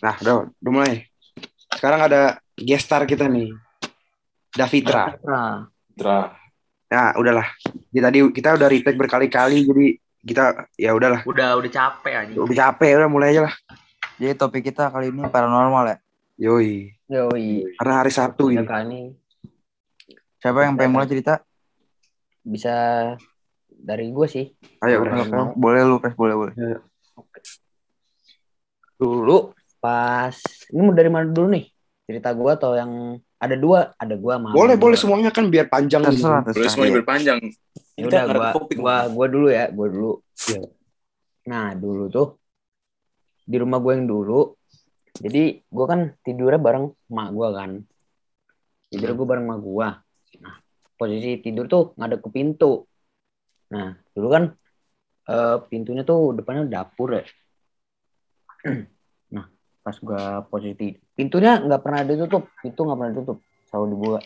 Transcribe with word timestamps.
Nah, 0.00 0.14
udah, 0.20 0.34
udah 0.48 0.72
mulai. 0.72 1.06
Sekarang 1.76 2.00
ada 2.08 2.20
gestar 2.56 3.04
kita 3.04 3.28
nih. 3.28 3.52
Davitra. 4.50 5.14
Nah, 5.22 5.70
Tra. 5.94 6.34
Nah, 6.90 7.14
udahlah. 7.14 7.46
Kita 7.92 8.10
tadi 8.10 8.18
kita 8.34 8.48
udah 8.58 8.68
retake 8.68 8.98
berkali-kali 8.98 9.62
jadi 9.62 9.86
kita 10.20 10.68
ya 10.74 10.90
udahlah. 10.92 11.22
udah 11.24 11.56
udah 11.60 11.70
capek 11.70 12.14
aja. 12.26 12.32
Udah 12.34 12.56
capek 12.56 12.98
udah 12.98 13.10
mulai 13.10 13.36
aja 13.36 13.46
lah. 13.46 13.54
Jadi 14.18 14.34
topik 14.36 14.66
kita 14.72 14.90
kali 14.90 15.14
ini 15.14 15.22
paranormal 15.30 15.84
ya. 15.86 15.96
Yoi. 16.40 16.90
Yoi. 17.06 17.76
Karena 17.78 17.94
hari 18.02 18.10
Sabtu 18.10 18.50
ini. 18.50 18.64
ini 18.64 19.00
Siapa 20.40 20.64
yang 20.64 20.74
pengen 20.74 20.96
mulai 20.96 21.08
cerita? 21.08 21.44
bisa 22.40 22.74
dari 23.68 24.08
gue 24.10 24.26
sih. 24.28 24.46
Ayo. 24.80 25.04
Pres. 25.04 25.28
boleh 25.56 25.80
lu, 25.84 25.96
Pres, 26.00 26.16
boleh, 26.16 26.34
boleh. 26.36 26.54
Dulu 29.00 29.52
pas 29.80 30.36
ini 30.70 30.80
mau 30.80 30.94
dari 30.94 31.08
mana 31.08 31.26
dulu 31.26 31.48
nih? 31.56 31.64
Cerita 32.04 32.30
gue 32.30 32.50
atau 32.52 32.76
yang 32.76 32.92
ada 33.40 33.56
dua, 33.56 33.96
ada 33.96 34.14
gue 34.14 34.32
sama 34.36 34.52
Boleh, 34.52 34.76
gua. 34.76 34.82
boleh 34.84 34.96
semuanya 35.00 35.30
kan 35.32 35.48
biar 35.48 35.66
panjang 35.66 36.04
gitu. 36.12 36.28
Terserah, 36.28 36.44
Boleh 36.44 36.68
semuanya 36.68 36.92
Iya. 36.92 36.98
berpanjang. 37.00 37.38
Ya 37.96 38.04
udah 38.04 38.20
ada 38.22 38.32
gua 38.32 38.50
gua 38.76 38.96
gua 39.08 39.26
dulu 39.28 39.48
ya, 39.48 39.64
gua 39.72 39.86
dulu. 39.88 40.12
Iya. 40.48 40.60
Nah, 41.48 41.66
dulu 41.74 42.04
tuh 42.08 42.28
di 43.44 43.56
rumah 43.56 43.80
gue 43.80 43.92
yang 43.96 44.06
dulu. 44.06 44.52
Jadi 45.16 45.64
gua 45.68 45.86
kan 45.88 46.00
tidurnya 46.20 46.60
bareng 46.60 46.86
emak 47.08 47.28
gua 47.32 47.48
kan. 47.56 47.70
Tidur 48.88 49.16
gua 49.16 49.26
bareng 49.36 49.44
emak 49.48 49.60
gua. 49.60 49.88
Nah, 50.40 50.56
posisi 50.94 51.40
tidur 51.40 51.64
tuh 51.64 51.96
ngadep 51.96 52.20
ke 52.20 52.28
pintu. 52.28 52.84
Nah, 53.70 53.96
dulu 54.12 54.28
kan 54.28 54.44
eh, 55.30 55.56
pintunya 55.70 56.02
tuh 56.02 56.34
depannya 56.34 56.66
dapur 56.68 57.16
ya. 57.16 57.24
pas 59.80 59.96
gua 60.00 60.44
posisi 60.44 60.92
pintunya 61.16 61.60
nggak 61.60 61.82
pernah 61.82 62.02
ditutup, 62.04 62.52
pintu 62.60 62.80
nggak 62.84 62.98
pernah 63.00 63.12
ditutup, 63.16 63.38
selalu 63.68 63.86
dibuka. 63.92 64.20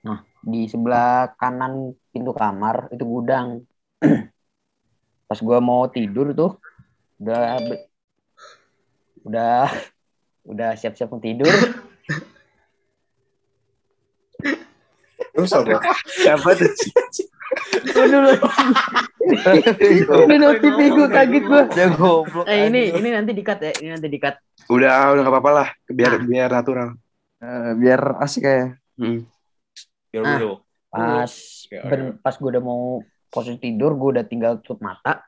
Nah, 0.00 0.18
di 0.40 0.60
sebelah 0.70 1.34
kanan 1.36 1.92
pintu 2.14 2.32
kamar 2.32 2.88
itu 2.94 3.04
gudang. 3.04 3.66
Pas 5.28 5.38
gua 5.42 5.58
mau 5.58 5.86
tidur 5.90 6.32
tuh 6.34 6.58
udah 7.20 7.60
udah 9.26 9.56
udah 10.48 10.70
siap-siap 10.78 11.12
mau 11.12 11.20
tidur. 11.20 11.52
Terus 15.30 15.52
apa? 15.54 15.78
Siapa 16.08 16.48
tuh? 16.56 16.70
notif 20.40 20.72
gue 20.72 21.08
kaget 21.10 21.44
gua. 21.44 21.62
Ya 21.74 21.86
goblok. 21.92 22.44
Eh 22.48 22.68
ini 22.70 22.94
ini 22.94 23.08
nanti 23.10 23.32
dikat 23.36 23.58
ya, 23.60 23.72
ini 23.82 23.88
nanti 23.94 24.08
dikat. 24.08 24.34
Udah, 24.70 25.12
udah 25.14 25.22
gak 25.26 25.32
apa-apa 25.34 25.50
lah. 25.50 25.68
Biar 25.90 26.22
biar 26.24 26.50
natural. 26.50 26.94
Eh, 27.40 27.72
biar 27.76 28.20
asik 28.20 28.44
ya. 28.44 28.74
Hmm. 29.00 29.24
Biar 30.12 30.22
Ah. 30.26 30.38
dulu. 30.38 30.52
Pas 30.90 31.32
ben- 31.70 32.18
pas 32.18 32.34
gue 32.34 32.48
udah 32.50 32.62
mau 32.62 32.98
posisi 33.30 33.58
tidur, 33.62 33.94
gue 33.94 34.18
udah 34.18 34.24
tinggal 34.26 34.58
tutup 34.58 34.82
mata. 34.82 35.22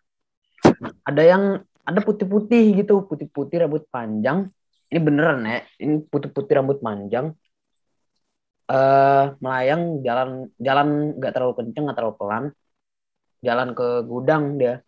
Ada 1.07 1.23
yang 1.23 1.43
ada 1.87 2.01
putih-putih 2.03 2.83
gitu, 2.83 3.07
putih-putih 3.07 3.67
rambut 3.67 3.87
panjang. 3.91 4.51
Ini 4.91 4.99
beneran 5.01 5.41
ya, 5.47 5.63
ini 5.79 6.03
putih-putih 6.03 6.59
rambut 6.59 6.83
panjang. 6.83 7.33
Eh 8.71 9.25
melayang 9.43 10.05
jalan 10.07 10.29
jalan 10.61 10.89
nggak 11.19 11.33
terlalu 11.35 11.55
kenceng, 11.59 11.85
nggak 11.89 11.99
terlalu 11.99 12.17
pelan. 12.19 12.45
Jalan 13.43 13.69
ke 13.75 13.89
gudang 14.07 14.45
dia. 14.61 14.83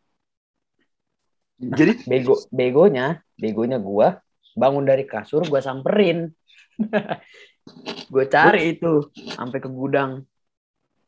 Jadi 1.58 1.92
Bego 2.10 2.34
begonya, 2.50 3.22
begonya 3.34 3.78
gua 3.82 4.20
bangun 4.54 4.86
dari 4.86 5.02
kasur, 5.08 5.42
gua 5.50 5.58
samperin. 5.58 6.30
gue 8.12 8.24
cari 8.28 8.76
itu 8.76 9.08
sampai 9.34 9.58
ke 9.58 9.70
gudang. 9.70 10.26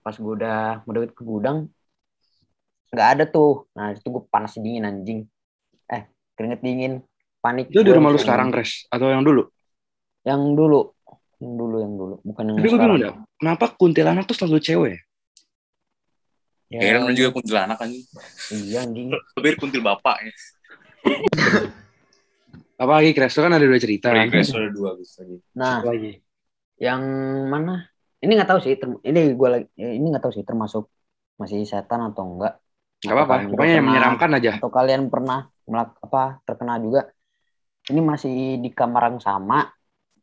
Pas 0.01 0.15
gue 0.15 0.33
udah 0.39 0.87
mendekat 0.87 1.19
ke 1.19 1.23
gudang, 1.27 1.67
nggak 2.95 3.09
ada 3.19 3.25
tuh. 3.27 3.67
Nah 3.75 3.93
itu 3.93 4.07
gue 4.07 4.23
panas 4.31 4.55
dingin 4.55 4.87
anjing. 4.87 5.21
Eh 5.91 6.07
keringet 6.39 6.63
dingin, 6.63 7.03
panik. 7.43 7.69
itu 7.69 7.83
di 7.83 7.93
rumah 7.93 8.15
lu 8.15 8.19
sekarang, 8.21 8.55
Kres? 8.55 8.87
Atau 8.89 9.11
yang 9.11 9.27
dulu? 9.27 9.51
Yang 10.23 10.43
dulu, 10.55 10.81
yang 11.37 11.55
dulu, 11.55 11.77
yang 11.85 11.95
dulu, 11.95 12.15
bukan 12.25 12.43
yang 12.49 12.57
Tapi 12.57 12.65
gue 12.65 12.73
sekarang. 12.73 12.97
bingung 12.97 13.05
dah. 13.05 13.15
Kenapa 13.37 13.65
kuntilanak 13.77 14.25
tuh 14.25 14.37
selalu 14.37 14.59
cewek? 14.59 14.97
Ya, 16.67 16.81
Ya, 16.83 16.91
namanya 16.99 17.15
juga 17.15 17.31
kuntilanak 17.37 17.77
kan. 17.79 17.91
Iya 18.51 18.79
anjing. 18.83 19.09
Lebih 19.13 19.45
dari 19.45 19.57
kuntil 19.57 19.83
bapak 19.85 20.17
ya. 20.19 20.33
Apa 22.77 22.93
lagi, 23.01 23.11
Kres? 23.15 23.33
Lu 23.37 23.47
kan 23.47 23.55
ada 23.55 23.65
dua 23.65 23.81
cerita. 23.81 24.11
Dari 24.11 24.27
kan? 24.27 24.29
Grace 24.29 24.53
ada 24.53 24.69
dua 24.69 24.91
bisa 24.99 25.23
lagi. 25.23 25.37
Nah, 25.57 25.81
lagi? 25.81 26.13
yang 26.77 27.01
mana? 27.49 27.89
Ini 28.21 28.33
nggak 28.33 28.51
tahu 28.51 28.61
sih. 28.61 28.75
term- 28.77 29.01
ini 29.01 29.33
gue 29.33 29.49
lagi. 29.49 29.67
Ini 29.77 30.03
nggak 30.03 30.25
tahu 30.25 30.33
sih 30.35 30.45
termasuk 30.45 30.89
masih 31.37 31.65
setan 31.65 32.05
atau 32.05 32.25
enggak. 32.27 32.61
Gak 33.01 33.13
apa-apa. 33.13 33.49
Pokoknya 33.49 33.75
yang 33.81 33.87
menyeramkan 33.87 34.31
aja. 34.37 34.53
atau 34.57 34.73
kalian 34.73 35.13
pernah 35.13 35.47
melak 35.67 35.95
apa 36.01 36.41
terkena 36.47 36.79
juga 36.79 37.11
ini 37.87 38.01
masih 38.01 38.59
di 38.59 38.71
kamar 38.71 39.11
yang 39.11 39.19
sama 39.19 39.67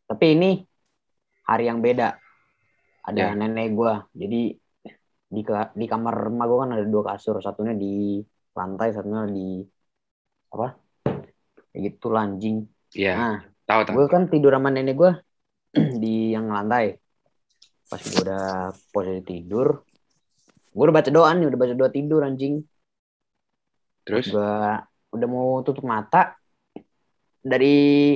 tapi 0.03 0.39
ini 0.39 0.51
hari 1.43 1.67
yang 1.67 1.79
beda. 1.79 2.15
Ada 3.03 3.19
Ya. 3.19 3.35
nenek 3.35 3.75
gua. 3.75 4.07
Jadi 4.15 4.55
di 5.33 5.41
di 5.73 5.85
kamar 5.89 6.15
emak 6.29 6.45
gua 6.47 6.59
kan 6.63 6.71
ada 6.77 6.85
dua 6.87 7.03
kasur. 7.13 7.39
Satunya 7.43 7.75
di 7.75 8.23
lantai 8.53 8.93
satunya 8.95 9.27
di 9.27 9.59
apa? 10.53 10.77
Kayak 11.73 11.81
gitu 11.89 12.07
lanjing 12.13 12.69
Iya, 12.93 13.13
nah 13.17 13.37
tahu 13.65 13.81
tahu. 13.89 13.93
gue 13.97 14.05
kan 14.05 14.23
tidur 14.29 14.53
sama 14.53 14.69
nenek 14.69 14.93
gua 14.93 15.17
di 16.03 16.37
yang 16.37 16.47
lantai. 16.53 16.93
Pas 17.89 17.97
gue 17.99 18.21
udah 18.21 18.69
posisi 18.93 19.21
tidur 19.25 19.81
gue 20.73 20.83
udah 20.89 20.95
baca 20.95 21.09
doa 21.13 21.29
nih 21.33 21.45
udah 21.49 21.59
baca 21.59 21.73
doa 21.73 21.89
tidur 21.89 22.21
anjing. 22.21 22.61
Terus? 24.05 24.29
gua 24.29 24.85
udah 25.13 25.27
mau 25.29 25.61
tutup 25.65 25.85
mata. 25.85 26.37
Dari 27.41 28.15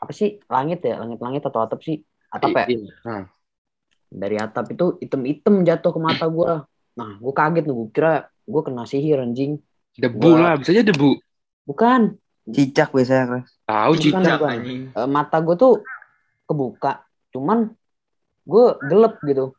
apa 0.00 0.12
sih? 0.16 0.40
Langit 0.48 0.82
ya? 0.82 0.98
Langit-langit 1.04 1.44
atau 1.44 1.60
atap 1.62 1.84
sih 1.84 2.00
atap 2.34 2.50
ya 2.52 2.64
Iya. 2.68 2.90
Nah, 3.02 3.22
dari 4.10 4.36
atap 4.36 4.66
itu 4.68 4.98
item-item 4.98 5.62
jatuh 5.62 5.90
ke 5.90 6.00
mata 6.00 6.26
gua 6.26 6.66
nah 6.92 7.14
gua 7.16 7.32
kaget 7.32 7.64
tuh 7.64 7.74
gua 7.76 7.88
kira 7.88 8.12
gua 8.44 8.60
kena 8.60 8.84
sihir 8.84 9.18
anjing 9.18 9.58
Debu 9.94 10.18
Gua- 10.20 10.40
lah, 10.40 10.54
bisa 10.56 10.70
aja 10.70 10.82
debu. 10.82 11.14
bukan 11.62 12.18
Cicak 12.44 12.92
biasanya, 12.92 13.24
Kres. 13.40 13.56
Tahu 13.64 13.92
cicak. 13.96 14.36
bukan. 14.36 14.58
Eh, 14.90 15.08
mata 15.08 15.38
gua 15.38 15.54
tuh 15.54 15.80
kebuka 16.44 17.00
cuman 17.30 17.72
gua 18.44 18.76
gelap 18.82 19.16
gitu 19.22 19.54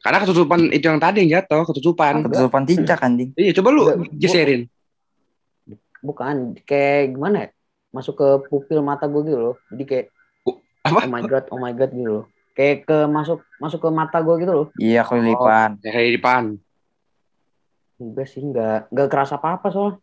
Karena 0.00 0.18
ketutupan 0.18 0.72
itu 0.72 0.80
yang 0.82 0.96
tadi 0.96 1.20
yang 1.20 1.36
jatuh, 1.36 1.60
ketutupan. 1.62 2.24
Ketutupan 2.24 2.64
cicak 2.64 2.96
anjing. 2.98 3.36
Iya, 3.36 3.52
coba 3.52 3.68
lu 3.68 3.82
Enggak, 3.84 4.16
geserin. 4.16 4.62
bukan 6.00 6.56
kayak 6.62 7.12
gimana 7.12 7.36
ya 7.38 7.48
masuk 7.90 8.16
ke 8.16 8.28
pupil 8.48 8.80
mata 8.80 9.04
gua 9.04 9.20
gitu 9.20 9.36
loh 9.38 9.56
jadi 9.68 9.84
kayak 9.84 10.06
Apa? 10.80 11.04
oh 11.04 11.10
my 11.12 11.22
god 11.22 11.44
oh 11.52 11.60
my 11.60 11.72
god 11.72 11.90
gitu 11.92 12.08
loh 12.08 12.24
kayak 12.56 12.88
ke 12.88 12.98
masuk 13.06 13.44
masuk 13.60 13.80
ke 13.80 13.88
mata 13.92 14.18
gua 14.24 14.36
gitu 14.40 14.52
loh 14.52 14.66
Iya, 14.76 15.04
kelilipan. 15.04 15.76
Kayak 15.80 16.04
di 16.08 16.12
depan. 16.16 16.44
Enggak 18.00 18.26
sih, 18.32 18.40
enggak 18.40 18.88
enggak 18.88 19.08
kerasa 19.12 19.36
apa-apa 19.36 19.68
soalnya. 19.68 19.96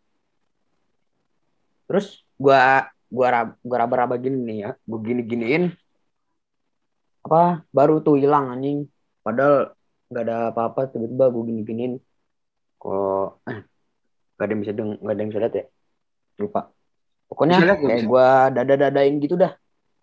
Terus 1.90 2.22
gua 2.38 2.86
gua 3.10 3.28
raba, 3.32 3.52
gua 3.64 3.76
raba-raba 3.82 4.14
gini 4.16 4.38
nih 4.44 4.56
ya, 4.62 4.70
gua 4.86 4.98
gini-giniin 5.02 5.64
apa 7.26 7.66
baru 7.68 8.00
tuh 8.00 8.16
hilang 8.16 8.54
anjing. 8.54 8.86
Padahal 9.20 9.74
nggak 10.08 10.24
ada 10.24 10.36
apa-apa 10.54 10.88
tiba-tiba 10.88 11.28
gua 11.28 11.42
gini-giniin 11.44 11.94
kok 12.78 13.42
eh 13.50 13.60
gak 14.38 14.46
ada 14.46 14.52
yang 14.54 14.62
bisa 14.62 14.72
deng 14.72 14.90
gak 15.02 15.10
ada 15.12 15.20
yang 15.20 15.30
bisa 15.34 15.42
lihat 15.42 15.54
ya 15.58 15.64
lupa 16.38 16.60
pokoknya 17.26 17.56
Bisa 17.58 17.74
kayak 17.74 17.82
bisa? 17.98 18.06
gua 18.06 18.28
dada-dadain 18.54 19.14
gitu 19.18 19.34
dah 19.34 19.52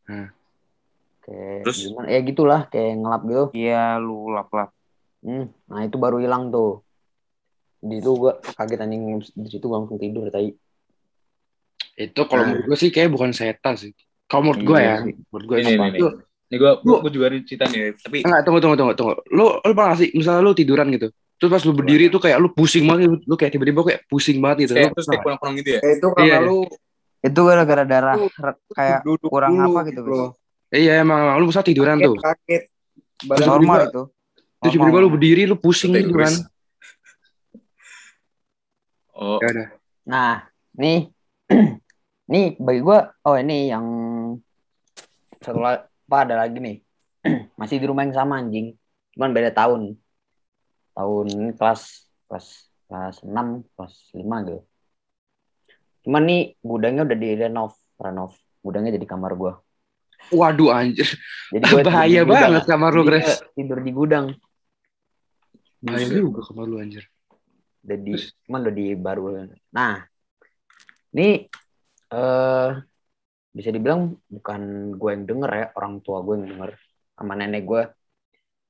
Hmm. 0.05 0.29
Kayak 1.25 1.66
Terus? 1.66 1.77
gimana 1.89 2.07
ya 2.13 2.19
gitulah 2.22 2.62
kayak 2.69 2.92
ngelap 3.01 3.22
gitu 3.25 3.44
Iya, 3.57 3.98
lu 3.98 4.30
lap-lap. 4.30 4.69
Hmm, 5.25 5.50
nah 5.66 5.81
itu 5.81 5.98
baru 5.98 6.22
hilang 6.22 6.54
tuh. 6.54 6.86
Di 7.81 7.98
itu 7.98 8.13
gua 8.13 8.38
kaget 8.38 8.80
anjing 8.86 9.01
di 9.22 9.50
situ 9.50 9.66
gua 9.66 9.81
langsung 9.81 9.98
tidur 9.98 10.30
tadi. 10.30 10.54
Itu 11.95 12.22
kalau 12.27 12.44
Nah. 12.44 12.50
menurut 12.54 12.66
gue 12.69 12.77
sih 12.77 12.89
kayak 12.92 13.10
bukan 13.10 13.31
setan 13.31 13.74
sih. 13.80 13.92
Kalau 14.27 14.51
menurut 14.51 14.62
gue 14.68 14.77
Iya 14.77 14.86
ya, 14.86 14.95
sih. 15.01 15.13
menurut 15.31 15.45
gue 15.48 15.57
Ini, 15.57 15.63
sih. 15.66 15.75
ini, 15.80 15.88
ini. 15.89 16.00
Lu, 16.01 16.10
Ini 16.45 16.56
gua, 16.62 16.72
Lu- 16.86 17.01
gua 17.01 17.10
juga 17.10 17.25
ada 17.33 17.38
cerita 17.42 17.66
nih, 17.66 17.98
tapi 17.98 18.22
enggak, 18.22 18.42
tunggu, 18.45 18.60
tunggu, 18.62 18.77
tunggu, 18.77 18.94
tunggu. 18.94 19.13
Lu, 19.33 19.45
lu 19.66 19.74
pernah 19.74 19.98
sih, 19.98 20.13
misalnya 20.13 20.42
lu 20.45 20.54
tiduran 20.54 20.94
gitu. 20.94 21.10
Terus 21.42 21.50
pas 21.50 21.63
lu 21.66 21.74
berdiri 21.74 22.06
tuh 22.13 22.22
kayak 22.22 22.38
lu 22.38 22.54
pusing 22.54 22.86
banget, 22.86 23.25
lu 23.25 23.33
kayak 23.33 23.51
tiba-tiba 23.57 23.81
kayak 23.81 24.01
pusing 24.06 24.38
banget 24.38 24.69
gitu. 24.69 24.74
kayak 24.77 24.94
Lu 24.94 24.94
terus 24.94 25.07
kayak 25.10 25.24
kurang-kurang 25.25 25.54
gitu 25.57 25.69
ya. 25.74 25.80
itu 25.81 26.07
karena 26.13 26.25
Iya, 26.30 26.38
lu 26.45 26.57
Itu 27.25 27.42
gara-gara 27.42 27.83
darah 27.89 28.16
kayak 28.77 29.00
duduk 29.01 29.30
kurang 29.33 29.57
dulu 29.57 29.74
apa 29.74 29.80
gitu, 29.89 30.01
loh. 30.06 30.30
Iya 30.73 31.06
emang, 31.06 31.19
emang 31.29 31.38
lu 31.41 31.47
bisa 31.50 31.62
tiduran 31.62 32.01
tuh. 32.01 32.17
kaget. 32.17 32.69
Terus 33.15 33.29
Badan 33.29 33.47
normal 33.47 33.79
itu. 33.88 34.03
Terus 34.59 34.71
tiba-tiba 34.75 35.00
lu 35.00 35.09
berdiri, 35.13 35.44
lu 35.45 35.56
pusing 35.59 35.94
gitu 35.94 36.15
kan. 36.15 36.33
Oh, 39.15 39.39
Ya 39.39 39.47
udah. 39.47 39.67
Nah, 40.03 40.33
nih. 40.75 41.09
Nih 42.25 42.57
bagi 42.57 42.81
gua 42.81 43.13
oh 43.21 43.38
ini 43.38 43.69
yang 43.69 43.85
satu 45.38 45.62
apa 45.62 46.17
ada 46.25 46.41
lagi 46.41 46.57
nih. 46.57 46.81
Masih 47.59 47.77
di 47.77 47.85
rumah 47.85 48.01
yang 48.01 48.17
sama 48.17 48.41
anjing. 48.41 48.73
Cuman 49.13 49.29
beda 49.29 49.53
tahun. 49.53 49.94
Tahun 50.97 51.27
kelas 51.53 51.81
kelas 52.25 52.47
kelas 52.89 53.17
6, 53.21 53.62
kelas 53.77 53.94
5 54.17 54.45
gitu. 54.50 54.62
Cuman 56.06 56.21
nih 56.25 56.41
gudangnya 56.65 57.06
udah 57.06 57.17
di 57.17 57.29
renov, 57.38 57.77
renov. 58.01 58.33
Gudangnya 58.65 58.97
jadi 58.97 59.06
kamar 59.06 59.38
gua. 59.38 59.62
Waduh 60.33 60.69
anjir. 60.74 61.10
Jadi 61.54 61.63
tidur 61.66 61.86
Bahaya 61.86 62.22
di 62.22 62.25
gudang. 62.25 62.42
banget 62.50 62.63
kamar 62.66 62.92
lu, 62.94 63.01
Jadi 63.04 63.10
Gres. 63.10 63.25
gua 63.25 63.54
tidur 63.54 63.80
di 63.81 63.92
gudang. 63.92 64.25
Bahaya 65.86 66.06
juga 66.10 66.42
kamar 66.45 66.66
lu 66.66 66.75
anjir. 66.81 67.04
Udah 67.86 67.98
di 68.01 68.13
cuman 68.50 68.60
udah 68.66 68.74
di 68.74 68.86
baru. 68.98 69.24
Nah, 69.74 69.94
ini 71.13 71.27
eh 72.10 72.69
bisa 73.56 73.69
dibilang 73.72 74.19
bukan 74.27 74.62
gue 75.00 75.10
yang 75.16 75.24
denger 75.24 75.51
ya, 75.54 75.66
orang 75.80 76.04
tua 76.04 76.19
gue 76.25 76.33
yang 76.42 76.48
denger 76.57 76.72
sama 77.16 77.33
nenek 77.38 77.63
gue. 77.63 77.83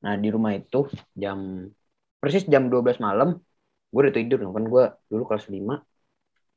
Nah, 0.06 0.14
di 0.20 0.28
rumah 0.30 0.54
itu 0.54 0.86
jam 1.18 1.66
persis 2.22 2.46
jam 2.50 2.70
12 2.74 2.98
malam 3.02 3.38
gue 3.94 4.02
udah 4.02 4.16
tidur 4.18 4.42
kan 4.42 4.66
gue 4.66 4.86
dulu 5.08 5.24
kelas 5.30 5.46
5 5.46 5.62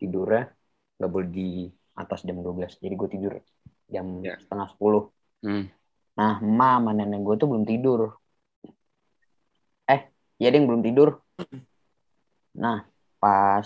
tidurnya 0.01 0.49
nggak 0.97 1.11
boleh 1.13 1.29
di 1.29 1.49
atas 1.93 2.25
jam 2.25 2.41
12 2.41 2.81
jadi 2.81 2.95
gue 2.97 3.09
tidur 3.13 3.33
jam 3.89 4.07
Ya. 4.21 4.37
setengah 4.39 4.69
10 4.73 5.11
Hmm. 5.39 5.65
Nah, 6.13 6.43
emak 6.43 6.73
sama 6.77 6.91
nenek 6.93 7.21
gue 7.21 7.35
tuh 7.37 7.47
belum 7.47 7.63
tidur. 7.63 8.19
Eh, 9.87 10.01
iya 10.37 10.51
ding 10.51 10.67
belum 10.67 10.83
tidur. 10.83 11.23
Nah, 12.53 12.83
pas 13.17 13.63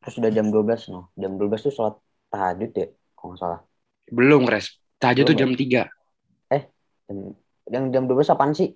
terus 0.00 0.16
udah 0.16 0.30
jam 0.30 0.48
12 0.48 0.88
no. 0.88 1.12
Jam 1.14 1.36
12 1.36 1.60
tuh 1.60 1.70
sholat 1.70 1.94
tahajud 2.26 2.72
ya, 2.72 2.86
kalau 3.12 3.28
nggak 3.30 3.38
salah. 3.38 3.60
Belum, 4.08 4.42
Gres. 4.42 4.80
Tahajud 4.96 5.24
tuh 5.26 5.36
jam 5.36 5.52
3. 5.52 5.84
Jam, 7.04 7.16
yang 7.68 7.84
jam 7.90 8.02
12 8.06 8.24
apaan 8.26 8.52
sih? 8.52 8.72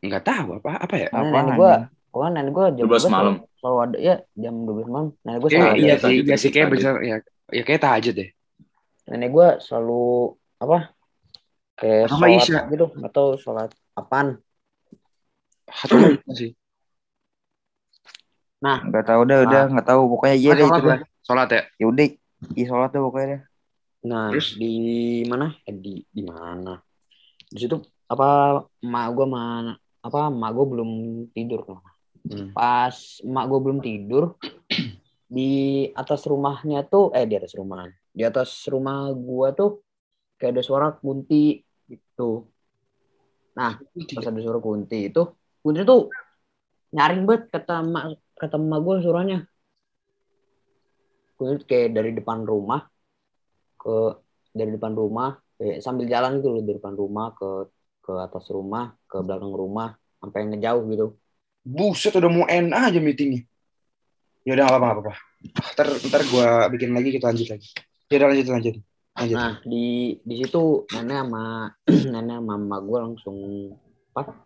Enggak 0.00 0.26
tahu 0.26 0.58
apa 0.58 0.82
apa 0.82 0.94
ya. 0.98 1.08
Apaan, 1.08 1.30
nenek 1.46 1.54
gue, 1.54 1.74
kalau 2.10 2.26
nenek 2.28 2.52
gue 2.52 2.66
jam 2.74 2.84
12 2.84 3.06
malam. 3.08 3.34
Selalu, 3.54 3.76
ada 3.80 3.96
ya 3.98 4.14
jam 4.34 4.54
12 4.60 4.90
malam. 4.90 5.08
Nenek 5.22 5.38
gue 5.40 5.48
Kayak 5.48 5.62
selalu 5.62 5.78
iya 5.78 5.86
ada. 5.86 5.94
sih, 5.94 6.02
tahajud, 6.02 6.24
iya 6.26 6.36
sih 6.36 6.50
kayak 6.50 6.66
tahajud. 6.66 6.74
besar 6.74 6.94
ya. 7.00 7.16
Ya 7.48 7.62
kayak 7.62 7.80
tahajud 7.80 8.14
deh. 8.14 8.30
Nenek 9.04 9.30
gue 9.30 9.48
selalu 9.60 10.32
apa? 10.60 10.78
Kayak 11.74 12.06
Apa 12.08 12.16
sholat 12.16 12.40
Isya? 12.40 12.60
gitu, 12.70 12.86
atau 13.02 13.26
sholat 13.36 13.70
apaan? 13.92 14.38
Enggak 15.90 16.36
sih? 16.36 16.50
Nggak 18.64 19.04
tahu 19.04 19.20
dah, 19.28 19.38
udah 19.44 19.62
nggak 19.76 19.86
tahu. 19.86 20.02
Pokoknya 20.16 20.36
iya 20.40 20.50
Ah, 20.52 20.56
deh 20.56 20.66
itu 20.66 20.80
lah. 20.80 20.96
dah. 20.96 21.00
Sholat 21.24 21.48
ya. 21.52 21.62
Ya 21.76 21.86
udah, 21.90 22.06
iya 22.56 22.64
sholat 22.64 22.88
tuh 22.92 23.02
pokoknya 23.04 23.26
deh. 23.28 23.40
Nah, 24.04 24.28
Terus? 24.32 24.48
di 24.56 24.72
mana? 25.28 25.52
Eh, 25.64 25.74
di 25.76 26.04
di 26.08 26.22
mana? 26.24 26.76
Di 27.48 27.58
situ 27.60 27.76
apa 28.08 28.60
emak 28.80 29.06
gue 29.16 29.26
mana? 29.28 29.72
Apa 30.04 30.28
emak 30.32 30.50
gue 30.52 30.66
belum 30.68 30.90
tidur 31.32 31.60
loh. 31.64 31.80
Hmm. 32.24 32.52
Pas 32.56 32.96
emak 33.20 33.44
gue 33.52 33.60
belum 33.60 33.78
tidur 33.84 34.36
di 35.28 35.52
atas 35.92 36.24
rumahnya 36.24 36.84
tuh 36.88 37.12
eh 37.12 37.24
di 37.28 37.34
atas 37.36 37.52
rumah. 37.56 37.88
Di 38.14 38.22
atas 38.22 38.70
rumah 38.70 39.10
gua 39.10 39.50
tuh 39.50 39.82
kayak 40.38 40.54
ada 40.54 40.62
suara 40.62 40.88
kunti 40.94 41.58
gitu. 41.90 42.46
Nah, 43.58 43.78
pas 43.78 44.26
ada 44.26 44.40
suara 44.42 44.58
kunti 44.62 45.10
itu, 45.10 45.22
kunti 45.62 45.82
tuh 45.82 46.10
nyaring 46.94 47.26
banget 47.26 47.42
kata 47.50 47.82
emak 47.82 48.04
kata 48.38 48.56
emak 48.58 48.78
gue 48.82 48.94
suaranya. 49.02 49.38
Kunti 51.34 51.66
kayak 51.66 51.90
dari 51.94 52.10
depan 52.14 52.46
rumah 52.46 52.86
ke 53.78 53.96
dari 54.54 54.70
depan 54.70 54.94
rumah 54.94 55.34
kayak 55.58 55.82
sambil 55.82 56.06
jalan 56.06 56.38
gitu 56.38 56.48
loh 56.54 56.62
dari 56.62 56.78
depan 56.78 56.94
rumah 56.94 57.34
ke 57.34 57.50
ke 58.04 58.12
atas 58.20 58.46
rumah 58.50 58.94
ke 59.10 59.18
belakang 59.22 59.50
rumah 59.50 59.98
sampai 60.22 60.46
ngejauh 60.50 60.84
gitu 60.92 61.06
Buset 61.64 62.12
udah 62.12 62.28
mau 62.28 62.44
end 62.44 62.76
aja 62.76 63.00
meetingnya. 63.00 63.40
Ya 64.44 64.52
udah 64.52 64.68
nggak 64.68 64.80
apa-apa. 64.84 65.12
Ntar 65.72 65.88
ntar 66.12 66.22
gue 66.28 66.48
bikin 66.76 66.92
lagi 66.92 67.08
kita 67.16 67.32
lanjut 67.32 67.48
lagi. 67.56 67.72
Ya 68.14 68.22
udah 68.22 68.28
lanjut 68.30 68.46
lanjut. 68.46 68.76
Lanjut. 69.14 69.36
nah 69.38 69.52
di 69.62 70.18
di 70.26 70.34
situ 70.42 70.86
nenek 70.90 71.18
sama 71.22 71.70
nenek 72.14 72.36
sama 72.42 72.54
emak 72.58 72.80
gue 72.82 72.98
langsung 72.98 73.38
apa 74.10 74.42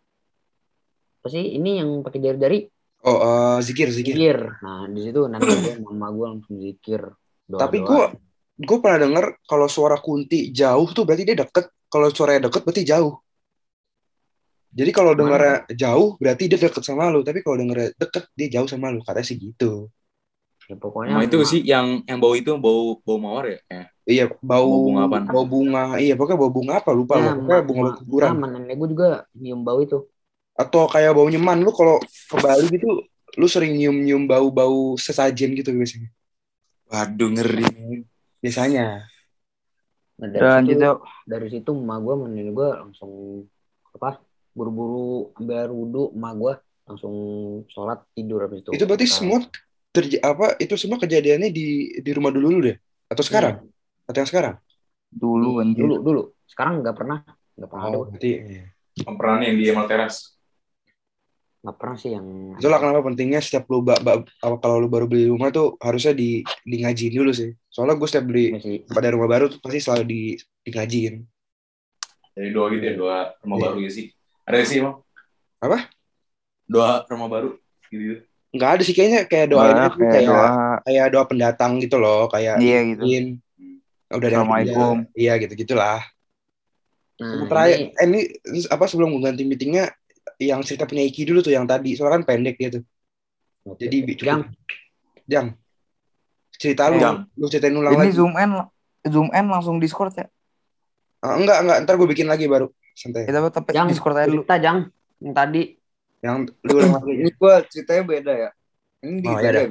apa 1.21 1.29
sih 1.33 1.57
ini 1.57 1.81
yang 1.81 2.05
pakai 2.05 2.21
jari-jari 2.21 2.69
Oh 3.01 3.17
eh, 3.17 3.59
zikir 3.65 3.89
zikir. 3.89 4.13
zikir 4.13 4.39
nah 4.61 4.85
di 4.85 5.09
situ 5.09 5.25
nenek 5.25 5.49
gue 5.49 5.73
sama 5.73 5.89
emak 5.89 6.11
gue 6.13 6.27
langsung 6.29 6.55
zikir 6.61 7.01
doa, 7.49 7.65
Tapi 7.65 7.81
gue 7.81 8.05
gue 8.59 8.79
pernah 8.83 8.99
denger 9.09 9.27
kalau 9.49 9.67
suara 9.71 9.97
kunti 9.97 10.53
jauh 10.53 10.89
tuh 10.93 11.09
berarti 11.09 11.25
dia 11.25 11.37
deket. 11.41 11.73
Kalau 11.89 12.13
suaranya 12.13 12.53
deket 12.53 12.63
berarti 12.69 12.85
jauh. 12.85 13.17
Jadi 14.69 14.91
kalau 14.93 15.17
dengarnya 15.17 15.65
jauh 15.73 16.21
berarti 16.21 16.45
dia 16.53 16.61
deket 16.61 16.85
sama 16.85 17.09
lu. 17.09 17.25
Tapi 17.25 17.41
kalau 17.41 17.57
dengarnya 17.57 17.97
deket 17.97 18.29
dia 18.37 18.61
jauh 18.61 18.69
sama 18.69 18.93
lu. 18.93 19.01
Katanya 19.01 19.25
sih 19.25 19.41
gitu. 19.41 19.89
Ya, 20.69 20.77
pokoknya 20.77 21.13
Sama 21.17 21.25
itu 21.25 21.39
sih 21.43 21.61
yang 21.65 21.87
yang 22.05 22.19
bau 22.21 22.35
itu 22.37 22.53
bau 22.61 23.01
bau 23.01 23.19
mawar 23.19 23.45
ya? 23.49 23.59
Eh, 23.73 23.87
Iya 24.09 24.25
bau 24.41 24.65
Bau 24.65 24.85
bunga 24.89 25.01
apaan? 25.05 25.25
bau 25.29 25.45
bunga. 25.45 25.83
Iya 26.01 26.15
pokoknya 26.17 26.39
bau 26.41 26.53
bunga 26.53 26.73
apa 26.81 26.91
lupa 26.97 27.15
ya. 27.17 27.33
Pokoknya 27.37 27.63
bunga 27.65 27.89
kuburan. 27.99 28.29
sama 28.33 28.47
nenek 28.49 28.75
gue 28.77 28.89
juga 28.93 29.09
nyium 29.37 29.61
bau 29.65 29.81
itu 29.81 29.99
Atau 30.57 30.89
kayak 30.89 31.13
bau 31.15 31.29
nyeman 31.29 31.61
lu 31.63 31.71
kalau 31.71 32.01
ke 32.03 32.37
Bali 32.41 32.67
gitu 32.73 32.89
lu 33.39 33.47
sering 33.47 33.77
nyium-nyium 33.79 34.27
bau-bau 34.27 34.97
sesajen 34.99 35.55
gitu 35.55 35.71
biasanya. 35.71 36.09
waduh 36.89 37.29
ngeri. 37.31 37.69
Biasanya. 38.41 39.05
nah, 40.19 40.27
dari 40.27 40.43
lanjut 40.43 40.75
situ 40.75 40.91
dari 41.29 41.47
situ 41.53 41.71
emak 41.71 41.99
gue 42.03 42.15
nenek 42.27 42.51
gue 42.51 42.69
langsung 42.75 43.13
apa 43.95 44.19
buru-buru 44.51 45.31
ambil 45.39 45.55
air 45.55 45.71
wudhu 45.71 46.11
emak 46.17 46.33
gue 46.35 46.55
langsung 46.89 47.15
sholat 47.69 48.03
tidur 48.17 48.43
habis 48.43 48.65
itu 48.65 48.71
Itu 48.73 48.85
berarti 48.89 49.07
Nah, 49.07 49.15
semua 49.15 49.39
terja 49.91 50.19
apa 50.21 50.55
itu 50.57 50.75
semua 50.75 50.97
kejadiannya 50.97 51.49
di 51.49 51.67
di 51.99 52.11
rumah 52.13 52.29
dulu 52.29 52.47
dulu 52.51 52.61
deh 52.69 52.77
atau 53.09 53.25
sekarang 53.25 53.55
atau 54.05 54.19
yang 54.19 54.29
sekarang 54.29 54.55
Dulu 55.09 55.59
anjir. 55.59 55.81
dulu 55.81 55.95
dulu 56.01 56.23
sekarang 56.45 56.85
nggak 56.85 56.93
pernah 56.95 57.19
nggak 57.57 57.69
pernah 57.69 57.85
ada 57.85 57.97
oh 57.97 58.05
berarti 58.07 58.31
iya. 58.37 58.65
Peran 58.99 59.41
yang 59.41 59.57
di 59.57 59.65
Emerald 59.65 59.89
Terrace. 59.89 60.21
nggak 61.59 61.75
pernah 61.75 61.97
sih 61.97 62.11
yang 62.13 62.27
itulah 62.55 62.79
kenapa 62.79 63.01
pentingnya 63.03 63.41
setiap 63.41 63.67
lu 63.67 63.81
ba, 63.81 63.99
ba- 63.99 64.23
apa 64.23 64.57
kalau 64.59 64.79
lu 64.79 64.87
baru 64.87 65.07
beli 65.07 65.27
rumah 65.27 65.49
tuh 65.49 65.75
harusnya 65.79 66.13
di 66.13 66.41
di 66.63 66.77
ngajiin 66.79 67.15
dulu 67.15 67.31
sih 67.31 67.51
soalnya 67.67 67.95
gue 67.95 68.07
setiap 68.07 68.27
beli 68.27 68.55
masih 68.55 68.87
pada 68.87 69.09
rumah 69.09 69.27
baru 69.27 69.49
tuh 69.49 69.59
pasti 69.59 69.81
selalu 69.81 70.05
di 70.05 70.21
di 70.63 70.71
ngajiin 70.71 71.15
Jadi 72.31 72.49
doa 72.55 72.71
gitu 72.71 72.85
ya, 72.85 72.95
doa 72.95 73.19
rumah 73.43 73.57
Iya. 73.57 73.65
baru 73.67 73.79
ya 73.83 73.91
sih. 73.91 74.07
Ada 74.47 74.57
sih 74.63 74.79
emang? 74.79 75.03
Apa? 75.59 75.91
Doa 76.65 77.03
rumah 77.05 77.27
baru 77.27 77.51
gitu. 77.91 78.23
Nggak 78.59 78.71
ada 78.75 78.83
sih 78.83 78.93
kayaknya 78.93 79.21
kayak 79.25 79.47
doa 79.49 79.63
Doa 79.63 79.71
itu 79.87 79.97
kayak 79.97 80.13
kayak 80.13 80.27
doa. 80.27 80.49
kayak 80.83 81.07
doa 81.09 81.25
pendatang 81.25 81.73
gitu 81.79 81.97
loh 81.97 82.27
kayak 82.27 82.59
Iya 82.59 82.79
gitu. 82.85 83.03
izin 83.07 83.25
udah 84.09 84.19
ada 84.19 84.25
yang 84.27 84.35
Assalamualaikum. 84.43 84.97
iya 85.15 85.33
gitu 85.37 85.53
gitulah. 85.55 86.01
Nah, 87.19 87.47
terakhir 87.47 87.77
ini 87.77 87.91
eh, 87.93 88.07
ini 88.47 88.61
apa 88.67 88.85
sebelum 88.85 89.11
ganti 89.19 89.43
meetingnya 89.43 89.91
yang 90.39 90.63
cerita 90.63 90.87
punya 90.87 91.03
Iki 91.03 91.23
dulu 91.27 91.41
tuh 91.41 91.51
yang 91.51 91.67
tadi. 91.67 91.95
Soalnya 91.95 92.19
kan 92.19 92.25
pendek 92.25 92.55
dia 92.55 92.71
tuh. 92.71 92.83
Jadi 93.75 93.97
cukup. 94.15 94.23
Jang, 94.23 94.41
jam 95.25 95.47
cerita 96.51 96.89
lu 96.89 96.99
Jam. 96.99 97.27
lu 97.33 97.47
ceritain 97.47 97.71
ulang 97.71 97.93
Ini 97.93 98.01
lagi. 98.01 98.13
Zoom 98.13 98.35
in, 98.35 98.51
zoom 99.05 99.29
in 99.31 99.47
langsung 99.47 99.79
Discord 99.79 100.11
ya. 100.13 100.27
Ah, 101.19 101.35
enggak 101.35 101.59
enggak. 101.61 101.79
Ntar 101.85 101.95
gue 101.95 102.09
bikin 102.09 102.27
lagi 102.27 102.47
baru. 102.47 102.67
Santai. 102.95 103.27
Kita 103.27 103.39
tapi 103.53 103.71
Jang, 103.71 103.87
Discord 103.87 104.15
aja 104.17 104.25
dulu. 104.25 104.43
cerita 104.43 104.57
Jang. 104.57 104.79
Yang 105.19 105.35
tadi 105.35 105.63
yang 106.19 106.51
lu 106.67 106.73
ulang 106.75 106.99
lagi 106.99 107.13
Ini 107.15 107.31
gua 107.39 107.63
ceritanya 107.67 108.03
beda 108.03 108.33
ya. 108.35 108.51
Ini 109.07 109.15
Oh, 109.23 109.39
dikit 109.39 109.53
iya 109.55 109.63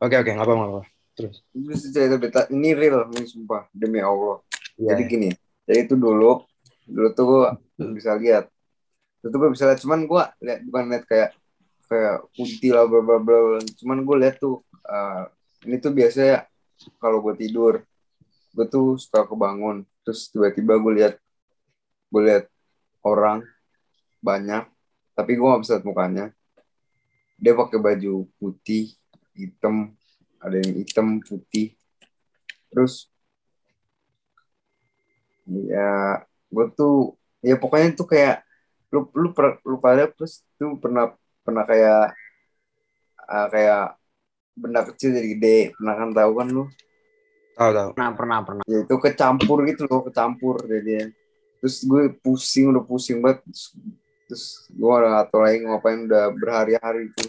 oke 0.00 0.14
oke 0.16 0.30
nggak 0.32 0.46
apa 0.48 0.54
nggak 0.56 0.70
apa 0.72 0.82
terus 1.12 1.36
Ini 1.52 1.74
cerita 1.76 2.16
beda. 2.16 2.40
Ini 2.48 2.68
real, 2.72 3.04
ini 3.12 3.26
sumpah 3.28 3.68
demi 3.76 4.00
Allah. 4.00 4.40
Iya, 4.80 4.96
Jadi 4.96 5.02
gini, 5.04 5.28
jadi 5.68 5.84
itu 5.84 5.94
dulu, 6.00 6.40
dulu 6.88 7.08
tuh 7.12 7.24
gua 7.28 7.48
bisa 7.92 8.16
lihat. 8.16 8.48
Itu 9.20 9.28
tuh 9.28 9.38
gua 9.38 9.50
bisa 9.52 9.68
lihat, 9.68 9.80
cuman 9.84 10.00
gua 10.08 10.32
lihat 10.40 10.64
bukan 10.64 10.84
lihat 10.88 11.04
kayak 11.04 11.30
kayak 11.90 12.16
putih 12.32 12.72
lah 12.72 12.88
bla 12.88 13.04
bla 13.04 13.20
bla. 13.20 13.60
Cuman 13.76 14.00
gua 14.08 14.16
lihat 14.24 14.40
tuh 14.40 14.64
eh, 14.88 15.24
ini 15.68 15.76
tuh 15.76 15.92
biasanya 15.92 16.48
kalau 16.96 17.20
gua 17.20 17.36
tidur, 17.36 17.84
gua 18.56 18.64
tuh 18.64 18.96
suka 18.96 19.28
kebangun. 19.28 19.84
Terus 20.00 20.32
tiba-tiba 20.32 20.80
gua 20.80 20.92
lihat 20.96 21.14
gua 22.08 22.22
lihat 22.24 22.44
orang 23.04 23.44
banyak, 24.24 24.64
tapi 25.20 25.36
gua 25.36 25.54
nggak 25.54 25.62
bisa 25.62 25.72
lihat 25.76 25.84
mukanya. 25.84 26.24
Dia 27.36 27.52
pakai 27.56 27.78
baju 27.80 28.28
putih, 28.40 28.96
hitam, 29.36 29.92
ada 30.40 30.56
yang 30.60 30.72
hitam, 30.80 31.20
putih. 31.24 31.76
Terus 32.72 33.08
ya 35.50 36.22
gue 36.50 36.66
tuh 36.78 37.18
ya 37.42 37.56
pokoknya 37.58 37.96
tuh 37.98 38.06
kayak 38.06 38.46
lu 38.90 39.06
lu 39.14 39.34
per, 39.34 39.58
lu 39.66 39.78
pada 39.82 40.06
terus 40.10 40.42
tuh 40.58 40.78
pernah 40.78 41.14
pernah 41.42 41.64
kayak 41.66 42.14
ah, 43.26 43.46
kayak 43.50 43.98
benda 44.54 44.82
kecil 44.86 45.14
jadi 45.14 45.28
gede 45.34 45.58
pernah 45.78 45.94
kan 45.96 46.08
tahu 46.14 46.32
kan 46.38 46.48
lu 46.50 46.64
Tahu 47.60 47.70
tahu. 47.76 47.90
Pernah, 47.92 48.10
pernah, 48.16 48.38
pernah. 48.40 48.62
ya 48.64 48.78
itu 48.88 48.94
kecampur 48.96 49.68
gitu 49.68 49.84
loh 49.84 50.00
kecampur 50.06 50.64
jadinya 50.64 51.12
terus 51.60 51.84
gue 51.84 52.08
pusing 52.24 52.72
udah 52.72 52.84
pusing 52.86 53.20
banget 53.20 53.44
terus, 53.44 53.76
terus 54.30 54.70
gue 54.70 54.86
udah 54.86 55.10
gak 55.18 55.26
tau 55.34 55.42
lagi 55.42 55.58
ngapain 55.66 56.06
udah 56.06 56.30
berhari-hari 56.38 57.10
itu 57.10 57.26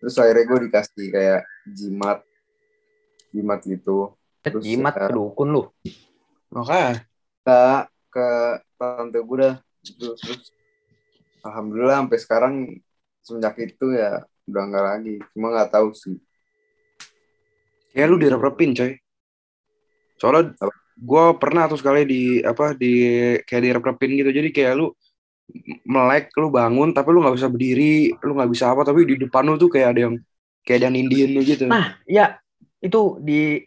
terus 0.00 0.16
akhirnya 0.16 0.44
gue 0.48 0.58
dikasih 0.72 1.06
kayak 1.12 1.42
jimat 1.76 2.24
jimat 3.32 3.60
gitu. 3.64 4.16
Terus, 4.40 4.62
Jimat 4.64 4.94
eh, 4.96 5.08
ke 5.08 5.14
dukun 5.14 5.48
lu. 5.52 5.62
Makanya? 6.54 7.04
Ke 7.44 7.60
ke 8.08 8.28
tante 8.78 9.18
gue 9.20 9.36
dah. 9.36 9.54
Terus, 9.84 10.18
terus 10.20 10.42
alhamdulillah 11.44 12.04
sampai 12.04 12.18
sekarang 12.18 12.54
semenjak 13.20 13.56
itu 13.60 13.86
ya 13.92 14.24
udah 14.48 14.62
nggak 14.68 14.84
lagi. 14.84 15.14
Cuma 15.34 15.52
nggak 15.52 15.70
tahu 15.74 15.88
sih. 15.92 16.16
Kayak 17.92 18.08
lu 18.08 18.16
direp-repin 18.20 18.70
coy. 18.76 18.92
Soalnya 20.18 20.54
gue 20.98 21.24
pernah 21.38 21.70
tuh 21.70 21.78
sekali 21.78 22.02
di 22.06 22.22
apa 22.42 22.74
di 22.74 22.92
kayak 23.42 23.62
direp-repin 23.62 24.10
gitu. 24.22 24.30
Jadi 24.32 24.48
kayak 24.54 24.74
lu 24.78 24.86
melek, 25.88 26.32
lu 26.36 26.52
bangun 26.52 26.92
tapi 26.92 27.08
lu 27.12 27.24
nggak 27.24 27.36
bisa 27.36 27.48
berdiri, 27.48 28.12
lu 28.20 28.32
nggak 28.36 28.50
bisa 28.52 28.70
apa. 28.72 28.84
Tapi 28.84 29.00
di 29.08 29.14
depan 29.16 29.44
lu 29.48 29.56
tuh 29.56 29.72
kayak 29.72 29.88
ada 29.96 30.00
yang 30.08 30.14
kayak 30.64 30.92
nindiin 30.92 31.32
lu 31.32 31.40
gitu. 31.44 31.64
Nah, 31.66 31.96
ya 32.04 32.36
itu 32.78 33.18
di 33.18 33.58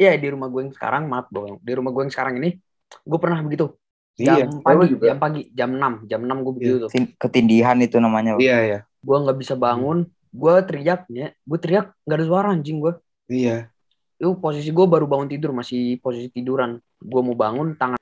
ya 0.00 0.16
di 0.16 0.28
rumah 0.32 0.48
gue 0.48 0.60
yang 0.64 0.72
sekarang 0.72 1.04
maaf 1.06 1.28
bohong 1.28 1.60
di 1.60 1.72
rumah 1.76 1.92
gue 1.92 2.02
yang 2.08 2.14
sekarang 2.14 2.40
ini 2.40 2.56
gue 3.04 3.18
pernah 3.20 3.44
begitu 3.44 3.76
iya, 4.16 4.48
jam 4.48 4.56
Lu 4.56 4.64
pagi 4.64 4.86
juga? 4.96 5.06
jam 5.12 5.18
pagi 5.20 5.42
jam 5.52 5.70
6 5.76 6.08
jam 6.08 6.20
6 6.24 6.40
gue 6.40 6.52
begitu 6.56 6.74
tuh 6.88 6.90
Tin- 6.90 7.12
Ketindihan 7.20 7.76
itu 7.84 8.00
namanya. 8.00 8.40
iya, 8.40 8.56
iya, 8.64 8.78
gue 9.04 9.16
nggak 9.20 9.36
bisa 9.36 9.54
bangun 9.60 10.08
gue 10.32 10.54
teriak 10.64 11.04
ya 11.12 11.36
gue 11.36 11.58
teriak 11.60 11.92
nggak 12.08 12.16
ada 12.16 12.26
suara 12.26 12.48
anjing 12.48 12.80
gue 12.80 12.96
iya. 13.28 13.68
itu 14.16 14.32
posisi 14.40 14.72
gue 14.72 14.86
baru 14.88 15.04
bangun 15.04 15.28
tidur 15.28 15.52
masih 15.52 16.00
posisi 16.00 16.32
tiduran 16.32 16.80
gue 16.96 17.20
mau 17.20 17.36
bangun 17.36 17.76
tangan 17.76 17.99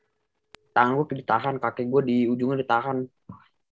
tangan 0.75 0.99
gue 1.01 1.23
ditahan 1.23 1.57
kaki 1.59 1.89
gue 1.89 2.03
di 2.05 2.17
ujungnya 2.29 2.65
ditahan 2.65 3.07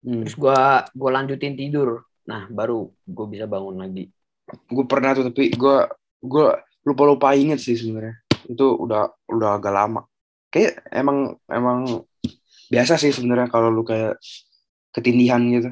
Hmm. 0.01 0.25
terus 0.25 0.33
gue 0.33 0.57
gue 0.97 1.09
lanjutin 1.13 1.53
tidur 1.53 2.09
nah 2.25 2.49
baru 2.49 2.89
gue 3.05 3.25
bisa 3.29 3.45
bangun 3.45 3.85
lagi 3.85 4.09
Gue 4.67 4.85
pernah 4.87 5.15
tuh 5.15 5.29
tapi 5.31 5.53
gue 5.53 5.77
gue 6.25 6.45
lupa 6.83 7.03
lupa 7.05 7.27
inget 7.37 7.61
sih 7.61 7.77
sebenarnya. 7.77 8.19
Itu 8.49 8.75
udah 8.75 9.11
udah 9.29 9.49
agak 9.57 9.73
lama. 9.73 10.01
Kayak 10.51 10.83
emang 10.91 11.39
emang 11.47 12.03
biasa 12.67 12.99
sih 12.99 13.13
sebenarnya 13.15 13.47
kalau 13.47 13.71
lu 13.71 13.83
kayak 13.85 14.19
ketindihan 14.91 15.39
gitu. 15.47 15.71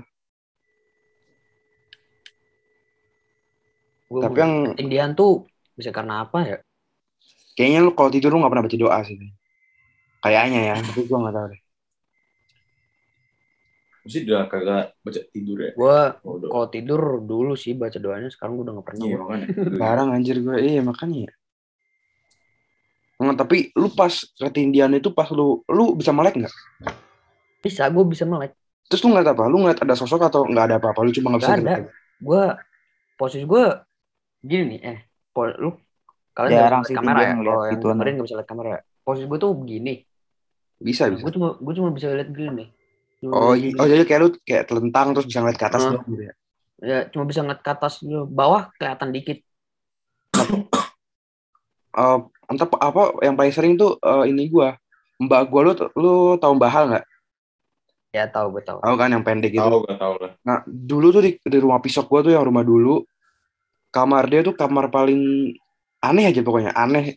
Gua 4.09 4.25
Tapi 4.25 4.37
yang 4.41 4.53
ketindihan 4.73 5.11
tuh 5.13 5.45
bisa 5.77 5.93
karena 5.93 6.25
apa 6.25 6.43
ya 6.43 6.57
kayaknya 7.55 7.79
lu 7.87 7.91
kalau 7.95 8.09
tidur 8.11 8.35
lu 8.35 8.41
nggak 8.43 8.51
pernah 8.51 8.65
baca 8.65 8.77
doa 8.79 8.99
sih. 9.03 9.15
Kayaknya 10.19 10.59
ya, 10.59 10.75
tapi 10.83 11.01
gue 11.07 11.17
nggak 11.17 11.35
tahu 11.35 11.47
deh. 11.55 11.61
Mesti 14.03 14.17
udah 14.25 14.41
kagak 14.51 14.85
baca 14.99 15.21
tidur 15.31 15.57
ya. 15.59 15.71
gue 15.75 15.99
Oh, 16.27 16.35
kalau 16.39 16.67
tidur 16.71 17.01
dulu 17.23 17.53
sih 17.55 17.75
baca 17.75 17.95
doanya 17.99 18.27
sekarang 18.31 18.59
gue 18.59 18.63
udah 18.67 18.73
gak 18.79 18.87
pernah 18.87 19.03
Iya 19.05 19.15
makanya. 19.19 19.47
Barang 19.79 20.09
anjir 20.15 20.37
gue, 20.43 20.55
iya 20.59 20.81
makanya. 20.83 21.27
ya. 21.27 21.31
Nggak, 23.19 23.35
tapi 23.35 23.57
lu 23.75 23.91
pas 23.91 24.11
ketindihan 24.39 24.91
itu 24.95 25.11
pas 25.11 25.27
lu 25.31 25.59
lu 25.67 25.95
bisa 25.95 26.15
melek 26.15 26.39
nggak? 26.39 26.55
bisa 27.59 27.91
gue 27.91 28.07
bisa 28.07 28.23
melek 28.23 28.55
Terus 28.89 29.03
lu 29.05 29.11
ngeliat 29.13 29.29
apa? 29.35 29.43
Lu 29.51 29.61
ngeliat 29.61 29.79
ada 29.85 29.93
sosok 29.93 30.31
atau 30.31 30.47
nggak 30.49 30.65
ada 30.71 30.75
apa-apa? 30.81 30.99
Lu 31.05 31.11
cuma 31.13 31.35
nggak 31.35 31.41
bisa 31.45 31.53
ada. 31.59 31.73
gue 32.19 32.43
posisi 33.19 33.45
gue 33.45 33.63
gini 34.39 34.63
nih 34.75 34.79
eh 34.81 34.99
po, 35.35 35.45
lu 35.45 35.75
kalian 36.31 36.51
Jarang 36.57 36.81
nggak 36.81 36.89
sih 36.89 36.95
bisa 36.95 37.03
lihat 37.03 37.11
kamera 37.11 37.19
ya 37.21 37.33
kalau 37.35 37.61
yang 37.67 37.73
gituan. 37.75 37.93
dengerin 37.93 38.13
nggak 38.15 38.27
bisa 38.27 38.37
lihat 38.39 38.49
kamera 38.49 38.67
ya 38.71 38.79
posisi 39.03 39.25
gue 39.27 39.39
tuh 39.39 39.51
begini 39.53 39.93
Bisa 40.79 41.11
bisa. 41.11 41.21
gue 41.21 41.33
cuma 41.35 41.59
gue 41.59 41.73
cuma 41.75 41.89
bisa 41.91 42.07
lihat 42.09 42.31
gini 42.31 42.51
nih 42.55 42.69
Cuma 43.19 43.31
Oh, 43.35 43.51
iya. 43.51 43.75
oh 43.75 43.83
jadi 43.83 44.03
kayak 44.07 44.19
lu 44.23 44.29
kayak 44.41 44.63
telentang 44.65 45.11
terus 45.11 45.27
bisa 45.27 45.43
ngeliat 45.43 45.59
ke 45.59 45.67
atas 45.67 45.83
doang 45.83 46.07
gitu 46.07 46.23
ya? 46.23 46.33
ya 46.79 46.99
cuma 47.11 47.23
bisa 47.23 47.43
ngeliat 47.43 47.59
ke 47.59 47.69
atas 47.69 47.93
gitu. 47.99 48.23
bawah 48.25 48.71
kelihatan 48.79 49.11
dikit 49.11 49.43
Eh, 51.91 52.17
entah 52.49 52.65
apa- 52.65 52.81
apa 52.81 53.01
yang 53.21 53.35
paling 53.35 53.51
sering 53.51 53.73
tuh 53.75 53.99
eh, 53.99 54.31
ini 54.31 54.47
gua 54.47 54.73
mbak 55.19 55.51
gua 55.51 55.61
lu 55.67 55.71
lu 55.95 56.11
tahu 56.39 56.55
mbak 56.55 56.71
Hal 56.71 56.85
nggak? 56.89 57.05
ya 58.09 58.25
tahu 58.25 58.57
gue 58.57 58.63
tahu 58.65 58.81
Tahu 58.81 58.95
kan 58.97 59.13
yang 59.13 59.21
pendek 59.21 59.53
gitu. 59.53 59.61
Tahu 59.61 59.85
gak 59.85 59.99
tahu 60.01 60.13
lah. 60.17 60.31
Nah 60.41 60.57
dulu 60.65 61.13
tuh 61.13 61.21
di, 61.21 61.37
di 61.37 61.57
rumah 61.59 61.77
pisok 61.77 62.09
gua 62.09 62.25
tuh 62.25 62.33
yang 62.33 62.41
rumah 62.41 62.63
dulu 62.63 63.05
kamar 63.91 64.25
dia 64.25 64.41
tuh 64.41 64.55
kamar 64.55 64.89
paling 64.89 65.53
aneh 65.99 66.25
aja 66.25 66.41
pokoknya 66.41 66.73
aneh 66.73 67.13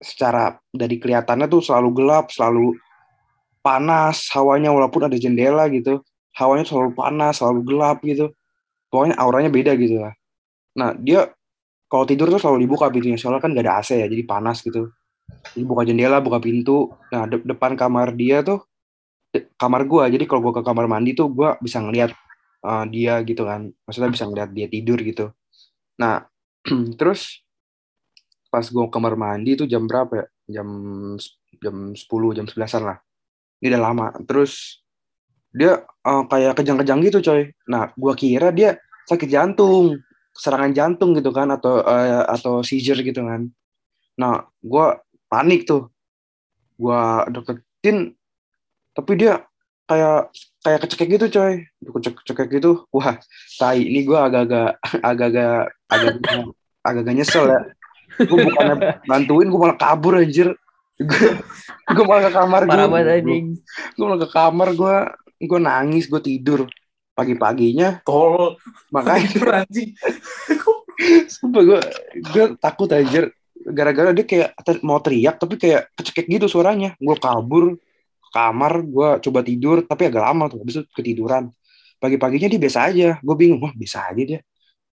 secara 0.00 0.56
dari 0.72 0.96
kelihatannya 0.96 1.44
tuh 1.44 1.60
selalu 1.60 1.88
gelap 1.92 2.32
selalu 2.32 2.72
panas 3.60 4.28
hawanya 4.32 4.72
walaupun 4.72 5.08
ada 5.08 5.16
jendela 5.20 5.68
gitu 5.68 6.00
hawanya 6.36 6.64
selalu 6.64 6.96
panas 6.96 7.40
selalu 7.40 7.60
gelap 7.66 7.98
gitu. 8.04 8.32
Pokoknya 8.90 9.14
auranya 9.20 9.50
beda 9.52 9.72
gitu 9.78 10.02
lah. 10.02 10.14
Nah 10.74 10.94
dia 10.98 11.30
kalau 11.90 12.06
tidur 12.06 12.30
tuh 12.30 12.40
selalu 12.42 12.66
dibuka 12.66 12.86
pintunya 12.90 13.18
soalnya 13.18 13.42
kan 13.42 13.54
gak 13.54 13.66
ada 13.66 13.82
AC 13.82 13.98
ya 13.98 14.06
jadi 14.06 14.24
panas 14.26 14.62
gitu. 14.62 14.90
Jadi 15.54 15.64
buka 15.66 15.82
jendela 15.86 16.18
buka 16.18 16.42
pintu. 16.42 16.90
Nah 17.14 17.26
de- 17.30 17.44
depan 17.46 17.78
kamar 17.78 18.14
dia 18.14 18.42
tuh 18.42 18.64
kamar 19.58 19.86
gua. 19.86 20.10
Jadi 20.10 20.26
kalau 20.26 20.50
gua 20.50 20.54
ke 20.58 20.62
kamar 20.66 20.86
mandi 20.90 21.14
tuh 21.14 21.30
gua 21.30 21.54
bisa 21.62 21.78
ngeliat 21.78 22.10
uh, 22.66 22.84
dia 22.90 23.22
gitu 23.22 23.46
kan. 23.46 23.70
Maksudnya 23.86 24.10
bisa 24.10 24.24
ngeliat 24.26 24.50
dia 24.50 24.66
tidur 24.66 24.98
gitu. 25.02 25.30
Nah 26.00 26.26
terus 26.98 27.42
pas 28.50 28.66
gua 28.66 28.90
ke 28.90 28.92
kamar 28.98 29.14
mandi 29.14 29.54
tuh 29.54 29.70
jam 29.70 29.86
berapa 29.86 30.12
ya? 30.14 30.26
Jam 30.50 30.68
jam 31.62 31.94
10 31.94 32.34
jam 32.34 32.46
11an 32.48 32.82
lah 32.82 32.98
ini 33.60 33.66
udah 33.70 33.82
lama. 33.82 34.06
Terus 34.24 34.80
dia 35.52 35.84
uh, 36.04 36.24
kayak 36.26 36.56
kejang-kejang 36.56 37.00
gitu 37.04 37.20
coy. 37.20 37.52
Nah 37.68 37.92
gua 37.94 38.16
kira 38.16 38.50
dia 38.50 38.80
sakit 39.06 39.28
jantung 39.28 40.00
serangan 40.32 40.72
jantung 40.72 41.12
gitu 41.12 41.34
kan 41.34 41.50
atau 41.52 41.84
eh, 41.84 42.24
atau 42.24 42.64
seizure 42.64 43.04
gitu 43.04 43.20
kan. 43.22 43.46
Nah 44.16 44.48
gua 44.64 44.98
panik 45.28 45.68
tuh. 45.68 45.92
Gua 46.80 47.28
deketin 47.28 48.16
tapi 48.96 49.12
dia 49.20 49.44
kayak 49.84 50.32
kayak 50.64 50.80
kecekek 50.86 51.08
gitu 51.20 51.26
coy. 51.36 51.54
Kecekek 52.24 52.48
gitu. 52.56 52.88
Wah 52.90 53.20
tai. 53.60 53.84
Ini 53.84 54.00
gua 54.08 54.32
agak-agak 54.32 54.80
agak-agak 55.04 55.54
agak 55.92 56.12
agak-agak 56.80 57.14
nyesel 57.14 57.46
ya. 57.46 57.60
Gue 58.20 58.36
bukannya 58.36 59.00
bantuin 59.08 59.48
gue 59.48 59.60
malah 59.60 59.78
kabur 59.80 60.18
anjir 60.20 60.52
gue 61.90 62.04
malah 62.04 62.28
ke 62.28 62.32
kamar 62.32 62.62
parah 62.68 62.84
gue 62.86 62.92
banget 62.92 63.08
anjing. 63.24 63.46
Gue 63.96 64.04
malah 64.04 64.20
ke 64.20 64.28
kamar 64.28 64.68
gue 64.76 64.96
gue 65.40 65.60
nangis 65.60 66.04
gue 66.06 66.20
tidur. 66.20 66.60
Pagi 67.16 67.34
paginya 67.36 68.00
Tol. 68.04 68.56
makanya 68.92 69.28
anjing. 69.64 69.92
sumpah 71.28 71.62
gue 71.64 71.80
gue 72.32 72.44
takut 72.60 72.88
anjir. 72.92 73.32
Gara-gara 73.60 74.16
dia 74.16 74.24
kayak 74.24 74.56
mau 74.80 75.00
teriak 75.04 75.36
tapi 75.36 75.60
kayak 75.60 75.92
kecekek 75.96 76.26
gitu 76.28 76.46
suaranya. 76.48 76.96
Gue 77.00 77.16
kabur 77.16 77.76
ke 78.20 78.28
kamar 78.32 78.84
gue 78.84 79.08
coba 79.24 79.40
tidur 79.44 79.84
tapi 79.84 80.08
agak 80.08 80.22
lama 80.24 80.48
tuh. 80.48 80.60
Habis 80.64 80.80
itu 80.80 80.86
ketiduran. 80.92 81.48
Pagi-paginya 82.00 82.48
dia 82.48 82.60
biasa 82.60 82.80
aja. 82.92 83.08
Gue 83.20 83.34
bingung 83.36 83.60
wah 83.60 83.72
biasa 83.72 84.12
aja 84.12 84.22
dia. 84.36 84.40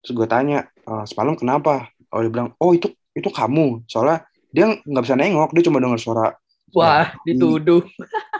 Terus 0.02 0.14
gue 0.14 0.28
tanya 0.30 0.70
"Eh, 0.86 1.04
semalam 1.10 1.34
kenapa? 1.34 1.90
Oh 2.14 2.22
dia 2.22 2.30
bilang 2.30 2.54
oh 2.58 2.72
itu 2.74 2.90
itu 3.14 3.30
kamu. 3.30 3.86
Soalnya 3.90 4.26
dia 4.56 4.72
nggak 4.80 5.04
bisa 5.04 5.20
nengok 5.20 5.52
dia 5.52 5.64
cuma 5.68 5.84
dengar 5.84 6.00
suara. 6.00 6.32
Wah 6.72 7.12
dituduh. 7.28 7.84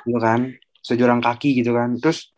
Gitu 0.08 0.20
kan? 0.24 0.56
Sejurang 0.80 1.20
kaki 1.20 1.60
gitu 1.60 1.76
kan. 1.76 2.00
Terus 2.00 2.32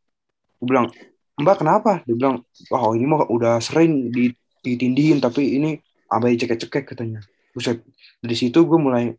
gue 0.57 0.65
bilang 0.65 0.89
mbak 1.38 1.62
kenapa? 1.62 2.01
Dia 2.10 2.17
bilang 2.17 2.41
wah 2.74 2.89
ini 2.98 3.05
mah 3.05 3.29
udah 3.29 3.62
sering 3.62 4.10
di- 4.10 4.34
ditindihin 4.65 5.22
tapi 5.22 5.62
ini 5.62 5.77
sampai 6.10 6.34
dicekek-cekek 6.34 6.98
katanya. 6.98 7.22
Buset. 7.53 7.86
dari 8.17 8.34
situ 8.34 8.65
gue 8.65 8.79
mulai 8.81 9.13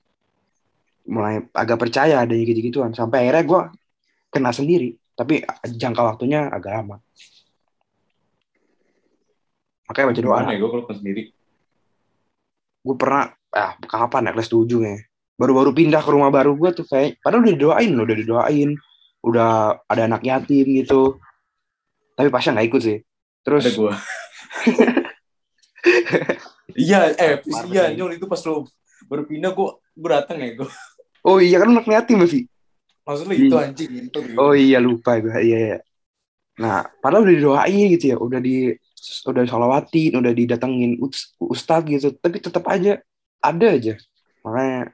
mulai 1.07 1.47
agak 1.55 1.79
percaya 1.79 2.27
adanya 2.27 2.43
gitu-gituan. 2.43 2.91
Sampai 2.99 3.31
akhirnya 3.31 3.47
gue 3.47 3.61
kena 4.35 4.51
sendiri 4.51 4.99
tapi 5.15 5.47
jangka 5.63 6.03
waktunya 6.03 6.51
agak 6.51 6.83
lama. 6.83 6.99
Makanya 9.87 10.07
baca 10.11 10.23
doa. 10.23 10.39
Ya 10.51 10.59
gue 10.59 10.71
kalau 10.71 10.85
sendiri. 10.91 11.23
gue 12.79 12.97
pernah 12.97 13.38
ah 13.55 13.73
kapan 13.81 14.29
ya 14.29 14.33
kelas 14.35 14.51
7 14.51 14.69
ya 14.85 14.97
baru-baru 15.39 15.71
pindah 15.73 16.03
ke 16.03 16.11
rumah 16.11 16.29
baru 16.29 16.53
gue 16.55 16.71
tuh 16.75 16.85
kayak 16.85 17.23
padahal 17.23 17.47
udah 17.47 17.53
didoain 17.55 17.93
loh 17.95 18.05
udah 18.05 18.17
didoain 18.19 18.71
udah 19.23 19.51
ada 19.87 20.03
anak 20.05 20.23
yatim 20.23 20.67
gitu 20.77 21.17
tapi 22.13 22.29
pasnya 22.29 22.59
nggak 22.59 22.69
ikut 22.69 22.83
sih 22.83 22.99
terus 23.43 23.63
Ada 23.65 23.73
gue. 23.75 23.93
Iya, 26.79 27.11
eh, 27.17 27.43
iya. 27.71 27.91
Nyol 27.91 28.19
itu 28.21 28.27
pas 28.29 28.39
lo 28.47 28.69
baru 29.09 29.25
pindah 29.25 29.51
gue 29.57 29.69
gue 29.99 30.11
datang 30.11 30.37
ya 30.39 30.53
gue. 30.55 30.69
oh 31.25 31.41
iya 31.41 31.59
kan 31.59 31.73
anak 31.73 31.87
yatim 31.89 32.23
masih 32.23 32.45
Maksudnya 33.03 33.35
itu 33.35 33.55
Iya. 33.57 33.65
anjing 33.65 33.93
itu. 34.05 34.21
oh 34.37 34.53
iya 34.53 34.79
lupa 34.79 35.17
gue 35.19 35.33
iya, 35.41 35.59
iya 35.73 35.79
nah 36.59 36.83
padahal 37.01 37.25
udah 37.25 37.35
didoain 37.35 37.87
gitu 37.95 38.05
ya 38.13 38.17
udah 38.19 38.41
di 38.43 38.75
udah 39.25 39.43
sholawatin 39.47 40.19
udah 40.19 40.33
didatengin 40.35 40.99
us- 41.01 41.33
ustadz 41.41 41.87
gitu 41.89 42.11
tapi 42.19 42.43
tetap 42.43 42.67
aja 42.67 42.99
ada 43.43 43.67
aja 43.75 43.95
makanya 44.43 44.93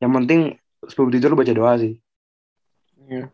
Yang 0.00 0.12
penting 0.16 0.40
sebelum 0.88 1.10
tidur 1.12 1.36
lu 1.36 1.38
baca 1.38 1.52
doa 1.52 1.72
sih. 1.76 1.92
Iya. 3.04 3.28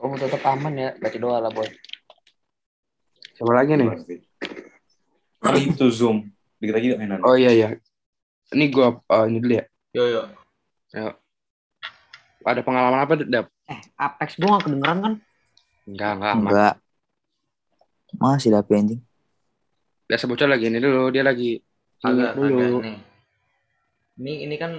Oh, 0.00 0.16
tetap 0.16 0.40
aman 0.48 0.72
ya. 0.72 0.90
Baca 0.96 1.16
doa 1.20 1.36
lah, 1.36 1.52
boy. 1.52 1.68
Siapa 3.36 3.52
lagi 3.52 3.76
nih? 3.76 3.88
Itu 5.68 5.92
Zoom. 5.92 6.32
Dikit 6.58 6.74
lagi 6.74 6.96
mainan. 6.96 7.20
Oh 7.22 7.36
iya 7.36 7.52
iya. 7.52 7.68
Ini 8.50 8.72
gua 8.72 8.98
uh, 9.04 9.28
ini 9.28 9.38
dulu 9.38 9.54
ya. 9.60 9.64
Yo 9.92 10.04
yo. 10.08 10.22
Ada 12.48 12.64
pengalaman 12.64 13.04
apa, 13.04 13.20
Dap? 13.20 13.52
Eh, 13.68 13.80
Apex 14.00 14.40
gua 14.40 14.56
gak 14.56 14.72
kedengeran 14.72 14.98
kan? 15.04 15.14
Enggak, 15.84 16.12
enggak 16.16 16.32
aman. 16.32 16.48
Enggak. 16.48 16.74
Masih 18.16 18.50
tapi 18.56 18.72
anjing. 18.72 19.00
Biasa 20.08 20.24
bocah 20.24 20.48
lagi 20.48 20.72
ini 20.72 20.80
dulu, 20.80 21.12
dia 21.12 21.20
lagi 21.20 21.60
agak 22.02 22.32
dulu. 22.38 22.46
agak 22.46 22.70
nih 22.84 22.98
ini 24.18 24.32
ini 24.46 24.56
kan 24.58 24.72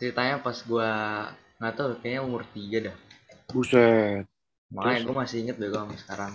ceritanya 0.00 0.40
pas 0.44 0.58
gua 0.68 0.88
nggak 1.60 1.74
tahu 1.76 1.88
kayaknya 2.04 2.20
umur 2.24 2.42
tiga 2.52 2.78
dah 2.92 2.96
Buset. 3.52 4.26
makanya 4.74 5.00
gue 5.06 5.14
masih 5.14 5.36
inget 5.46 5.56
deh 5.56 5.70
sampai 5.72 5.98
sekarang 6.00 6.32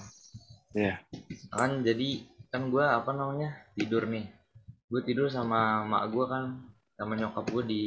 Iya. 0.71 1.03
kan 1.51 1.83
jadi 1.83 2.09
kan 2.47 2.71
gua 2.71 2.95
apa 2.97 3.11
namanya 3.11 3.51
tidur 3.75 4.07
nih 4.07 4.23
gue 4.87 5.01
tidur 5.03 5.27
sama 5.27 5.83
mak 5.83 6.07
gua 6.15 6.25
kan 6.31 6.43
sama 6.95 7.13
nyokap 7.19 7.45
gue 7.51 7.63
di 7.67 7.83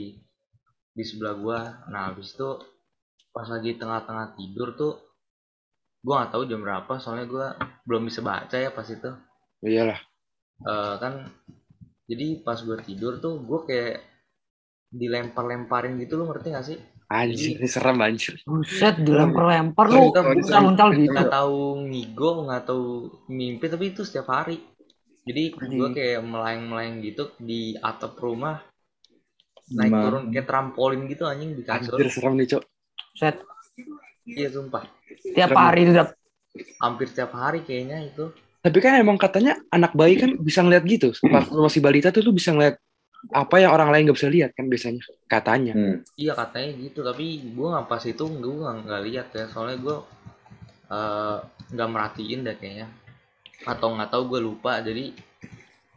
di 0.95 1.03
sebelah 1.05 1.35
gua 1.41 1.59
nah 1.89 2.13
habis 2.13 2.37
itu 2.37 2.49
pas 3.35 3.49
lagi 3.51 3.75
tengah-tengah 3.81 4.37
tidur 4.37 4.77
tuh 4.77 4.93
gua 6.05 6.23
nggak 6.23 6.33
tahu 6.37 6.45
jam 6.47 6.61
berapa 6.61 6.93
soalnya 7.01 7.27
gua 7.27 7.47
belum 7.89 8.07
bisa 8.07 8.21
baca 8.21 8.57
ya 8.57 8.71
pas 8.71 8.87
itu 8.87 9.11
Iyalah. 9.65 9.97
Eh, 10.61 10.95
kan 11.01 11.25
jadi 12.05 12.27
pas 12.45 12.59
gue 12.61 12.77
tidur 12.85 13.19
tuh 13.21 13.41
gue 13.41 13.61
kayak 13.69 13.95
dilempar-lemparin 14.95 15.99
gitu 15.99 16.21
lo 16.21 16.31
ngerti 16.31 16.49
gak 16.55 16.67
sih 16.67 16.79
Anjir, 17.05 17.61
ini 17.61 17.69
serem 17.69 18.01
anjir. 18.01 18.41
Buset, 18.49 18.97
dilempar-lempar 19.05 19.93
lu. 19.93 20.09
Kita 20.09 20.25
Uncal-uncal 20.25 20.89
gitu. 20.97 21.13
nggak 21.13 21.31
tahu 21.31 21.61
ngigo 21.85 22.31
nggak 22.49 22.63
tahu 22.65 22.87
mimpi 23.29 23.67
tapi 23.69 23.93
itu 23.93 24.03
setiap 24.09 24.33
hari 24.33 24.57
jadi 25.29 25.53
gue 25.53 25.89
kayak 25.93 26.21
melayang-melayang 26.25 27.05
gitu 27.05 27.33
di 27.37 27.77
atap 27.77 28.17
rumah 28.17 28.57
naik 29.69 29.93
Gimana? 29.93 30.05
turun 30.05 30.23
kayak 30.33 30.47
trampolin 30.49 31.03
gitu 31.05 31.25
anjing 31.29 31.53
di 31.53 31.63
kasur 31.65 31.97
Anjir, 32.01 32.09
serem 32.09 32.35
nih, 32.41 32.47
Cok. 32.57 32.63
Buset, 33.15 33.37
iya 34.25 34.49
sumpah 34.49 34.85
tiap 35.37 35.51
hari 35.55 35.81
itu. 35.85 35.93
Hampir 36.81 37.07
setiap 37.13 37.37
hari 37.37 37.63
kayaknya 37.69 38.01
itu 38.01 38.33
Tapi 38.65 38.79
kan 38.81 38.97
emang 38.97 39.21
katanya 39.21 39.61
anak 39.69 39.93
bayi 39.93 40.17
kan 40.17 40.41
bisa 40.41 40.65
ngeliat 40.65 40.89
gitu. 40.89 41.13
Pas 41.29 41.45
lu 41.53 41.61
masih 41.69 41.85
balita 41.85 42.09
tuh 42.09 42.25
lu 42.25 42.33
bisa 42.33 42.49
ngeliat 42.57 42.81
apa 43.33 43.57
yang 43.61 43.73
orang 43.77 43.93
lain 43.93 44.09
gak 44.09 44.17
bisa 44.17 44.33
lihat 44.33 44.51
kan 44.57 44.73
biasanya. 44.73 45.05
Katanya. 45.29 45.73
Hmm. 45.77 45.97
iya 46.17 46.33
katanya 46.33 46.71
gitu 46.81 47.05
tapi 47.05 47.45
gue 47.45 47.67
nggak 47.69 47.87
pas 47.89 48.01
itu 48.05 48.25
gue 48.25 48.55
nggak 48.57 48.77
nggak 48.89 49.03
lihat 49.05 49.29
ya 49.37 49.45
soalnya 49.53 49.77
gue 49.81 49.97
eh, 50.89 51.37
nggak 51.77 51.89
merhatiin 51.93 52.41
deh 52.45 52.57
kayaknya 52.57 52.89
atau 53.65 53.97
nggak 53.97 54.11
tahu 54.13 54.23
gue 54.37 54.41
lupa 54.45 54.81
jadi 54.81 55.13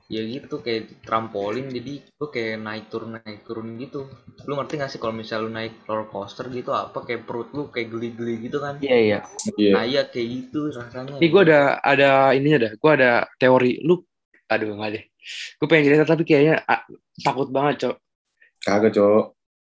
ya 0.08 0.24
gitu 0.24 0.64
kayak 0.64 1.04
trampolin 1.04 1.68
jadi 1.68 2.00
gue 2.00 2.30
kayak 2.32 2.64
naik 2.64 2.86
turun 2.88 3.20
naik 3.20 3.44
turun 3.44 3.76
gitu 3.76 4.08
lu 4.48 4.56
ngerti 4.56 4.80
gak 4.80 4.88
sih 4.88 5.00
kalau 5.04 5.12
misalnya 5.12 5.44
lu 5.44 5.52
naik 5.52 5.74
roller 5.84 6.08
coaster 6.08 6.48
gitu 6.48 6.72
apa 6.72 7.04
kayak 7.04 7.28
perut 7.28 7.52
lu 7.52 7.68
kayak 7.68 7.92
geli-geli 7.92 8.40
gitu 8.48 8.64
kan 8.64 8.80
Iya, 8.80 8.98
iya. 9.04 9.20
Iya. 9.60 9.72
nah 9.76 9.84
iya 9.84 10.02
kayak 10.08 10.28
gitu 10.32 10.72
rasanya 10.72 11.20
Nih 11.20 11.28
gue 11.28 11.42
ada 11.44 11.60
ada 11.84 12.32
ininya 12.32 12.60
dah. 12.68 12.72
Gue 12.80 12.92
ada 12.96 13.12
teori. 13.36 13.84
Lu, 13.84 14.00
aduh 14.48 14.80
nggak 14.80 14.92
deh. 14.96 15.04
Gue 15.60 15.68
pengen 15.68 15.84
cerita 15.92 16.06
tapi 16.08 16.24
kayaknya 16.24 16.64
ah, 16.64 16.88
takut 17.20 17.52
banget, 17.52 17.76
Cok. 17.84 17.96
Kagak, 18.64 18.92
Cok. 18.96 19.24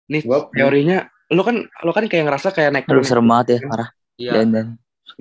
Nih 0.10 0.22
Gua 0.26 0.50
teorinya, 0.50 1.06
lu 1.30 1.42
kan 1.46 1.56
lu 1.62 1.92
kan 1.94 2.04
kayak 2.10 2.26
ngerasa 2.26 2.50
kayak 2.50 2.72
naik 2.74 2.86
turun. 2.90 3.06
serem 3.06 3.30
banget 3.30 3.48
ya, 3.48 3.60
parah. 3.70 3.90
iya 4.18 4.32
Dan 4.42 4.48
dan. 4.50 4.68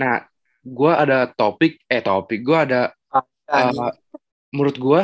Nah, 0.00 0.24
gue 0.64 0.92
ada 0.96 1.28
topik, 1.28 1.84
eh 1.86 2.00
topik, 2.00 2.40
gue 2.40 2.56
ada, 2.56 2.88
uh, 3.12 3.92
menurut 4.50 4.76
gue, 4.76 5.00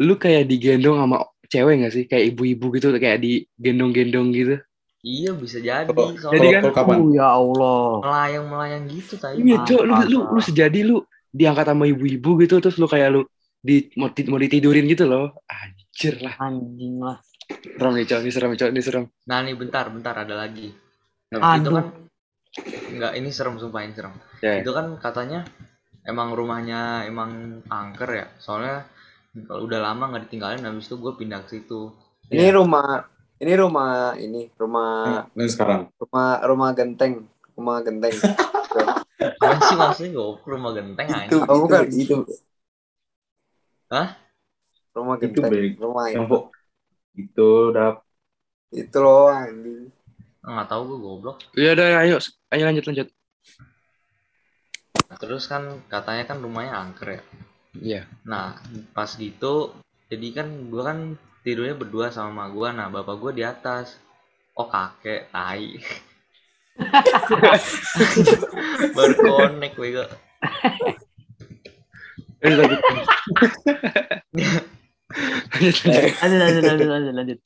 lu 0.00 0.14
kayak 0.14 0.46
digendong 0.46 0.96
sama 0.96 1.16
cewek 1.46 1.82
gak 1.82 1.92
sih? 1.92 2.04
Kayak 2.04 2.24
ibu-ibu 2.32 2.66
gitu, 2.72 2.90
kayak 2.94 3.18
digendong-gendong 3.20 4.28
gitu. 4.30 4.56
iya 5.00 5.32
bisa 5.32 5.56
jadi 5.58 5.88
Kalau- 5.88 6.12
Jadi 6.12 6.46
kan- 6.50 6.62
kalau 6.62 6.76
kapan? 6.76 6.96
Oh, 6.98 7.08
ya 7.10 7.28
Allah. 7.30 7.84
melayang 8.00 8.46
melayang 8.46 8.84
gitu 8.86 9.16
tadi 9.16 9.40
Iya, 9.40 9.64
Cok, 9.64 9.82
lu, 9.82 9.94
lu, 10.06 10.18
lu 10.28 10.40
sejadi 10.40 10.80
lu 10.84 10.96
diangkat 11.30 11.66
sama 11.66 11.84
ibu-ibu 11.86 12.30
gitu, 12.38 12.60
terus 12.60 12.76
lu 12.76 12.84
kayak 12.84 13.08
lu 13.10 13.24
di, 13.58 13.88
mau, 13.96 14.08
ti- 14.08 14.24
mau 14.24 14.36
ditidurin 14.36 14.84
gitu 14.84 15.04
loh. 15.04 15.40
Anjir 15.46 16.20
lah. 16.20 16.36
Anjing 16.36 17.00
lah. 17.00 17.16
Serem 17.48 17.92
nih, 17.96 18.04
Cok. 18.04 18.20
Ini 18.20 18.30
serem, 18.30 18.50
Cok. 18.54 18.70
Ini 18.70 18.80
serem. 18.80 19.04
nah 19.24 19.40
nih 19.40 19.54
bentar 19.54 19.88
bentar 19.88 20.14
ada 20.16 20.34
lagi 20.36 20.68
nah, 21.30 21.54
itu 21.56 21.70
Aduh. 21.70 21.72
kan 21.72 21.86
nggak 22.90 23.12
ini 23.14 23.30
serem 23.30 23.54
sumpah 23.56 23.80
ini 23.80 23.94
serem 23.94 24.14
Ya, 24.38 24.58
ya. 24.58 24.60
itu 24.60 24.70
kan 24.70 24.98
katanya 24.98 25.46
emang 26.06 26.28
rumahnya 26.32 27.04
emang 27.06 27.60
angker 27.68 28.10
ya 28.10 28.26
soalnya 28.40 28.84
kalau 29.46 29.62
udah 29.68 29.80
lama 29.80 30.10
nggak 30.10 30.22
ditinggalin 30.28 30.64
habis 30.66 30.88
itu 30.90 30.96
gue 30.98 31.12
pindah 31.16 31.40
ke 31.46 31.60
situ 31.60 31.92
Ini 32.30 32.54
rumah 32.54 33.04
ini 33.42 33.52
rumah 33.56 34.14
ini 34.20 34.46
rumah 34.54 34.88
Nah, 35.34 35.48
sekarang. 35.50 35.80
rumah 35.98 36.28
rumah 36.46 36.70
genteng 36.76 37.14
rumah 37.56 37.76
genteng. 37.84 38.14
apa 39.20 39.60
sih 39.68 39.76
maksudnya 39.76 40.10
gue 40.16 40.28
rumah 40.48 40.70
genteng 40.72 41.08
Itu, 41.10 41.36
aja 41.36 41.44
Oh, 41.50 41.56
bukan. 41.68 41.84
itu, 41.92 41.96
itu, 42.00 42.16
rumah 44.96 45.16
itu, 45.20 45.40
genteng. 45.40 45.52
Beg. 45.52 45.72
rumah 45.82 46.04
Yang 46.08 46.24
itu. 46.24 46.36
itu 47.20 47.46
udah 47.74 47.88
Itu 48.70 48.98
loh 49.02 49.26
anjing. 49.28 49.90
nggak 50.40 50.68
tahu 50.72 50.82
gue 50.88 50.98
goblok 51.04 51.36
Iya, 51.52 51.70
udah, 51.76 51.86
ayo. 52.02 52.16
Ayo 52.50 52.62
lanjut, 52.66 52.84
lanjut. 52.88 53.08
Terus 55.18 55.50
kan 55.50 55.82
katanya 55.90 56.24
kan 56.30 56.38
rumahnya 56.38 56.72
angker 56.76 57.18
ya? 57.18 57.22
Iya. 57.70 58.02
nah 58.26 58.58
pas 58.90 59.14
gitu 59.14 59.70
jadi 60.10 60.42
kan 60.42 60.48
gue 60.70 60.82
kan 60.82 61.14
tidurnya 61.46 61.78
berdua 61.78 62.10
sama 62.10 62.44
mak 62.44 62.48
gue 62.54 62.68
nah 62.74 62.90
bapak 62.90 63.16
gue 63.18 63.32
di 63.40 63.44
atas. 63.46 63.98
Oh 64.58 64.66
kakek 64.66 65.30
tai. 65.30 65.78
Baru 68.96 69.14
connect 69.18 69.76
wega 69.78 70.04
Lanjut, 72.40 72.58
lanjut. 72.72 72.80
Lanjut, 75.60 76.64
lanjut. 76.64 76.88
Lanjut, 76.88 77.14
lanjut, 77.14 77.38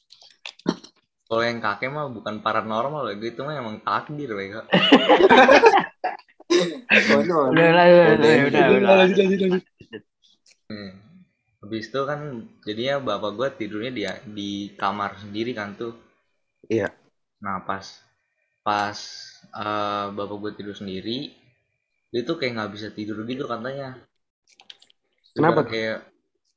kalau 1.25 1.43
yang 1.43 1.59
kakek 1.59 1.91
mah 1.91 2.07
bukan 2.13 2.45
paranormal 2.45 3.11
ya 3.11 3.17
itu 3.19 3.41
mah 3.43 3.57
emang 3.57 3.81
takdir 3.83 4.31
wega 4.37 4.69
Konyol. 6.49 7.53
Udah, 7.53 7.67
udah, 7.71 7.87
udah, 7.87 8.13
udah, 8.17 8.35
udah, 8.49 8.65
udah. 8.77 8.95
Lanjut, 9.01 9.17
lanjut, 9.19 9.41
lanjut. 9.41 9.65
Hmm. 10.69 10.91
Habis 11.65 11.89
itu 11.89 12.01
kan 12.05 12.21
jadinya 12.61 12.95
bapak 13.01 13.31
gue 13.41 13.49
tidurnya 13.57 13.93
di 13.93 14.03
di 14.37 14.51
kamar 14.77 15.17
sendiri 15.17 15.57
kan 15.57 15.73
tuh. 15.81 15.97
Iya. 16.69 16.93
Nah 17.41 17.65
pas 17.65 17.85
pas 18.61 18.99
eh, 19.49 20.07
bapak 20.13 20.37
gue 20.45 20.51
tidur 20.61 20.77
sendiri, 20.77 21.33
dia 22.13 22.21
tuh 22.21 22.37
kayak 22.37 22.61
nggak 22.61 22.73
bisa 22.77 22.89
tidur 22.93 23.25
gitu 23.25 23.49
katanya. 23.49 23.97
Udah 23.97 25.41
Kenapa? 25.41 25.61
Kayak, 25.65 25.99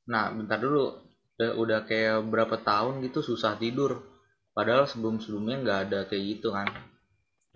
nah 0.06 0.30
bentar 0.30 0.60
dulu, 0.60 1.00
udah, 1.40 1.50
udah 1.56 1.80
kayak 1.88 2.22
berapa 2.28 2.56
tahun 2.60 3.00
gitu 3.08 3.24
susah 3.24 3.56
tidur. 3.56 4.04
Padahal 4.52 4.84
sebelum 4.84 5.24
sebelumnya 5.24 5.56
nggak 5.64 5.80
ada 5.88 6.00
kayak 6.04 6.24
gitu 6.36 6.52
kan. 6.52 6.68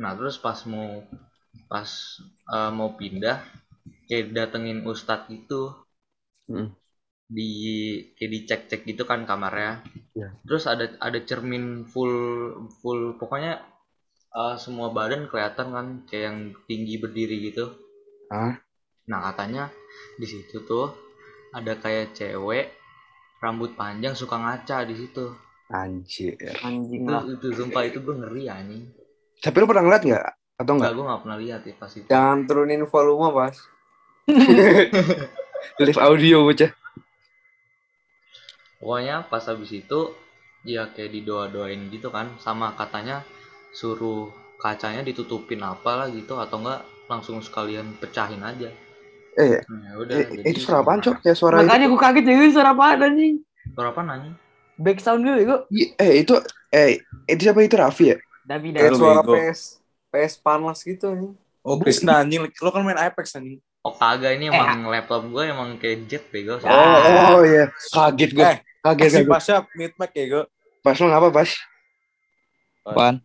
Nah 0.01 0.17
terus 0.17 0.41
pas 0.41 0.57
mau 0.65 1.05
pas 1.67 1.89
eh, 2.53 2.71
mau 2.73 2.95
pindah, 2.95 3.39
kayak 4.09 4.33
datengin 4.37 4.85
ustadz 4.85 5.29
gitu 5.29 5.73
Hmm. 6.51 6.75
di 7.31 7.49
kayak 8.19 8.31
dicek 8.35 8.61
cek 8.69 8.83
gitu 8.85 9.07
kan 9.07 9.23
kamarnya 9.25 9.81
Iya. 10.13 10.37
terus 10.45 10.67
ada 10.67 10.91
ada 11.01 11.17
cermin 11.23 11.87
full 11.89 12.13
full 12.83 13.17
pokoknya 13.17 13.63
uh, 14.35 14.59
semua 14.59 14.91
badan 14.93 15.31
kelihatan 15.31 15.73
kan 15.73 15.87
kayak 16.05 16.25
yang 16.29 16.39
tinggi 16.67 16.99
berdiri 17.01 17.49
gitu 17.49 17.73
Hah? 18.29 18.59
nah 19.07 19.23
katanya 19.31 19.71
di 20.19 20.27
situ 20.29 20.67
tuh 20.67 20.93
ada 21.55 21.79
kayak 21.79 22.13
cewek 22.13 22.75
rambut 23.41 23.79
panjang 23.79 24.13
suka 24.13 24.37
ngaca 24.37 24.85
di 24.85 24.95
situ 24.99 25.25
Anjir. 25.73 26.37
Anjing 26.61 27.07
itu 27.07 27.09
lah. 27.09 27.23
itu 27.25 27.49
sumpah 27.55 27.83
itu 27.87 28.03
gue 28.03 28.13
ngeri 28.19 28.45
anjing 28.51 28.83
Tapi 29.41 29.57
lu 29.57 29.65
pernah 29.65 29.87
ngeliat 29.89 30.03
nggak? 30.05 30.27
Atau 30.63 30.73
enggak 30.79 30.93
nggak? 30.93 30.97
gue 30.97 31.05
nggak 31.11 31.21
pernah 31.27 31.39
lihat 31.39 31.61
ya 31.67 31.75
pas 31.77 31.91
itu 31.93 32.07
Jangan 32.07 32.39
turunin 32.47 32.83
volume, 32.87 33.29
Pas. 33.35 33.57
Live 35.83 35.99
audio 35.99 36.47
bocah. 36.47 36.71
pokoknya 38.79 39.27
pas 39.31 39.43
habis 39.47 39.71
itu 39.73 40.01
ya 40.63 40.91
kayak 40.91 41.11
didoa-doain 41.13 41.91
gitu 41.91 42.11
kan 42.11 42.35
sama 42.39 42.75
katanya 42.75 43.23
suruh 43.71 44.31
kacanya 44.59 45.03
ditutupin 45.03 45.63
apalah 45.63 46.07
gitu 46.11 46.39
atau 46.39 46.59
enggak 46.63 46.81
langsung 47.07 47.43
sekalian 47.43 47.95
pecahin 47.99 48.43
aja 48.43 48.71
Eh, 49.33 49.65
Nah, 49.65 49.97
udah 49.97 50.13
eh, 50.13 50.27
jadi 50.45 50.45
itu 50.45 50.61
suara 50.61 50.85
apaan, 50.85 51.01
Cok? 51.01 51.25
Kayak 51.25 51.39
suara 51.41 51.57
Makanya 51.57 51.89
gue 51.89 51.97
kaget 51.97 52.25
jadi 52.27 52.53
suara 52.53 52.71
apaan 52.77 53.01
anjing. 53.01 53.35
suara 53.73 53.89
apa 53.91 54.01
nanya 54.05 54.31
Back 54.77 54.99
sound 55.01 55.25
gue, 55.25 55.41
gue. 55.41 55.59
itu. 55.73 55.95
Eh, 55.97 56.13
itu 56.21 56.35
eh 56.71 57.01
Itu 57.25 57.41
siapa 57.43 57.65
itu 57.65 57.75
Raffi 57.75 58.13
ya? 58.13 58.17
Davi 58.45 58.69
Davi. 58.71 58.93
suara 58.93 59.23
bego. 59.23 59.33
PS 59.33 59.61
PS 60.13 60.37
panas 60.39 60.85
gitu 60.85 61.17
nih. 61.17 61.33
Oh, 61.65 61.81
Krisna 61.81 62.21
anjing. 62.21 62.45
Lo 62.61 62.69
kan 62.69 62.85
main 62.85 63.01
Apex 63.01 63.33
anjing. 63.35 63.59
Oh 63.83 63.91
kagak 63.91 64.39
ini 64.39 64.47
Eh, 64.47 64.55
emang 64.55 64.87
laptop 64.87 65.27
gue 65.27 65.43
emang 65.51 65.75
kayak 65.75 66.07
jet 66.07 66.25
bego. 66.31 66.61
Ya. 66.63 66.71
Oh, 66.71 67.41
oh 67.41 67.43
iya. 67.43 67.67
Kaget 67.91 68.31
gue. 68.31 68.45
Eh, 68.47 68.59
Kaget 68.83 69.09
Si 69.11 69.17
kaget. 69.19 69.31
Pasha 69.31 69.57
mid 69.75 69.93
mic 69.99 70.13
ya, 70.15 70.25
gue. 70.31 70.45
Pas 70.83 70.95
lo 70.99 71.07
ngapa 71.11 71.29
pas? 71.35 71.51
Apaan? 72.87 73.17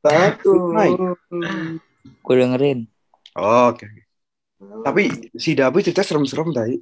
Satu. 0.00 0.72
Gue 2.24 2.34
dengerin. 2.36 2.88
Oh, 3.36 3.72
oke. 3.72 3.84
Tapi 4.84 5.02
si 5.36 5.52
Dabu 5.52 5.82
cerita 5.84 6.00
serem-serem 6.00 6.52
tadi. 6.54 6.76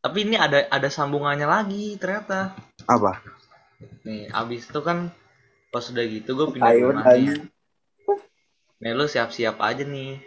Tapi 0.00 0.18
ini 0.22 0.36
ada 0.38 0.70
ada 0.70 0.88
sambungannya 0.88 1.48
lagi 1.48 1.98
ternyata. 1.98 2.54
Apa? 2.86 3.20
Nih 4.06 4.30
abis 4.30 4.70
itu 4.70 4.80
kan 4.80 5.10
pas 5.68 5.84
udah 5.90 6.04
gitu 6.06 6.30
gue 6.32 6.46
pindah 6.56 6.72
Ayo, 6.72 6.94
rumah 6.94 7.04
ayo. 7.12 7.34
Nih. 8.78 8.92
Lu 8.92 9.04
siap-siap 9.04 9.56
aja 9.58 9.82
nih. 9.82 10.20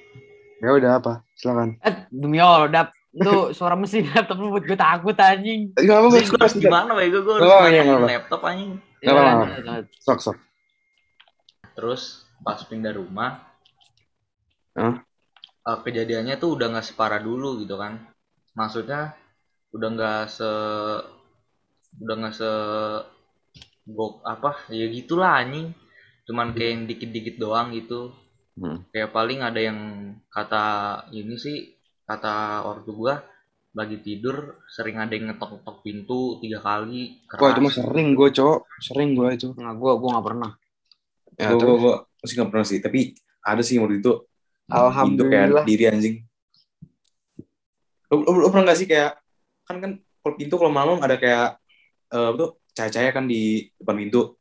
Ya 0.60 0.70
udah 0.72 0.92
apa? 0.98 1.14
Silakan. 1.34 1.80
Eh, 1.80 1.96
demi 2.10 2.38
Allah, 2.38 2.68
Dap. 2.68 2.88
Itu 3.10 3.52
suara 3.52 3.74
mesin 3.74 4.06
laptop 4.06 4.38
lu 4.38 4.54
buat 4.54 4.62
gue 4.62 4.78
takut 4.78 5.18
anjing. 5.18 5.74
Enggak 5.74 5.98
apa-apa, 5.98 6.14
Terus 6.16 6.30
gue 6.30 6.40
harus 6.40 6.58
gimana 6.60 6.92
bego 6.94 7.20
gue 7.26 7.34
harus 7.36 7.50
Oh, 7.50 7.66
iya, 7.66 7.82
apa. 7.82 8.06
laptop 8.06 8.42
anjing. 8.44 8.72
Nggak 9.02 9.14
apa-apa. 9.16 9.46
Sok, 9.98 10.20
sok. 10.22 10.38
Terus 11.74 12.02
pas 12.40 12.60
pindah 12.62 12.94
rumah, 12.94 13.40
Hah? 14.76 15.02
eh, 15.66 15.78
kejadiannya 15.82 16.38
tuh 16.38 16.54
udah 16.54 16.70
nggak 16.70 16.86
separah 16.86 17.18
dulu 17.18 17.58
gitu 17.60 17.76
kan. 17.76 17.98
Maksudnya 18.54 19.18
udah 19.74 19.90
nggak 19.90 20.22
se 20.28 20.50
udah 21.98 22.16
nggak 22.16 22.36
se 22.36 22.52
gok 23.90 24.22
apa 24.22 24.70
ya 24.70 24.86
gitulah 24.86 25.40
anjing. 25.40 25.74
Cuman 26.30 26.54
kayak 26.54 26.86
dikit-dikit 26.86 27.42
doang 27.42 27.74
gitu. 27.74 28.14
Hmm. 28.60 28.84
Kayak 28.92 29.16
paling 29.16 29.40
ada 29.40 29.60
yang 29.64 29.80
kata 30.28 30.66
ini 31.16 31.40
sih 31.40 31.72
kata 32.04 32.68
ortu 32.68 32.92
gua 32.92 33.24
lagi 33.72 34.02
tidur 34.04 34.60
sering 34.68 35.00
ada 35.00 35.16
yang 35.16 35.32
ngetok-ngetok 35.32 35.78
pintu 35.80 36.42
tiga 36.44 36.60
kali 36.60 37.24
keras. 37.24 37.40
Wah, 37.40 37.50
itu 37.54 37.62
mah 37.64 37.72
sering 37.72 38.08
gue, 38.12 38.30
Cok. 38.34 38.60
Sering 38.82 39.10
gue 39.16 39.28
itu. 39.32 39.48
Nggak, 39.54 39.76
gue 39.78 39.92
gue 39.96 40.10
nggak 40.10 40.26
pernah. 40.26 40.52
Ya, 41.40 41.48
gue 41.54 41.60
terus. 41.62 41.80
gue 41.80 41.96
masih 42.20 42.34
nggak 42.36 42.50
pernah 42.52 42.68
sih 42.68 42.80
tapi 42.84 43.00
ada 43.40 43.62
sih 43.64 43.80
waktu 43.80 44.04
itu 44.04 44.12
Alhamdulillah. 44.68 45.08
pintu 45.08 45.24
kayak 45.32 45.48
diri 45.64 45.84
anjing 45.88 46.16
lo, 48.12 48.16
lo, 48.28 48.32
lo 48.44 48.48
pernah 48.52 48.66
gak 48.68 48.80
sih 48.84 48.88
kayak 48.92 49.16
kan 49.64 49.76
kan 49.80 49.92
kalau 50.20 50.36
pintu 50.36 50.60
kalau 50.60 50.74
malam 50.74 51.00
ada 51.00 51.16
kayak 51.16 51.56
eh 52.10 52.26
apa 52.28 52.36
tuh 52.36 52.52
cahaya-cahaya 52.76 53.12
kan 53.16 53.24
di 53.24 53.72
depan 53.80 53.96
pintu 53.96 54.36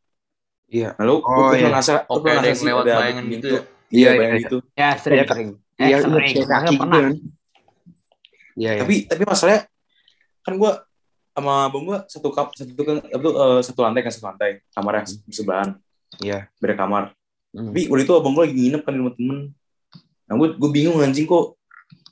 Iya. 0.69 0.93
nah 0.99 1.05
lo, 1.07 1.23
lo 1.23 1.25
Oh, 1.25 1.49
pernah 1.49 1.55
iya. 1.55 1.69
ngerasa 1.71 1.93
lo 2.03 2.19
pernah 2.19 2.35
ada 2.35 2.41
ngerasa 2.43 2.49
yang 2.51 2.59
sih 2.59 2.67
lewat 2.67 2.83
ada 2.85 2.97
bayangan 2.99 3.25
pintu 3.25 3.47
gitu 3.47 3.55
ya? 3.55 3.63
Iya 3.91 4.09
Iya, 4.09 4.11
bayangan 4.15 4.33
iya. 4.33 4.43
gitu 4.43 4.59
Ya 4.73 4.89
sering 4.95 5.17
Iya, 5.17 5.27
sering. 5.27 5.49
Eh, 5.49 5.57
Iya, 5.79 5.87
iya, 5.89 5.97
sering. 5.99 6.13
kayak 6.13 6.27
Maksudnya 6.29 6.49
kaki 6.51 6.69
gitu 6.69 6.81
pernah. 6.81 6.99
kan. 6.99 7.13
Iya, 8.55 8.71
iya. 8.71 8.81
tapi 8.81 8.95
tapi 9.07 9.23
masalahnya 9.25 9.61
kan 10.41 10.55
gue 10.55 10.73
sama 11.31 11.53
abang 11.65 11.85
gue 11.85 11.99
satu 12.05 12.29
kap 12.29 12.49
satu 12.53 12.83
kan 12.83 12.97
apa 13.01 13.23
tuh 13.23 13.35
eh, 13.37 13.61
satu 13.63 13.81
lantai 13.81 14.01
kan 14.01 14.11
satu 14.11 14.27
lantai 14.27 14.51
kamarnya 14.69 15.03
sebelahan 15.27 15.69
Iya. 16.19 16.51
beda 16.57 16.75
kamar 16.75 17.15
Hmm. 17.49 17.73
tapi 17.73 17.89
waktu 17.89 18.05
itu 18.05 18.13
abang 18.13 18.33
gue 18.33 18.45
lagi 18.45 18.55
nginep 18.55 18.83
kan 18.83 18.93
di 18.93 18.99
rumah 18.99 19.15
temen 19.15 19.39
nah 20.25 20.35
gue 20.35 20.49
gue 20.53 20.71
bingung 20.71 21.01
anjing 21.01 21.25
kok 21.25 21.57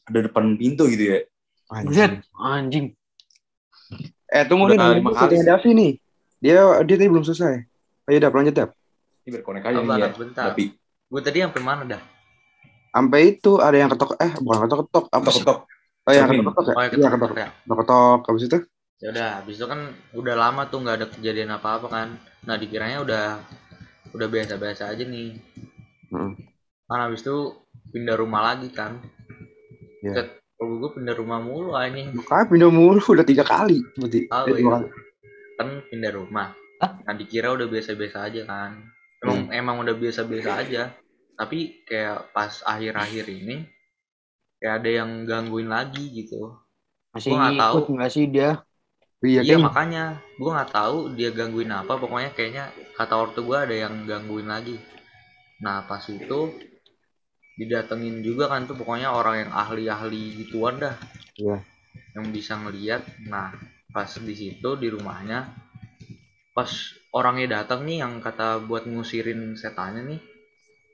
ada 0.04 0.18
depan 0.22 0.54
pintu 0.54 0.86
gitu 0.86 1.04
ya 1.06 1.18
Anjing. 1.66 2.22
anjing. 2.32 2.86
Eh, 4.26 4.44
tunggu 4.44 4.70
nih, 4.70 4.78
lima 4.96 5.02
dulu 5.02 5.18
kali. 5.18 5.42
Davi 5.42 5.70
nih. 5.72 5.92
Dia 6.38 6.54
dia 6.82 6.94
tadi 6.94 7.06
belum 7.06 7.22
selesai. 7.22 7.66
Ayo, 8.04 8.16
Dap, 8.16 8.30
lanjut, 8.30 8.54
Dap. 8.54 8.70
ini 9.20 9.34
berkonek 9.34 9.66
aja 9.66 9.74
nih 9.76 9.98
ya 9.98 10.08
bentar. 10.08 10.44
tapi 10.50 10.64
Gue 11.06 11.20
tadi 11.22 11.38
sampai 11.42 11.62
mana 11.62 11.82
dah? 11.86 12.02
Sampai 12.90 13.36
itu 13.36 13.60
ada 13.60 13.76
yang 13.76 13.90
ketok 13.92 14.16
eh 14.18 14.32
bukan 14.40 14.58
ketok-ketok 14.66 15.04
apa 15.12 15.28
sih? 15.30 15.42
ketok 15.44 15.58
Oh 16.06 16.12
ya 16.14 16.22
Cermin. 16.22 16.42
ketok-ketok 16.42 16.66
ya? 16.66 16.74
Oh 16.74 16.82
ya 16.82 16.88
Iya 16.88 17.08
ketok 17.12 17.28
ketok. 17.30 17.38
ya. 17.38 17.48
Ketok 17.66 18.20
habis 18.26 18.44
itu 18.46 18.58
Ya 18.96 19.08
udah, 19.12 19.28
habis 19.44 19.54
itu 19.60 19.66
kan 19.68 19.80
udah 20.16 20.34
lama 20.34 20.62
tuh 20.72 20.80
nggak 20.80 20.96
ada 20.96 21.06
kejadian 21.12 21.52
apa-apa 21.52 21.86
kan. 21.92 22.08
Nah 22.48 22.56
dikiranya 22.56 23.04
udah 23.04 23.24
udah 24.16 24.26
biasa-biasa 24.26 24.88
aja 24.88 25.04
nih. 25.04 25.36
Heeh. 26.10 26.30
Kan 26.88 26.98
habis 27.04 27.20
itu 27.20 27.52
pindah 27.92 28.16
rumah 28.16 28.40
lagi 28.40 28.72
kan. 28.72 28.96
Iya. 30.00 30.32
Kalau 30.56 30.80
gue 30.80 30.90
pindah 30.96 31.12
rumah 31.12 31.36
mulu 31.44 31.76
anjing. 31.76 32.16
Makanya 32.16 32.44
pindah 32.48 32.70
mulu 32.72 32.96
udah 33.04 33.26
tiga 33.28 33.44
kali 33.44 33.84
berarti. 34.00 34.20
Tahu 34.32 34.44
Eh, 34.48 34.56
dua 34.56 34.64
ya. 34.64 34.70
kali. 34.80 34.86
Kan 35.60 35.68
pindah 35.92 36.12
rumah. 36.16 36.48
Hah? 36.80 36.90
Nah 37.04 37.14
dikira 37.14 37.52
udah 37.52 37.68
biasa-biasa 37.68 38.32
aja 38.32 38.42
kan. 38.48 38.80
Emang 39.26 39.40
emang 39.50 39.76
udah 39.82 39.94
biasa-biasa 39.98 40.50
aja. 40.62 40.82
Tapi 41.36 41.82
kayak 41.84 42.30
pas 42.32 42.62
akhir-akhir 42.62 43.24
ini 43.28 43.66
kayak 44.62 44.74
ada 44.80 44.90
yang 45.02 45.10
gangguin 45.26 45.68
lagi 45.68 46.14
gitu. 46.14 46.54
Masih 47.10 47.34
Gua 47.34 47.38
nggak 47.50 47.58
tahu. 47.60 47.76
nggak 47.98 48.12
sih 48.14 48.24
dia? 48.30 48.50
Iya, 49.24 49.40
Iya 49.42 49.56
kan? 49.58 49.64
makanya 49.66 50.04
gue 50.36 50.50
nggak 50.52 50.72
tahu 50.76 50.96
dia 51.16 51.30
gangguin 51.32 51.72
apa 51.72 51.96
pokoknya 51.96 52.30
kayaknya 52.36 52.64
kata 52.94 53.14
ortu 53.16 53.42
gue 53.42 53.56
ada 53.58 53.72
yang 53.74 54.04
gangguin 54.04 54.46
lagi 54.46 54.76
nah 55.56 55.80
pas 55.88 56.04
itu 56.04 56.52
didatengin 57.56 58.20
juga 58.20 58.52
kan 58.52 58.68
tuh 58.68 58.76
pokoknya 58.76 59.08
orang 59.08 59.48
yang 59.48 59.52
ahli-ahli 59.56 60.44
gituan 60.44 60.76
dah 60.76 60.94
Iya. 61.40 61.64
yang 62.12 62.28
bisa 62.28 62.60
ngeliat 62.60 63.02
nah 63.24 63.56
pas 63.88 64.08
di 64.20 64.34
situ 64.36 64.68
di 64.76 64.88
rumahnya 64.92 65.48
pas 66.52 66.68
orangnya 67.16 67.60
datang 67.60 67.88
nih 67.88 68.04
yang 68.04 68.20
kata 68.20 68.60
buat 68.68 68.84
ngusirin 68.84 69.56
setannya 69.56 70.02
nih 70.04 70.20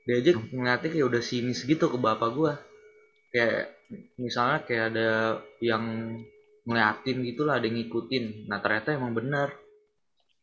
dia 0.03 0.19
aja 0.19 0.31
ngeliatnya 0.35 0.89
kayak 0.91 1.07
udah 1.07 1.23
sinis 1.23 1.63
gitu 1.63 1.87
ke 1.87 1.95
bapak 1.95 2.29
gua. 2.35 2.53
Kayak 3.31 3.71
misalnya 4.19 4.59
kayak 4.67 4.85
ada 4.93 5.09
yang 5.63 5.83
ngeliatin 6.67 7.17
gitu 7.23 7.47
lah 7.47 7.59
ada 7.59 7.65
yang 7.71 7.79
ngikutin. 7.79 8.47
Nah 8.51 8.59
ternyata 8.59 8.95
emang 8.95 9.15
bener 9.15 9.49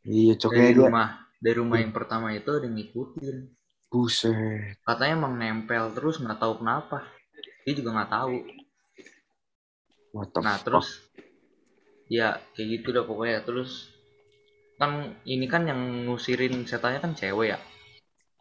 Iya, 0.01 0.33
cok 0.41 0.53
dari 0.57 0.73
dia. 0.73 0.89
rumah 0.89 1.29
dari 1.45 1.57
rumah 1.61 1.77
yang 1.77 1.93
pertama 1.93 2.33
itu 2.33 2.49
ada 2.49 2.65
yang 2.65 2.77
ngikutin. 2.77 3.37
Buset. 3.91 4.79
katanya 4.87 5.19
emang 5.19 5.35
nempel 5.35 5.91
terus 5.93 6.23
nggak 6.23 6.41
tahu 6.41 6.63
kenapa. 6.65 7.05
Dia 7.69 7.75
juga 7.77 7.91
nggak 8.01 8.13
tahu. 8.17 8.37
Nah 10.41 10.57
fuck? 10.57 10.65
terus 10.65 10.89
ya 12.09 12.41
kayak 12.57 12.81
gitu 12.81 12.97
dah 12.97 13.05
pokoknya. 13.05 13.45
Terus 13.45 13.90
kan 14.81 14.91
ini 15.23 15.45
kan 15.45 15.63
yang 15.63 15.77
ngusirin 16.07 16.65
setannya 16.65 16.99
kan 16.99 17.13
cewek 17.13 17.53
ya 17.53 17.59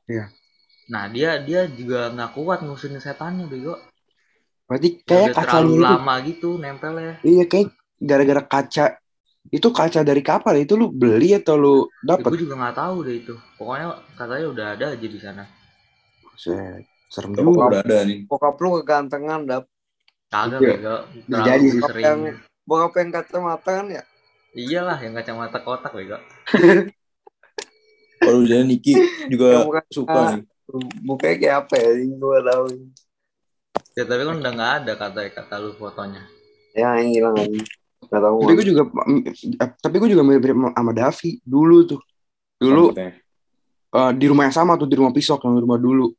Iya. 0.08 0.26
nah 0.88 1.06
dia 1.06 1.38
dia 1.38 1.68
juga 1.68 2.10
nggak 2.10 2.32
kuat 2.34 2.64
ngusirin 2.64 2.98
setannya 2.98 3.46
bego 3.46 3.76
Berarti 4.66 5.02
kayak 5.02 5.34
udah 5.34 5.36
terlalu 5.36 5.50
kacanya 5.66 5.76
itu. 5.76 5.84
lama 5.84 6.16
gitu 6.24 6.50
nempelnya 6.56 7.14
Iya, 7.22 7.44
kayak 7.44 7.68
gara-gara 8.00 8.44
kaca. 8.44 8.86
Itu 9.50 9.68
kaca 9.70 10.00
dari 10.02 10.22
kapal 10.22 10.56
itu 10.58 10.78
lu 10.78 10.88
beli 10.88 11.34
atau 11.34 11.58
lu 11.58 11.76
ya, 11.98 12.14
dapat? 12.14 12.30
gue 12.32 12.46
juga 12.46 12.56
nggak 12.56 12.78
tahu 12.78 12.96
deh 13.02 13.16
itu 13.18 13.34
pokoknya 13.58 13.88
katanya 14.14 14.46
udah 14.48 14.66
ada 14.78 14.86
aja 14.94 15.08
di 15.10 15.20
sana. 15.20 15.44
Serem 17.10 17.34
Kok 17.34 17.42
juga. 17.42 17.66
udah 17.68 17.82
ada 17.82 17.98
nih 18.06 18.20
Bokap 18.24 18.56
lu 18.58 18.70
kegantengan 18.80 19.42
dap. 19.44 19.64
kagak 20.30 20.60
Iya. 20.62 20.70
bego 20.72 20.96
Bisa 21.18 21.42
jadi 21.44 21.68
sering 21.82 22.06
Yang- 22.06 22.38
Bokap 22.64 22.94
yang 22.96 23.10
kacamata 23.10 23.70
kan 23.74 23.86
ya. 23.90 24.04
Iyalah 24.58 24.98
yang 25.02 25.14
kacamata 25.14 25.60
kotak 25.62 25.94
bego 25.94 26.18
kalau 28.20 28.44
jadi 28.44 28.68
Niki 28.68 28.94
juga 29.32 29.64
bukan 29.66 29.86
suka 29.90 30.22
nih 30.38 30.44
Bukanya 31.02 31.36
kayak 31.42 31.56
apa 31.66 31.76
ya? 31.82 31.90
Ini 31.98 32.16
gue 32.16 32.40
tahu. 32.46 32.66
ya 33.98 34.04
tapi 34.06 34.22
kan 34.22 34.38
udah 34.38 34.52
nggak 34.54 34.74
ada 34.84 34.94
kata 34.96 35.20
kata 35.34 35.56
lu 35.60 35.74
fotonya 35.76 36.24
Ya 36.78 36.96
yang 37.02 37.10
hilang 37.10 37.36
aja. 37.36 37.60
Gak 38.06 38.22
tahu. 38.22 38.38
Tapi 38.46 38.54
gue 38.56 38.68
juga 38.70 38.84
eh, 39.42 39.70
tapi 39.82 39.96
gue 39.98 40.10
juga 40.14 40.24
mirip 40.24 40.56
sama 40.56 40.92
Davi 40.94 41.42
dulu 41.42 41.78
tuh. 41.90 42.02
Dulu 42.62 42.94
eh, 42.96 44.12
di 44.14 44.26
rumah 44.30 44.46
yang 44.48 44.56
sama 44.56 44.78
tuh 44.78 44.86
di 44.86 44.96
rumah 44.96 45.10
pisok 45.12 45.42
yang 45.44 45.58
di 45.58 45.62
rumah 45.66 45.82
dulu. 45.82 46.14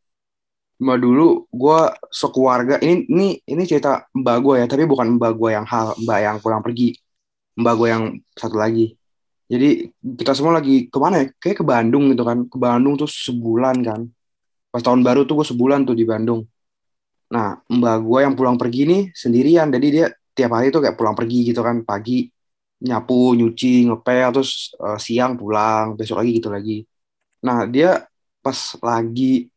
Rumah 0.83 0.99
dulu 0.99 1.29
gue 1.47 1.81
sekeluarga 2.11 2.75
ini 2.83 3.07
ini 3.07 3.29
ini 3.47 3.63
cerita 3.69 4.09
mbak 4.17 4.37
gue 4.43 4.55
ya 4.65 4.67
tapi 4.67 4.85
bukan 4.89 5.15
mbak 5.21 5.33
gue 5.39 5.51
yang 5.55 5.67
hal 5.69 5.95
mbak 6.03 6.19
yang 6.21 6.37
pulang 6.43 6.65
pergi 6.65 6.97
mbak 7.61 7.75
gue 7.79 7.89
yang 7.93 8.05
satu 8.35 8.57
lagi. 8.57 8.97
Jadi 9.51 9.91
kita 10.19 10.33
semua 10.33 10.59
lagi 10.63 10.87
ke 10.87 10.99
mana 11.03 11.23
ya? 11.23 11.27
Kayak 11.43 11.57
ke 11.63 11.65
Bandung 11.67 12.05
gitu 12.15 12.23
kan. 12.23 12.39
Ke 12.47 12.57
Bandung 12.57 12.95
tuh 13.01 13.11
sebulan 13.11 13.77
kan. 13.83 14.01
Pas 14.71 14.83
tahun 14.83 15.03
baru 15.03 15.27
tuh 15.27 15.43
gue 15.43 15.47
sebulan 15.53 15.85
tuh 15.89 15.97
di 15.99 16.05
Bandung. 16.07 16.47
Nah 17.35 17.59
mbak 17.67 17.97
gue 18.07 18.19
yang 18.27 18.35
pulang 18.39 18.57
pergi 18.57 18.81
nih 18.87 19.03
sendirian. 19.13 19.69
Jadi 19.75 19.87
dia 19.91 20.07
tiap 20.37 20.51
hari 20.57 20.71
tuh 20.75 20.81
kayak 20.85 20.97
pulang 20.99 21.17
pergi 21.19 21.39
gitu 21.51 21.61
kan. 21.67 21.83
Pagi 21.83 22.31
nyapu 22.81 23.37
nyuci 23.37 23.91
ngepel 23.91 24.29
terus 24.33 24.73
eh, 24.81 24.99
siang 25.03 25.37
pulang 25.37 25.99
besok 25.99 26.23
lagi 26.23 26.31
gitu 26.39 26.49
lagi. 26.49 26.77
Nah 27.45 27.67
dia 27.69 28.07
pas 28.41 28.59
lagi 28.81 29.51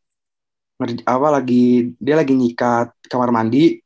apa 1.08 1.28
lagi 1.32 1.96
dia 1.96 2.16
lagi 2.20 2.34
nyikat 2.36 2.92
kamar 3.08 3.32
mandi 3.32 3.80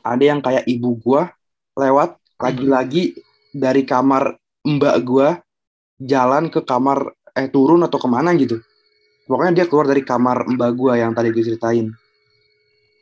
ada 0.00 0.24
yang 0.24 0.40
kayak 0.40 0.64
ibu 0.64 0.96
gua 1.04 1.28
lewat 1.76 2.16
lagi-lagi 2.42 3.14
dari 3.54 3.86
kamar 3.86 4.34
mbak 4.66 4.96
gua 5.06 5.38
jalan 6.02 6.50
ke 6.50 6.60
kamar 6.66 7.14
eh 7.32 7.48
turun 7.48 7.86
atau 7.86 7.98
ke 8.02 8.08
mana 8.10 8.34
gitu. 8.34 8.58
Pokoknya 9.24 9.62
dia 9.62 9.66
keluar 9.70 9.86
dari 9.88 10.02
kamar 10.02 10.44
mbak 10.50 10.70
gue 10.74 10.92
yang 10.98 11.14
tadi 11.14 11.30
gue 11.30 11.44
ceritain. 11.46 11.88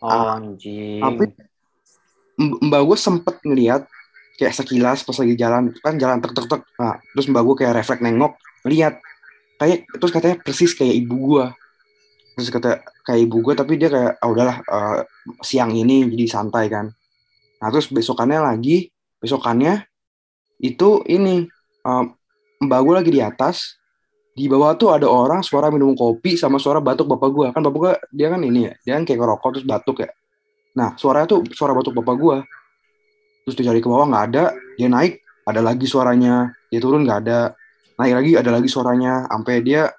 Oh, 0.01 0.33
anjing. 0.33 0.97
tapi 0.97 1.25
mbak 2.41 2.83
gue 2.89 2.97
sempet 2.97 3.37
ngeliat 3.45 3.85
kayak 4.41 4.57
sekilas 4.57 5.05
pas 5.05 5.13
lagi 5.13 5.37
jalan 5.37 5.77
kan 5.85 6.01
jalan 6.01 6.25
tek 6.25 6.33
tek 6.33 6.49
tek 6.49 6.63
nah, 6.81 6.97
terus 7.13 7.29
mbak 7.29 7.45
gue 7.45 7.55
kayak 7.61 7.77
refleks 7.77 8.01
nengok 8.01 8.33
ngeliat 8.65 8.97
kayak 9.61 9.85
terus 10.01 10.09
katanya 10.09 10.41
persis 10.41 10.73
kayak 10.73 10.97
ibu 11.05 11.17
gue 11.21 11.47
terus 12.33 12.49
kata 12.49 12.81
kayak 13.05 13.21
ibu 13.29 13.45
gue 13.45 13.53
tapi 13.53 13.77
dia 13.77 13.93
kayak 13.93 14.17
ah 14.25 14.29
udahlah 14.33 14.57
eh, 14.65 15.01
siang 15.45 15.77
ini 15.77 16.09
jadi 16.09 16.25
santai 16.33 16.73
kan. 16.73 16.89
Nah 17.61 17.69
terus 17.69 17.93
besokannya 17.93 18.41
lagi 18.41 18.89
besokannya 19.21 19.85
itu 20.61 21.05
ini 21.09 21.47
eh, 21.85 22.05
mbak 22.61 22.81
gue 22.85 22.95
lagi 22.97 23.11
di 23.13 23.21
atas 23.25 23.81
di 24.31 24.47
bawah 24.49 24.73
tuh 24.79 24.95
ada 24.95 25.05
orang 25.05 25.45
suara 25.45 25.69
minum 25.69 25.93
kopi 25.93 26.39
sama 26.39 26.57
suara 26.57 26.81
batuk 26.81 27.05
bapak 27.05 27.29
gue 27.29 27.47
kan 27.53 27.61
bapak 27.61 27.79
gue 27.79 27.93
dia 28.15 28.33
kan 28.33 28.41
ini 28.41 28.71
ya 28.71 28.73
dia 28.87 28.93
kan 28.97 29.05
kayak 29.05 29.19
ngerokok 29.21 29.49
terus 29.59 29.67
batuk 29.67 29.97
ya. 30.07 30.11
Nah 30.79 30.95
suaranya 30.95 31.27
tuh 31.29 31.45
suara 31.51 31.75
batuk 31.75 31.93
bapak 31.99 32.15
gue 32.17 32.37
terus 33.45 33.55
dia 33.59 33.69
cari 33.69 33.83
ke 33.83 33.89
bawah 33.91 34.07
nggak 34.07 34.25
ada. 34.33 34.45
Dia 34.79 34.89
naik 34.89 35.21
ada 35.45 35.61
lagi 35.61 35.85
suaranya. 35.85 36.55
Dia 36.71 36.79
turun 36.79 37.03
nggak 37.03 37.19
ada. 37.27 37.53
Naik 37.99 38.13
lagi 38.17 38.31
ada 38.39 38.51
lagi 38.55 38.69
suaranya. 38.71 39.27
Sampai 39.29 39.61
dia 39.67 39.91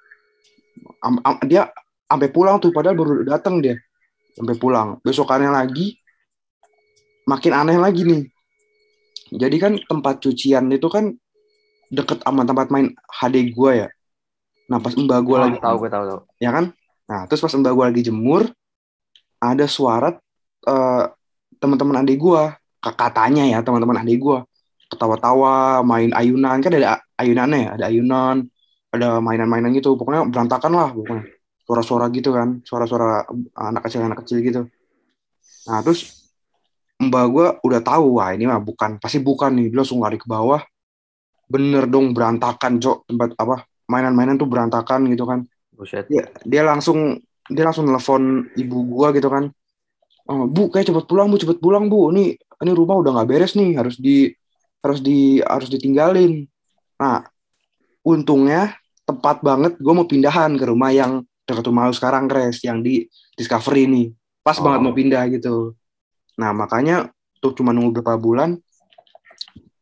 am- 1.04 1.22
am- 1.22 1.42
dia 1.44 1.68
sampai 2.08 2.28
pulang 2.32 2.56
tuh 2.56 2.72
padahal 2.72 2.96
baru 2.96 3.12
datang 3.28 3.60
dia. 3.60 3.76
Sampai 4.32 4.56
pulang. 4.56 4.96
Besokannya 5.04 5.52
lagi 5.52 6.00
makin 7.28 7.52
aneh 7.52 7.78
lagi 7.78 8.02
nih 8.02 8.31
jadi 9.32 9.56
kan 9.56 9.72
tempat 9.88 10.20
cucian 10.20 10.68
itu 10.68 10.88
kan 10.92 11.12
deket 11.88 12.20
sama 12.24 12.44
tempat 12.44 12.68
main 12.68 12.92
HD 13.08 13.52
gua 13.52 13.86
ya. 13.86 13.88
Nah 14.68 14.78
pas 14.80 14.92
mbak 14.92 15.20
gua 15.24 15.36
Oh, 15.36 15.42
lagi 15.48 15.58
tahu 15.60 15.76
gue 15.80 15.90
tahu 15.92 16.04
tahu. 16.08 16.20
ya 16.40 16.50
kan? 16.52 16.64
Nah 17.08 17.20
terus 17.28 17.40
pas 17.40 17.52
mbak 17.52 17.72
gua 17.72 17.84
lagi 17.92 18.04
jemur 18.04 18.48
ada 19.36 19.66
suara 19.66 20.16
eh, 20.64 21.04
teman-teman 21.58 22.00
adik 22.00 22.16
gua. 22.16 22.56
K- 22.80 22.96
katanya 22.96 23.44
ya 23.48 23.58
teman-teman 23.60 24.00
adik 24.00 24.20
gua. 24.20 24.44
Ketawa-tawa 24.88 25.80
main 25.84 26.12
ayunan. 26.12 26.60
Kan 26.60 26.72
ada 26.76 27.00
ayunannya 27.16 27.58
ya 27.58 27.70
ada 27.76 27.84
ayunan 27.88 28.36
ada 28.92 29.20
mainan-mainan 29.20 29.72
gitu. 29.72 29.96
Pokoknya 29.96 30.28
berantakan 30.28 30.72
lah 30.72 30.88
pokoknya. 30.92 31.24
Suara-suara 31.62 32.08
gitu 32.12 32.32
kan 32.34 32.60
suara-suara 32.66 33.24
anak 33.56 33.88
kecil 33.88 34.04
anak 34.04 34.24
kecil 34.24 34.38
gitu. 34.44 34.60
Nah 35.68 35.78
terus 35.80 36.21
mbak 37.08 37.24
gua 37.30 37.46
udah 37.66 37.80
tahu 37.82 38.20
wah 38.20 38.30
ini 38.34 38.46
mah 38.46 38.62
bukan 38.62 38.98
pasti 39.02 39.18
bukan 39.18 39.54
nih 39.58 39.66
dia 39.72 39.78
langsung 39.82 39.98
lari 40.02 40.18
ke 40.20 40.26
bawah. 40.28 40.62
Bener 41.50 41.84
dong 41.90 42.14
berantakan 42.16 42.78
cok 42.80 43.10
tempat 43.10 43.36
apa 43.36 43.66
mainan-mainan 43.90 44.38
tuh 44.38 44.48
berantakan 44.48 45.10
gitu 45.10 45.26
kan. 45.26 45.44
Buset. 45.72 46.06
dia 46.06 46.28
dia 46.46 46.62
langsung 46.62 47.18
dia 47.50 47.64
langsung 47.66 47.88
telepon 47.88 48.46
ibu 48.54 48.78
gua 48.86 49.10
gitu 49.12 49.28
kan. 49.28 49.50
Oh, 50.30 50.46
bu 50.46 50.70
kayak 50.70 50.86
cepet 50.86 51.04
pulang 51.10 51.26
bu 51.28 51.36
cepet 51.36 51.58
pulang 51.58 51.90
bu. 51.90 52.14
Ini 52.14 52.38
ini 52.38 52.70
rumah 52.72 52.96
udah 53.02 53.10
nggak 53.18 53.28
beres 53.28 53.58
nih 53.58 53.74
harus 53.74 53.98
di 53.98 54.30
harus 54.82 55.02
di 55.02 55.42
harus 55.42 55.68
ditinggalin. 55.70 56.46
Nah 57.02 57.26
untungnya 58.06 58.74
tepat 59.02 59.42
banget 59.42 59.78
gue 59.78 59.92
mau 59.94 60.06
pindahan 60.06 60.54
ke 60.54 60.64
rumah 60.66 60.94
yang 60.94 61.26
dekat 61.42 61.66
rumah 61.66 61.90
lu 61.90 61.94
sekarang 61.94 62.30
Kres 62.30 62.62
yang 62.62 62.82
di 62.82 63.06
Discovery 63.34 63.90
nih. 63.90 64.06
Pas 64.42 64.58
Oh. 64.58 64.62
banget 64.66 64.80
mau 64.82 64.94
pindah 64.94 65.26
gitu 65.30 65.74
nah 66.38 66.50
makanya 66.56 67.12
tuh 67.42 67.52
cuma 67.52 67.74
nunggu 67.74 68.00
beberapa 68.00 68.16
bulan 68.18 68.56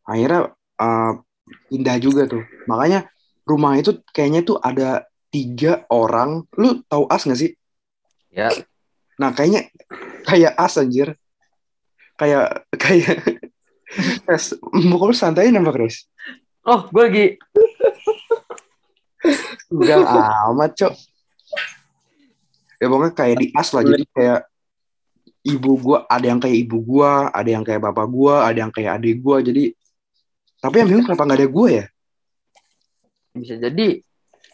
akhirnya 0.07 0.51
uh, 0.81 1.13
pindah 1.71 1.97
juga 2.03 2.27
tuh 2.27 2.43
makanya 2.67 3.07
rumah 3.47 3.79
itu 3.79 3.99
kayaknya 4.15 4.43
tuh 4.43 4.59
ada 4.59 5.07
tiga 5.31 5.87
orang 5.91 6.47
lu 6.59 6.83
tahu 6.87 7.07
as 7.11 7.25
nggak 7.27 7.41
sih 7.41 7.53
Ya. 8.31 8.47
nah 9.19 9.35
kayaknya 9.35 9.67
kayak 10.23 10.55
as 10.55 10.79
anjir 10.79 11.19
kayak 12.15 12.63
kayak 12.79 13.19
Kres, 14.23 14.55
muka 14.71 15.11
lu 15.11 15.15
santai 15.19 15.51
nama 15.51 15.75
Kres 15.75 16.07
Oh, 16.63 16.87
gue 16.93 17.03
lagi 17.03 17.27
Enggak 19.71 20.07
amat, 20.51 20.71
Cok. 20.77 20.95
Ya 22.81 22.87
pokoknya 22.89 23.13
kayak 23.13 23.37
di 23.39 23.47
as 23.53 23.69
lah. 23.77 23.83
Jadi 23.85 24.05
kayak 24.11 24.41
ibu 25.47 25.73
gua 25.81 26.05
ada 26.09 26.27
yang 26.27 26.41
kayak 26.41 26.57
ibu 26.69 26.79
gua, 26.85 27.33
ada 27.33 27.49
yang 27.49 27.65
kayak 27.65 27.81
bapak 27.81 28.07
gua, 28.09 28.45
ada 28.49 28.59
yang 28.67 28.73
kayak 28.73 29.01
adik 29.01 29.21
gua. 29.25 29.41
Jadi 29.41 29.73
tapi 30.61 30.75
yang 30.81 30.89
bingung 30.93 31.07
kenapa 31.09 31.25
nggak 31.25 31.41
ada 31.41 31.49
gua 31.49 31.69
ya? 31.73 31.87
bisa 33.31 33.55
jadi 33.57 34.03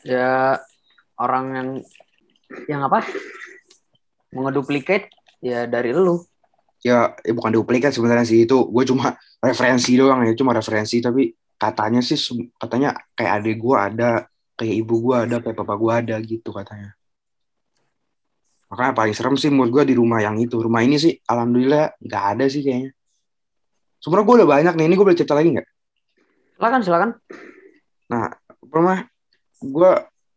ya 0.05 0.61
orang 1.17 1.45
yang 1.57 1.69
yang 2.71 2.81
apa? 2.87 3.03
Mengeduplikat 4.31 5.09
ya 5.41 5.65
dari 5.65 5.91
lu. 5.97 6.23
Ya, 6.85 7.17
ya 7.25 7.33
bukan 7.35 7.57
duplikat 7.57 7.91
sebenarnya 7.97 8.29
sih 8.29 8.45
itu. 8.45 8.69
Gue 8.69 8.85
cuma 8.87 9.17
referensi 9.41 9.97
doang 9.97 10.23
ya, 10.23 10.37
cuma 10.37 10.55
referensi. 10.55 11.01
Tapi 11.01 11.33
katanya 11.57 12.05
sih 12.05 12.21
katanya 12.61 12.95
kayak 13.17 13.33
adik 13.43 13.57
gua 13.59 13.89
ada, 13.91 14.11
kayak 14.55 14.75
ibu 14.85 14.95
gua 15.01 15.25
ada, 15.25 15.41
kayak 15.41 15.57
bapak 15.57 15.77
gua 15.81 15.93
ada 16.05 16.17
gitu 16.21 16.53
katanya. 16.53 16.96
Makanya 18.67 18.93
paling 18.99 19.15
serem 19.15 19.35
sih 19.39 19.51
menurut 19.53 19.71
gua 19.71 19.85
di 19.87 19.95
rumah 19.95 20.19
yang 20.23 20.37
itu. 20.43 20.59
Rumah 20.59 20.81
ini 20.83 20.97
sih 20.99 21.15
alhamdulillah 21.27 21.97
nggak 22.03 22.25
ada 22.37 22.45
sih 22.51 22.63
kayaknya. 22.67 22.91
Sebenarnya 24.03 24.27
gue 24.29 24.37
udah 24.39 24.49
banyak 24.49 24.75
nih. 24.79 24.85
Ini 24.87 24.95
gue 24.95 25.07
boleh 25.07 25.19
cerita 25.19 25.35
lagi 25.35 25.49
nggak? 25.57 25.69
Silakan, 26.57 26.81
silakan. 26.85 27.11
Pernah 28.67 29.09
gue 29.63 29.93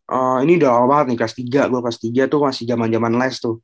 eh, 0.10 0.38
ini 0.48 0.54
udah 0.60 0.70
lama 0.74 0.88
banget 0.88 1.06
nih 1.13 1.18
kelas 1.20 1.36
3 1.36 1.70
gue 1.70 1.80
kelas 1.84 2.00
3 2.02 2.32
tuh 2.32 2.39
masih 2.42 2.63
zaman 2.65 2.89
zaman 2.89 3.13
les 3.20 3.36
tuh 3.38 3.56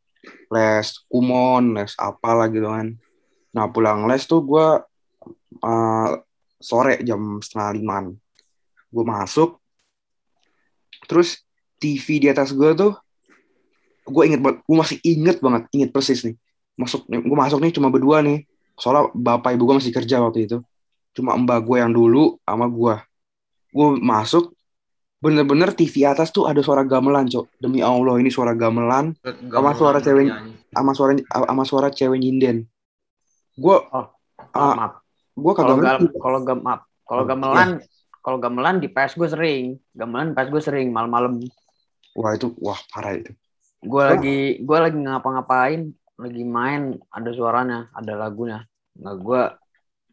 les 0.51 0.87
kumon 1.09 1.63
les 1.77 1.93
apalah 1.97 2.47
gitu 2.51 2.67
kan 2.69 2.87
nah 3.55 3.65
pulang 3.71 4.05
les 4.09 4.23
tuh 4.27 4.43
gue 4.43 4.67
eh, 5.63 6.09
sore 6.59 6.93
jam 7.07 7.39
setengah 7.39 7.71
limaan 7.79 8.05
gue 8.91 9.05
masuk 9.05 9.59
terus 11.07 11.43
TV 11.79 12.23
di 12.23 12.27
atas 12.31 12.51
gue 12.55 12.71
tuh 12.73 12.93
gue 14.05 14.23
inget 14.23 14.39
banget 14.39 14.57
gue 14.61 14.77
masih 14.77 14.97
inget 15.01 15.37
banget 15.39 15.63
inget 15.71 15.89
persis 15.89 16.21
nih 16.21 16.35
masuk 16.75 17.03
gue 17.05 17.37
masuk 17.37 17.59
nih 17.59 17.71
cuma 17.71 17.89
berdua 17.89 18.21
nih 18.21 18.45
soalnya 18.75 19.09
bapak 19.11 19.55
ibu 19.55 19.65
gue 19.65 19.75
masih 19.79 19.91
kerja 19.91 20.19
waktu 20.19 20.45
itu 20.45 20.57
cuma 21.11 21.33
mbak 21.35 21.63
gue 21.63 21.77
yang 21.79 21.89
dulu 21.89 22.37
sama 22.41 22.67
gue 22.67 22.95
gue 23.71 23.87
masuk 23.97 24.51
bener-bener 25.17 25.71
TV 25.71 26.05
atas 26.05 26.29
tuh 26.29 26.45
ada 26.45 26.59
suara 26.59 26.83
gamelan 26.83 27.25
cok 27.25 27.57
demi 27.57 27.79
Allah 27.79 28.13
ini 28.15 28.29
suara 28.29 28.51
gamelan 28.51 29.15
Sama 29.23 29.71
suara 29.73 29.97
cewek. 29.97 30.27
sama 30.69 30.91
suara 30.91 31.11
sama 31.17 31.63
suara 31.63 31.87
cewek 31.89 32.19
nyinden 32.19 32.67
gue 33.55 33.77
Oh, 33.89 34.05
Ah, 34.51 34.75
maaf. 34.75 34.93
gue 35.33 35.51
kagak 35.53 35.75
ngerti 35.77 36.05
kalau 36.15 36.39
gam, 36.41 36.59
maaf. 36.59 36.81
Kalau 37.03 37.23
gamelan, 37.23 37.69
kalau 38.17 38.37
gamelan 38.37 38.79
di 38.79 38.87
PS 38.87 39.15
gue 39.15 39.27
sering. 39.27 39.63
Gamelan 39.91 40.31
PS 40.31 40.47
gue 40.47 40.61
sering 40.61 40.87
malam-malam. 40.89 41.39
wah 42.11 42.31
itu 42.31 42.51
wah 42.57 42.79
parah 42.87 43.11
itu 43.13 43.31
Gue 43.85 44.01
Oh. 44.01 44.09
lagi 44.09 44.37
gue 44.59 44.77
lagi 44.81 44.97
ngapa-ngapain, 44.97 45.81
lagi 46.17 46.43
main, 46.43 46.81
ada 47.13 47.29
suaranya, 47.31 47.79
ada 47.93 48.13
lagunya. 48.17 48.65
Nah, 48.97 49.13
gue 49.13 49.41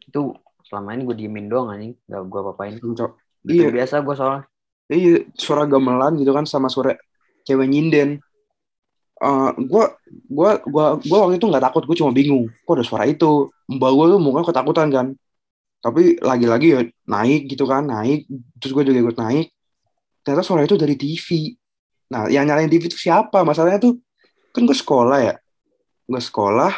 itu 0.05 0.21
selama 0.63 0.93
ini 0.93 1.01
gue 1.03 1.15
diemin 1.17 1.47
doang 1.49 1.73
anjing, 1.73 1.93
gak 2.05 2.21
gue 2.29 2.39
apa-apain. 2.39 2.73
cok 2.77 3.11
Iya. 3.43 3.67
Biasa 3.73 3.99
gue 3.99 4.15
soalnya. 4.15 4.43
iya 4.87 5.25
suara 5.33 5.63
gamelan 5.65 6.19
gitu 6.19 6.31
kan 6.31 6.45
sama 6.45 6.67
suara 6.69 6.93
cewek 7.43 7.65
nyinden 7.65 8.19
Eh 9.23 9.51
gue 9.55 9.85
gue 10.27 10.51
gue 10.67 10.85
gue 11.07 11.17
waktu 11.17 11.39
itu 11.39 11.47
nggak 11.47 11.63
takut 11.71 11.87
gue 11.87 11.95
cuma 11.95 12.11
bingung 12.11 12.51
kok 12.67 12.75
ada 12.75 12.83
suara 12.83 13.07
itu 13.07 13.47
mbak 13.71 13.91
gue 13.95 14.05
tuh 14.11 14.19
mukanya 14.19 14.47
ketakutan 14.51 14.87
kan 14.91 15.07
tapi 15.79 16.19
lagi-lagi 16.19 16.67
ya 16.75 16.81
naik 17.07 17.47
gitu 17.47 17.63
kan 17.63 17.87
naik 17.87 18.27
terus 18.59 18.75
gue 18.75 18.83
juga 18.83 18.99
ikut 18.99 19.17
naik 19.17 19.47
ternyata 20.27 20.43
suara 20.43 20.67
itu 20.67 20.75
dari 20.75 20.99
TV 20.99 21.55
nah 22.13 22.29
yang 22.29 22.45
nyalain 22.45 22.69
TV 22.69 22.85
itu 22.85 23.09
siapa? 23.09 23.41
Masalahnya 23.41 23.81
tuh 23.81 23.97
kan 24.53 24.61
gue 24.69 24.77
sekolah 24.77 25.17
ya. 25.17 25.35
Gue 26.05 26.21
sekolah 26.21 26.69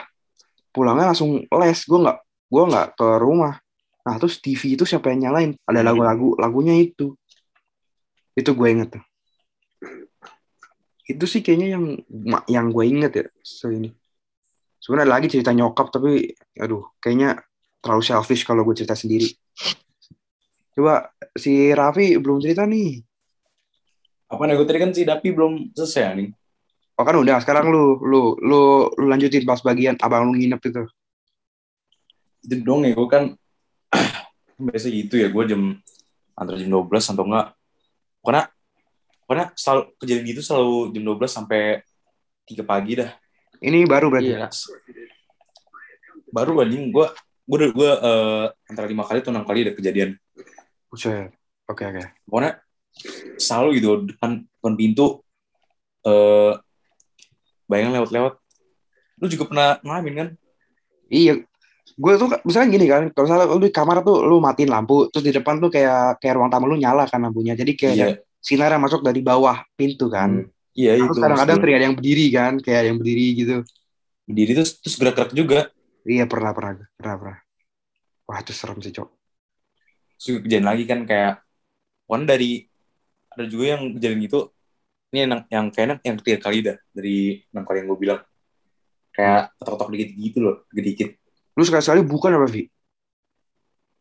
pulangnya 0.72 1.12
langsung 1.12 1.44
les. 1.44 1.80
Gue 1.84 2.00
nggak 2.00 2.18
gue 2.48 2.64
nggak 2.72 2.88
ke 2.96 3.08
rumah. 3.20 3.60
Nah 4.08 4.16
terus 4.16 4.40
TV 4.40 4.80
itu 4.80 4.88
siapa 4.88 5.12
yang 5.12 5.28
nyalain? 5.28 5.52
Ada 5.68 5.84
lagu-lagu 5.84 6.40
lagunya 6.40 6.80
itu. 6.80 7.20
Itu 8.32 8.56
gue 8.56 8.68
inget 8.72 8.96
tuh. 8.96 9.04
Itu 11.04 11.28
sih 11.28 11.44
kayaknya 11.44 11.76
yang 11.76 11.86
yang 12.48 12.66
gue 12.72 12.86
inget 12.88 13.12
ya 13.12 13.26
so 13.44 13.68
ini. 13.68 13.92
Sebenarnya 14.80 15.20
lagi 15.20 15.28
cerita 15.28 15.52
nyokap 15.52 15.92
tapi 15.92 16.32
aduh 16.56 16.96
kayaknya 17.04 17.44
terlalu 17.84 18.08
selfish 18.08 18.48
kalau 18.48 18.64
gue 18.64 18.76
cerita 18.80 18.96
sendiri. 18.96 19.28
Coba 20.72 21.12
si 21.36 21.76
Raffi 21.76 22.16
belum 22.16 22.40
cerita 22.40 22.64
nih 22.64 23.04
Apa 24.32 24.42
nih 24.50 24.56
gue 24.58 24.68
tadi 24.68 24.80
kan 24.82 24.92
si 24.92 25.02
Dapi 25.06 25.30
belum 25.32 25.74
selesai 25.76 26.18
nih. 26.18 26.30
oh 26.96 27.04
kan 27.04 27.16
udah 27.20 27.44
sekarang 27.44 27.68
lu 27.68 28.00
lu 28.00 28.22
lu 28.40 28.88
lu 28.96 29.06
lanjutin 29.12 29.44
pas 29.44 29.60
bagian 29.60 30.00
abang 30.00 30.32
lu 30.32 30.32
nginep 30.32 30.62
itu 30.64 30.84
Itu 32.40 32.56
dong 32.64 32.88
ya 32.88 32.96
gue 32.96 33.08
kan 33.12 33.36
biasa 34.72 34.88
gitu 34.88 35.20
ya 35.20 35.28
gue 35.28 35.44
jam 35.44 35.62
antara 36.40 36.56
jam 36.56 36.72
12 36.72 36.88
atau 37.12 37.26
enggak. 37.28 37.48
Karena 38.26 38.42
Pokoknya 39.26 39.50
selalu 39.58 39.82
kejadian 39.98 40.26
gitu 40.30 40.42
selalu 40.46 40.94
jam 40.94 41.04
12 41.18 41.26
sampai 41.26 41.82
3 42.46 42.62
pagi 42.62 42.94
dah. 43.02 43.10
Ini 43.58 43.90
baru 43.90 44.14
berarti. 44.14 44.38
Iya. 44.38 44.48
Baru 46.30 46.62
anjing 46.62 46.94
gue 46.94 47.08
gue 47.46 47.58
gue 47.74 47.92
eh, 48.06 48.46
antara 48.70 48.86
lima 48.86 49.02
kali 49.02 49.26
atau 49.26 49.34
enam 49.34 49.42
kali 49.42 49.66
ada 49.66 49.74
kejadian. 49.74 50.14
Oke 51.66 51.90
oke. 51.90 52.04
Pokoknya 52.30 52.62
selalu 53.38 53.70
gitu 53.80 53.90
depan 54.08 54.42
depan 54.44 54.74
pintu 54.74 55.22
eh 56.06 56.54
bayang 57.66 57.94
lewat-lewat. 57.94 58.38
Lu 59.22 59.26
juga 59.32 59.44
pernah 59.50 59.70
ngalamin 59.82 60.16
kan? 60.16 60.28
Iya. 61.10 61.42
Gue 61.96 62.20
tuh 62.20 62.28
misalnya 62.44 62.68
gini 62.76 62.86
kan, 62.92 63.04
kalau 63.16 63.26
misalnya 63.30 63.46
lu 63.48 63.62
di 63.64 63.72
kamar 63.72 64.04
tuh 64.04 64.26
lu 64.28 64.44
matiin 64.44 64.68
lampu, 64.68 65.08
terus 65.08 65.24
di 65.24 65.32
depan 65.32 65.64
tuh 65.64 65.72
kayak 65.72 66.20
kayak 66.20 66.36
ruang 66.36 66.52
tamu 66.52 66.68
lu 66.68 66.76
nyala 66.76 67.08
kan 67.08 67.24
lampunya. 67.24 67.56
Jadi 67.56 67.72
kayak 67.78 67.94
ada 67.96 68.08
sinar 68.44 68.76
yang 68.76 68.84
masuk 68.84 69.00
dari 69.00 69.24
bawah 69.24 69.64
pintu 69.80 70.12
kan. 70.12 70.44
Hmm. 70.44 70.52
Iya 70.76 71.00
Terus 71.00 71.16
itu. 71.16 71.24
kadang-kadang 71.24 71.58
sering 71.64 71.76
ada 71.80 71.86
yang 71.88 71.96
berdiri 71.96 72.26
kan, 72.36 72.54
kayak 72.60 72.80
ada 72.84 72.88
yang 72.92 73.00
berdiri 73.00 73.28
gitu. 73.32 73.56
Berdiri 74.28 74.52
terus 74.60 74.72
terus 74.84 74.96
gerak-gerak 75.00 75.32
juga. 75.32 75.60
Iya 76.04 76.28
pernah 76.28 76.52
pernah 76.52 76.84
pernah 77.00 77.16
pernah. 77.16 77.38
Wah 78.28 78.38
itu 78.44 78.52
serem 78.52 78.78
sih 78.84 78.92
cok. 78.92 79.10
Terus 80.20 80.44
kejadian 80.44 80.66
lagi 80.68 80.84
kan 80.84 81.00
kayak 81.08 81.34
pokoknya 82.04 82.26
dari 82.36 82.52
ada 83.36 83.46
juga 83.52 83.78
yang 83.78 83.94
kejadian 84.00 84.20
gitu 84.26 84.40
ini 85.12 85.20
yang 85.28 85.32
yang 85.52 85.66
kayaknya 85.72 85.96
yang 86.02 86.16
ketiga 86.20 86.38
kali 86.40 86.58
dah 86.64 86.78
dari 86.92 87.44
enam 87.52 87.64
kali 87.68 87.78
yang 87.84 87.88
gue 87.92 88.00
bilang 88.00 88.20
kayak 89.16 89.54
ketok-ketok 89.60 89.90
dikit 89.96 90.10
gitu 90.16 90.38
loh 90.44 90.56
dikit-dikit 90.72 91.10
Lu 91.56 91.64
sekali-sekali 91.64 92.04
bukan 92.04 92.36
apa 92.36 92.48
Vi? 92.52 92.68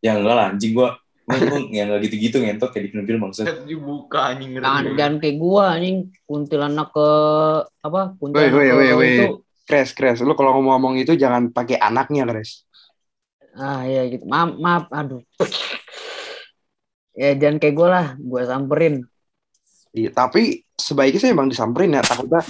ya 0.03 0.19
enggak 0.19 0.35
lah 0.37 0.47
anjing 0.53 0.75
gue 0.75 0.89
yang 1.77 1.87
enggak 1.89 2.01
gitu-gitu 2.09 2.37
ngentot 2.43 2.69
kayak 2.75 2.85
di 2.87 2.91
film-film 2.93 3.21
maksud 3.31 3.47
dibuka 3.65 4.33
anjing 4.33 4.57
ngeri. 4.57 4.65
Jangan, 4.65 4.85
jangan 4.95 5.15
kayak 5.21 5.37
gua 5.41 5.65
anjing 5.77 5.97
kuntilanak 6.29 6.89
ke 6.93 7.09
apa? 7.81 8.03
Kuntilanak 8.21 8.53
Woi, 8.53 8.69
woi, 8.71 8.87
ke 8.89 8.95
woi, 8.95 9.09
itu. 9.09 9.27
Kres 9.65 9.91
kres. 9.97 10.21
Lu 10.21 10.37
kalau 10.37 10.61
ngomong-ngomong 10.61 11.01
itu 11.01 11.17
jangan 11.17 11.49
pakai 11.49 11.81
anaknya 11.81 12.29
kres. 12.29 12.69
Ah 13.57 13.89
iya 13.89 14.05
gitu. 14.13 14.29
Maaf, 14.29 14.61
maaf. 14.61 14.85
Aduh. 14.93 15.23
Ya 17.15 17.31
jangan 17.39 17.63
kayak 17.63 17.75
gua 17.79 17.89
lah, 17.89 18.07
gua 18.19 18.43
samperin. 18.45 19.07
Iya, 19.95 20.11
tapi 20.11 20.67
sebaiknya 20.75 21.21
sih 21.23 21.31
emang 21.31 21.47
disamperin 21.47 21.95
ya. 21.95 22.03
Takutnya 22.03 22.43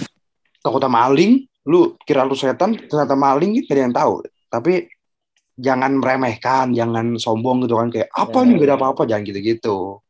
takutnya 0.59 0.89
maling. 0.89 1.45
Lu 1.65 1.93
kira 2.05 2.25
lu 2.25 2.33
setan, 2.33 2.73
ternyata 2.77 3.13
maling 3.13 3.61
gitu 3.61 3.69
ada 3.73 3.81
yang 3.85 3.93
tahu. 3.95 4.13
Tapi 4.49 4.89
jangan 5.55 5.97
meremehkan, 5.97 6.73
jangan 6.73 7.15
sombong 7.21 7.63
gitu 7.65 7.77
kan 7.77 7.89
kayak 7.93 8.09
apa 8.11 8.43
Ya, 8.43 8.49
nih 8.49 8.65
ya. 8.65 8.75
apa-apa, 8.75 9.01
jangan 9.05 9.23
gitu-gitu. 9.25 10.01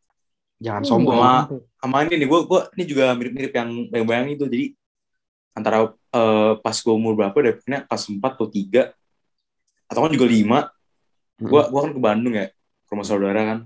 Jangan 0.64 0.82
Hmm, 0.84 0.90
sombong. 0.90 1.16
sama- 1.20 1.48
sama 1.86 1.98
ini 2.08 2.24
nih 2.24 2.28
gue 2.32 2.40
gue 2.50 2.62
ini 2.80 2.84
juga 2.90 3.06
mirip-mirip 3.14 3.54
yang 3.54 3.70
bayang-bayang 3.92 4.28
itu 4.34 4.44
jadi 4.50 4.66
antara 5.54 5.92
eh, 5.92 6.52
pas 6.58 6.74
gue 6.80 6.94
umur 6.96 7.14
berapa 7.14 7.36
deh 7.36 7.54
pokoknya 7.60 7.80
pas 7.86 8.02
4 8.02 8.32
atau 8.40 8.48
3 8.50 8.96
atau 9.86 10.00
kan 10.02 10.12
juga 10.12 10.26
5 10.26 10.60
Hmm. 11.36 11.52
gue 11.52 11.62
gua 11.68 11.80
kan 11.84 11.92
ke 11.92 12.00
Bandung 12.02 12.34
ya 12.34 12.48
ke 12.48 12.90
rumah 12.90 13.04
saudara 13.04 13.42
kan 13.44 13.60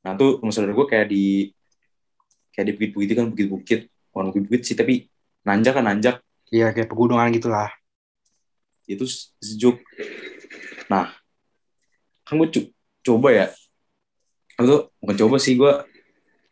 nah 0.00 0.14
tuh 0.14 0.38
rumah 0.38 0.54
saudara 0.54 0.70
gue 0.72 0.86
kayak 0.86 1.06
di 1.10 1.50
kayak 2.56 2.66
di 2.66 2.72
bukit-bukit 2.74 3.12
kan 3.12 3.26
bukit-bukit. 3.28 3.80
Bukan 4.10 4.24
bukit-bukit 4.32 4.62
sih 4.64 4.72
tapi 4.72 5.06
nanjak 5.44 5.76
kan 5.76 5.84
nanjak. 5.84 6.16
Iya 6.48 6.72
kayak 6.72 6.88
pegunungan 6.88 7.28
gitulah. 7.30 7.68
itu 8.86 9.02
sejuk. 9.42 9.82
Nah 10.86 11.10
kan 12.22 12.38
gue 12.38 12.48
co- 12.48 12.72
coba 13.02 13.28
ya. 13.30 13.46
Itu 14.56 14.88
bukan 15.02 15.16
coba 15.20 15.36
sih 15.36 15.58
gue 15.58 15.72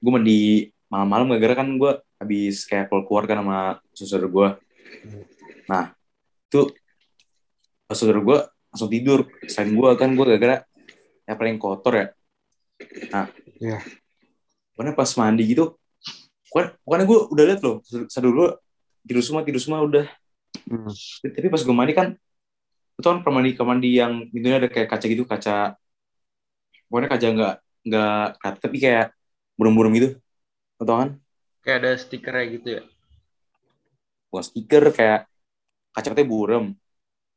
gue 0.02 0.10
mandi 0.12 0.68
malam-malam 0.90 1.30
gara-gara 1.32 1.62
kan 1.62 1.68
gue 1.78 1.92
habis 2.18 2.66
kayak 2.66 2.90
keluar 2.90 3.04
keluar 3.06 3.24
kan 3.24 3.38
sama 3.40 3.58
saudara 3.94 4.28
gue 4.28 4.48
nah 5.64 5.84
itu 6.50 6.60
saudara 7.88 8.18
gue 8.20 8.38
langsung 8.74 8.90
tidur. 8.90 9.30
Selain 9.46 9.70
gue 9.70 9.90
kan 9.94 10.10
gue 10.12 10.24
gara-gara 10.26 10.56
yang 11.24 11.38
paling 11.38 11.56
kotor 11.56 11.94
ya. 11.94 12.06
Nah 13.14 13.30
Iya. 13.62 13.78
pokoknya 14.74 14.92
pas 14.92 15.10
mandi 15.14 15.46
gitu 15.46 15.78
pokoknya, 16.54 16.70
pokoknya 16.86 17.06
gue 17.10 17.18
udah 17.34 17.44
liat 17.50 17.60
loh 17.66 17.76
saudara 18.12 18.32
gue 18.38 18.48
tidur 19.10 19.24
semua 19.26 19.42
tidur 19.46 19.62
semua 19.62 19.80
udah 19.82 20.06
Hmm. 20.70 20.96
tapi 21.24 21.48
pas 21.52 21.62
gue 21.66 21.76
mandi 21.76 21.92
kan 21.98 22.08
itu 22.98 23.06
kan 23.10 23.18
kamar 23.24 23.34
mandi 23.42 23.50
kamar 23.58 23.70
mandi 23.78 23.88
yang 24.00 24.12
pintunya 24.32 24.56
ada 24.62 24.68
kayak 24.70 24.88
kaca 24.92 25.06
gitu 25.10 25.24
kaca 25.26 25.76
pokoknya 26.88 27.08
kaca 27.12 27.26
nggak 27.36 27.52
nggak 27.86 28.08
kaca 28.42 28.58
tapi 28.64 28.76
kayak 28.84 29.04
burung-burung 29.58 29.92
gitu 29.98 30.08
Lo 30.78 30.84
tau 30.88 30.98
kan 31.02 31.10
Kayak 31.66 31.78
ada 31.82 31.92
stikernya 32.02 32.44
gitu 32.54 32.68
ya. 32.78 32.82
bukan 34.30 34.44
stiker 34.48 34.84
kayak 34.96 35.20
kacamata 35.94 36.24
burem 36.32 36.64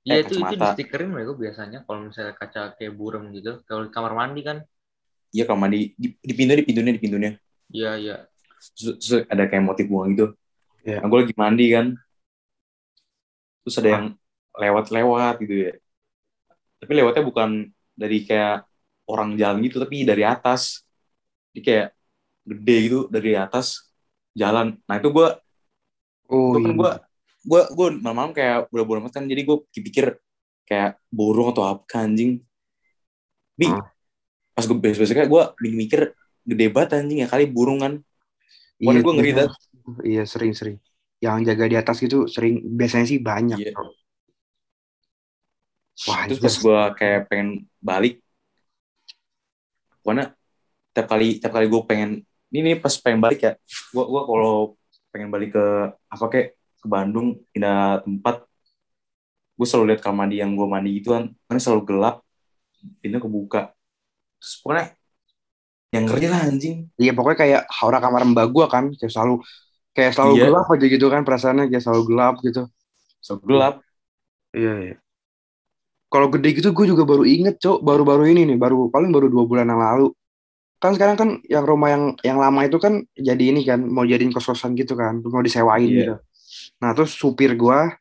Iya 0.07 0.15
Eh, 0.15 0.19
itu 0.23 0.33
itu 0.43 0.53
di 0.61 0.65
kacamata. 0.65 0.69
stikerin 0.71 1.09
mereka 1.15 1.31
biasanya 1.43 1.77
kalau 1.85 1.99
misalnya 2.07 2.33
kaca 2.41 2.61
kayak 2.77 2.93
burem 2.99 3.23
gitu. 3.37 3.51
Kalau 3.67 3.81
di 3.87 3.91
kamar 3.95 4.13
mandi 4.19 4.39
kan, 4.49 4.57
iya 5.35 5.43
kamar 5.47 5.59
mandi 5.67 5.77
di, 6.01 6.07
di 6.27 6.33
pintu 6.37 6.53
di 6.59 6.63
pintunya 6.67 6.91
di 6.95 7.01
pintunya 7.03 7.31
iya 7.75 7.91
iya. 8.01 8.15
Terus, 8.75 8.93
terus 9.01 9.13
ada 9.29 9.43
kayak 9.45 9.63
motif 9.65 9.85
bunga 9.87 10.05
gitu. 10.13 10.25
Iya. 10.87 11.03
nah, 11.03 11.07
gue 11.11 11.19
lagi 11.27 11.35
mandi 11.35 11.65
kan. 11.75 11.87
Terus 13.63 13.75
ada 13.83 13.89
yang 13.91 14.05
lewat-lewat 14.55 15.33
gitu 15.43 15.55
ya. 15.67 15.73
Tapi 16.79 16.91
lewatnya 16.95 17.23
bukan 17.27 17.49
dari 17.97 18.23
kayak 18.23 18.63
orang 19.09 19.35
jalan 19.35 19.59
gitu 19.65 19.83
tapi 19.83 20.07
dari 20.07 20.23
atas. 20.23 20.85
Jadi 21.51 21.61
kayak 21.63 21.87
gede 22.47 22.75
gitu 22.87 22.99
dari 23.11 23.35
atas 23.35 23.91
jalan. 24.31 24.79
Nah 24.87 24.95
itu 24.97 25.09
gue 25.11 25.27
Oh 26.27 26.51
gue 26.55 26.59
kan 26.59 26.73
gue 26.75 26.91
gue 27.47 27.61
gue 27.71 27.87
malam-malam 28.03 28.31
kayak 28.35 28.67
amat 28.71 29.11
kan. 29.11 29.25
Jadi 29.27 29.41
gue 29.43 29.57
pikir 29.71 30.15
kayak 30.67 30.99
burung 31.11 31.51
atau 31.51 31.63
apa 31.67 31.83
anjing. 32.03 32.43
Bi, 33.57 33.67
Ah. 33.71 33.89
pas 34.53 34.63
gue 34.63 34.77
besok-besoknya 34.77 35.25
gue 35.25 35.43
mikir 35.73 36.01
gede 36.47 36.65
banget 36.71 37.01
anjing 37.01 37.25
ya 37.25 37.27
kali 37.27 37.49
burung 37.49 37.81
kan 37.81 37.93
Pokoknya 38.77 39.01
gue 39.01 39.13
ngeri 39.17 39.31
iya. 39.31 39.39
dah 39.39 39.49
Iya 40.03 40.23
sering-sering. 40.27 40.77
Yang 41.23 41.37
jaga 41.49 41.65
di 41.65 41.77
atas 41.79 41.97
gitu 42.03 42.27
sering 42.29 42.61
biasanya 42.75 43.07
sih 43.09 43.19
banyak. 43.19 43.57
Iya. 43.57 43.71
Bro. 43.73 43.89
Wah, 46.05 46.29
terus 46.29 46.37
pas 46.37 46.55
gue 46.61 46.81
kayak 47.01 47.21
pengen 47.25 47.65
balik 47.81 48.21
pokoknya 50.07 50.31
tiap 50.95 51.07
kali 51.11 51.35
tiap 51.43 51.51
kali 51.51 51.67
gue 51.67 51.81
pengen 51.83 52.23
ini 52.47 52.59
nih 52.63 52.75
pas 52.79 52.95
pengen 52.95 53.19
balik 53.19 53.43
ya 53.43 53.53
gue 53.91 54.03
gua 54.07 54.23
kalau 54.23 54.79
pengen 55.11 55.27
balik 55.27 55.51
ke 55.51 55.65
apa 56.07 56.25
kayak 56.31 56.47
ke 56.55 56.87
Bandung 56.87 57.43
pindah 57.51 58.07
tempat 58.07 58.47
gue 59.59 59.67
selalu 59.67 59.91
lihat 59.91 60.01
kamar 60.07 60.23
mandi 60.23 60.39
yang 60.39 60.55
gue 60.55 60.63
mandi 60.63 60.89
gitu 61.03 61.11
kan 61.11 61.27
karena 61.49 61.59
selalu 61.59 61.83
gelap 61.91 62.15
pintu 63.03 63.19
kebuka 63.19 63.75
terus 64.39 64.53
pokoknya 64.63 64.95
yang 65.93 66.03
ngeri 66.07 66.27
lah 66.31 66.41
anjing 66.47 66.77
Iya 67.01 67.11
pokoknya 67.17 67.37
kayak 67.43 67.61
aura 67.81 67.97
kamar 68.03 68.21
mbak 68.31 68.45
gua 68.55 68.65
kan 68.73 68.83
kayak 68.97 69.11
selalu 69.13 69.33
kayak 69.95 70.11
selalu 70.15 70.33
Iya. 70.33 70.43
gelap 70.43 70.65
aja 70.73 70.85
gitu 70.95 71.05
kan 71.13 71.21
perasaannya 71.27 71.65
kayak 71.71 71.83
selalu 71.85 72.03
gelap 72.11 72.35
gitu. 72.47 72.61
selalu 73.25 73.41
gelap 73.49 73.75
Iya 74.53 74.71
iya. 74.83 74.95
Kalau 76.07 76.27
gede 76.31 76.55
gitu 76.55 76.71
gue 76.71 76.85
juga 76.87 77.03
baru 77.03 77.27
inget 77.27 77.59
cok 77.59 77.83
baru-baru 77.83 78.31
ini 78.31 78.47
nih 78.47 78.57
baru 78.59 78.87
paling 78.87 79.11
baru 79.11 79.27
dua 79.27 79.43
bulan 79.43 79.67
yang 79.67 79.81
lalu. 79.83 80.07
Kan 80.81 80.95
sekarang 80.97 81.17
kan 81.19 81.29
yang 81.47 81.65
rumah 81.67 81.89
yang 81.95 82.03
yang 82.23 82.37
lama 82.43 82.61
itu 82.67 82.77
kan 82.81 83.03
jadi 83.17 83.43
ini 83.55 83.61
kan 83.67 83.81
mau 83.85 84.05
jadiin 84.07 84.31
kos-kosan 84.35 84.75
gitu 84.79 84.93
kan 84.99 85.19
mau 85.25 85.43
disewain 85.43 85.89
Iya. 85.89 86.01
gitu. 86.01 86.15
Nah 86.83 86.91
terus 86.97 87.15
supir 87.17 87.55
gua 87.59 87.91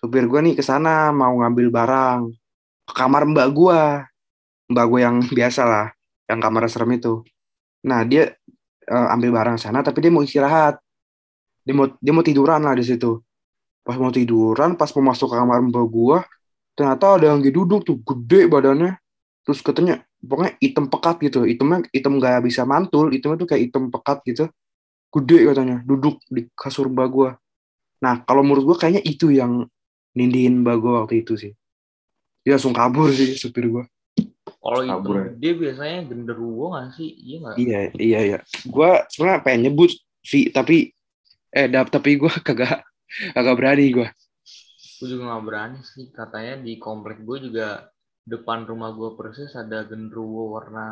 supir 0.00 0.24
gua 0.30 0.40
nih 0.44 0.54
ke 0.58 0.64
sana 0.64 1.10
mau 1.14 1.34
ngambil 1.40 1.68
barang 1.72 2.20
ke 2.88 2.92
kamar 2.96 3.22
mbak 3.30 3.48
gua 3.56 3.80
mbak 4.72 4.86
gua 4.90 5.00
yang 5.06 5.16
biasa 5.38 5.62
lah 5.68 5.86
yang 6.30 6.38
kamar 6.38 6.70
serem 6.70 6.94
itu. 6.94 7.26
Nah 7.82 8.06
dia 8.06 8.30
eh, 8.86 9.08
ambil 9.14 9.34
barang 9.34 9.58
sana 9.58 9.82
tapi 9.82 9.98
dia 10.06 10.12
mau 10.14 10.22
istirahat. 10.22 10.78
Dia 11.66 11.74
mau 11.74 11.90
dia 11.98 12.12
mau 12.14 12.22
tiduran 12.22 12.62
lah 12.62 12.78
di 12.78 12.86
situ. 12.86 13.18
Pas 13.82 13.98
mau 13.98 14.14
tiduran 14.14 14.78
pas 14.78 14.88
mau 14.94 15.10
masuk 15.10 15.34
ke 15.34 15.36
kamar 15.36 15.58
mbak 15.66 15.86
gua 15.90 16.18
ternyata 16.78 17.18
ada 17.18 17.34
yang 17.34 17.42
duduk 17.42 17.82
tuh 17.82 17.98
gede 17.98 18.46
badannya. 18.46 18.94
Terus 19.42 19.58
katanya 19.66 20.06
pokoknya 20.22 20.54
hitam 20.62 20.86
pekat 20.86 21.16
gitu. 21.26 21.42
Hitamnya 21.42 21.90
hitam 21.90 22.12
nggak 22.22 22.46
bisa 22.46 22.62
mantul 22.62 23.10
hitamnya 23.10 23.42
tuh 23.42 23.48
kayak 23.50 23.62
hitam 23.68 23.90
pekat 23.90 24.18
gitu. 24.30 24.44
Gede 25.10 25.38
katanya 25.50 25.76
duduk 25.82 26.22
di 26.30 26.46
kasur 26.54 26.86
mbak 26.86 27.08
gua. 27.10 27.30
Nah 27.98 28.22
kalau 28.22 28.46
menurut 28.46 28.64
gua 28.74 28.76
kayaknya 28.78 29.02
itu 29.02 29.34
yang 29.34 29.66
nindihin 30.14 30.62
mbak 30.62 30.78
gua 30.78 31.04
waktu 31.04 31.26
itu 31.26 31.34
sih. 31.34 31.52
Dia 32.40 32.56
langsung 32.56 32.72
kabur 32.72 33.12
sih 33.12 33.36
supir 33.36 33.68
gua 33.68 33.84
Kalau 34.62 34.82
ya. 34.88 34.94
itu 34.94 35.10
dia 35.40 35.52
biasanya 35.62 35.98
genderuwo 36.08 36.64
nggak 36.72 36.88
sih? 36.96 37.08
Iya 37.26 37.36
nggak? 37.44 37.60
iya 37.60 37.78
iya 37.98 38.18
iya 38.28 38.38
gua 38.74 39.04
sebenarnya 39.10 39.42
pengen 39.44 39.60
nyebut 39.70 39.90
Vi 40.30 40.52
tapi 40.52 40.92
eh 41.54 41.66
dap 41.72 41.88
tapi 41.94 42.10
gua 42.20 42.32
kagak 42.46 42.84
kagak 43.36 43.56
berani 43.58 43.86
gua 43.96 44.08
Gue 44.98 45.06
juga 45.12 45.22
nggak 45.28 45.44
berani 45.48 45.78
sih. 45.92 46.04
Katanya 46.18 46.54
di 46.66 46.72
komplek 46.86 47.16
gue 47.28 47.38
juga 47.46 47.66
depan 48.32 48.58
rumah 48.70 48.90
gue 48.98 49.10
persis 49.18 49.50
ada 49.62 49.78
genderuwo 49.90 50.42
warna 50.54 50.86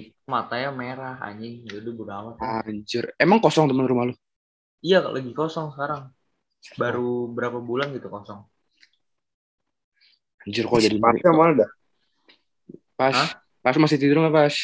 itu 0.00 0.10
matanya 0.34 0.70
merah 0.82 1.14
anjing 1.28 1.54
jadi 1.72 1.88
bodo 1.98 2.12
amat 2.20 2.36
Anjir. 2.48 3.04
Emang 3.24 3.38
kosong 3.44 3.66
teman 3.70 3.90
rumah 3.90 4.04
lu? 4.08 4.14
iya 4.86 4.96
lagi 5.14 5.30
kosong 5.38 5.66
sekarang 5.74 6.02
baru 6.80 7.00
berapa 7.36 7.58
bulan 7.68 7.88
gitu 7.96 8.08
kosong 8.16 8.40
Anjir 10.46 10.64
kok 10.70 10.80
jadi 10.84 10.96
Sepatu 11.04 11.28
mana 11.38 11.52
dah? 11.60 11.70
Pas. 12.94 13.12
Hah? 13.12 13.30
Pas 13.60 13.76
masih 13.76 13.96
tidur 13.96 14.20
nggak 14.20 14.34
pas? 14.34 14.54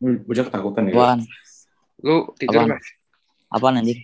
Bocah 0.00 0.44
ketakutan 0.44 0.84
ya. 0.86 0.92
Apaan? 0.92 1.20
Lu 2.00 2.16
tidur 2.36 2.58
Apaan? 2.58 2.68
nggak? 2.70 2.82
Apaan 3.48 3.74
anjing? 3.78 4.00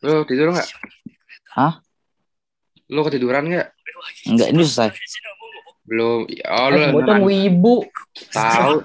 Lu 0.00 0.14
tidur 0.24 0.48
nggak? 0.52 0.68
Hah? 1.54 1.80
Lu 2.86 3.00
ketiduran 3.02 3.48
nggak? 3.48 3.68
Enggak, 4.28 4.48
ini 4.52 4.60
selesai. 4.60 4.92
Belum. 5.84 6.28
Oh, 6.28 6.66
lu 6.68 6.78
Eh, 6.78 6.90
bocah 6.92 7.18
wibu. 7.22 7.74
tahu. 8.28 8.84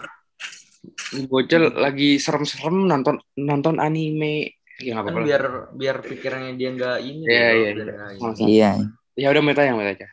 Bocil 1.27 1.73
lagi 1.75 2.15
serem-serem 2.15 2.87
nonton 2.87 3.19
nonton 3.35 3.75
anime. 3.77 4.55
Ya 4.79 5.03
kan 5.03 5.11
lah. 5.11 5.23
biar 5.27 5.43
biar 5.75 5.97
pikirannya 5.99 6.55
dia 6.55 6.71
nggak 6.71 6.97
ini 7.03 7.23
Iya, 7.27 7.49
iya, 7.51 7.69
iya. 7.75 7.91
Iya. 8.39 8.71
Ya 9.19 9.27
udah 9.27 9.43
minta 9.43 9.67
yang 9.67 9.75
minta 9.75 9.91
aja. 9.91 10.07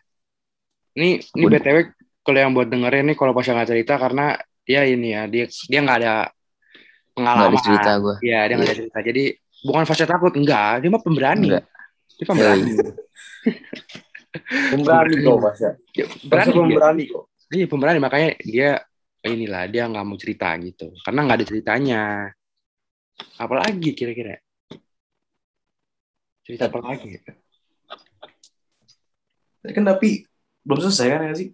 Ini 0.97 1.11
ini 1.21 1.45
Udah. 1.45 1.61
btw 1.61 1.77
kalau 2.25 2.39
yang 2.41 2.53
buat 2.57 2.67
dengerin 2.73 3.13
nih 3.13 3.17
kalau 3.21 3.37
pas 3.37 3.45
nggak 3.45 3.69
cerita 3.69 3.95
karena 4.01 4.35
ya 4.67 4.83
ini 4.83 5.13
ya 5.13 5.23
dia 5.29 5.45
dia 5.47 5.81
nggak 5.85 5.99
ada 6.03 6.15
pengalaman. 7.13 7.53
ada 7.53 7.61
cerita 7.63 7.91
gue. 8.01 8.17
Iya 8.25 8.41
dia 8.49 8.55
nggak 8.57 8.69
ada 8.73 8.79
cerita. 8.81 8.99
Jadi 9.05 9.25
bukan 9.63 9.85
fase 9.85 10.05
takut 10.09 10.33
enggak. 10.35 10.83
Dia 10.83 10.91
mah 10.91 11.03
pemberani. 11.05 11.47
Enggak. 11.53 11.65
Dia 12.17 12.27
pemberani. 12.27 12.71
Pemberani 14.47 15.15
kok 15.25 15.39
Mas 15.41 15.59
ya. 15.65 15.73
Berani 16.29 16.53
pemberani 16.53 17.03
kok. 17.09 17.25
Iya 17.49 17.67
pemberani 17.71 17.99
makanya 18.05 18.31
dia 18.45 18.71
inilah 19.25 19.65
dia 19.65 19.89
nggak 19.89 20.05
mau 20.05 20.19
cerita 20.21 20.53
gitu 20.61 20.93
karena 21.05 21.25
nggak 21.25 21.39
ada 21.41 21.47
ceritanya. 21.47 22.03
Apalagi 23.41 23.97
kira-kira 23.97 24.37
cerita 26.45 26.69
apa 26.69 26.79
lagi? 26.85 27.17
Tadi 29.65 29.73
kan 29.73 29.85
tapi 29.89 30.21
belum 30.67 30.79
selesai 30.83 31.07
kan 31.07 31.21
ya 31.31 31.35
sih? 31.39 31.49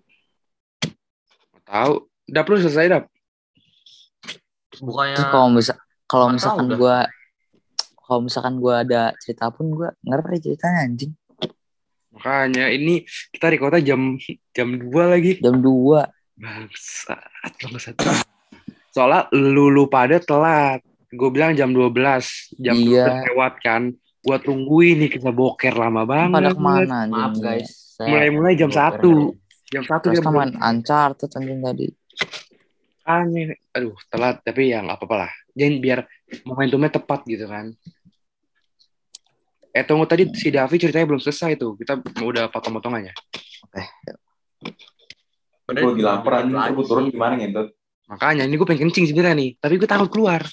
Tahu. 1.68 1.92
Udah 2.32 2.42
perlu 2.42 2.58
selesai 2.64 2.86
dap. 2.88 3.04
bukannya 4.72 5.20
kalau 5.28 5.52
bisa 5.52 5.76
kalau 6.08 6.32
misalkan 6.32 6.72
gue 6.72 6.96
kalau 8.00 8.20
misalkan 8.24 8.56
gue 8.56 8.72
ada 8.72 9.12
cerita 9.20 9.52
pun 9.52 9.68
gue 9.68 9.88
ngerti 10.00 10.48
ceritanya 10.48 10.88
anjing. 10.88 11.12
Makanya 12.12 12.72
ini 12.72 13.04
kita 13.32 13.52
recordnya 13.52 13.94
jam 13.94 14.16
jam 14.56 14.68
2 14.80 14.88
lagi. 15.12 15.40
Jam 15.44 15.60
2 15.60 16.22
Bangsat, 16.40 17.20
bangsat. 17.60 17.94
Soalnya 18.92 19.30
lu, 19.32 19.70
lu 19.70 19.86
pada 19.86 20.18
telat. 20.18 20.82
Gue 21.12 21.30
bilang 21.30 21.52
jam 21.54 21.70
12. 21.70 22.56
Jam 22.58 22.76
Iya. 22.76 23.22
12 23.22 23.28
lewat 23.32 23.54
kan. 23.62 23.82
Gue 24.22 24.38
tungguin 24.38 25.02
nih 25.02 25.10
kita 25.18 25.34
boker 25.34 25.74
lama 25.74 26.06
banget. 26.06 26.38
pada 26.38 26.50
ke 26.54 26.62
mana 26.62 27.10
maaf 27.10 27.34
guys 27.42 27.82
saya 27.98 28.08
Mulai-mulai 28.08 28.54
jam. 28.54 28.70
1. 28.70 29.02
Jam 29.72 29.82
1 29.82 30.02
Terus 30.06 30.16
jam 30.18 30.24
kan 30.24 30.32
main 30.32 30.52
Uncharted 30.58 31.30
anjing 31.34 31.60
tadi. 31.60 31.86
Makanya, 33.02 33.58
aduh 33.74 33.98
telat 34.06 34.36
tapi 34.46 34.70
ya 34.70 34.78
nggak 34.80 34.96
apa-apa 34.96 35.16
lah. 35.26 35.32
Jangan 35.58 35.76
biar 35.82 35.98
momentumnya 36.46 36.90
tepat 36.94 37.20
gitu 37.26 37.50
kan. 37.50 37.74
Eh 39.72 39.82
tunggu 39.82 40.06
tadi 40.06 40.30
si 40.38 40.54
Davi 40.54 40.76
ceritanya 40.78 41.08
belum 41.10 41.20
selesai 41.20 41.58
tuh. 41.58 41.74
Kita 41.74 41.98
udah 42.22 42.46
potong-potongannya. 42.52 43.12
Udah, 45.66 45.82
Gue 45.82 45.92
lagi 45.96 46.04
lapar 46.04 46.32
anjing, 46.44 46.76
gue 46.76 46.86
turun 46.86 47.06
gimana 47.08 47.34
ngentot? 47.38 47.72
Makanya 48.12 48.44
ini 48.44 48.54
gue 48.60 48.66
pengen 48.68 48.92
kencing 48.92 49.08
sebenarnya 49.08 49.36
nih, 49.38 49.50
tapi 49.56 49.80
gue 49.80 49.88
takut 49.88 50.10
keluar. 50.12 50.44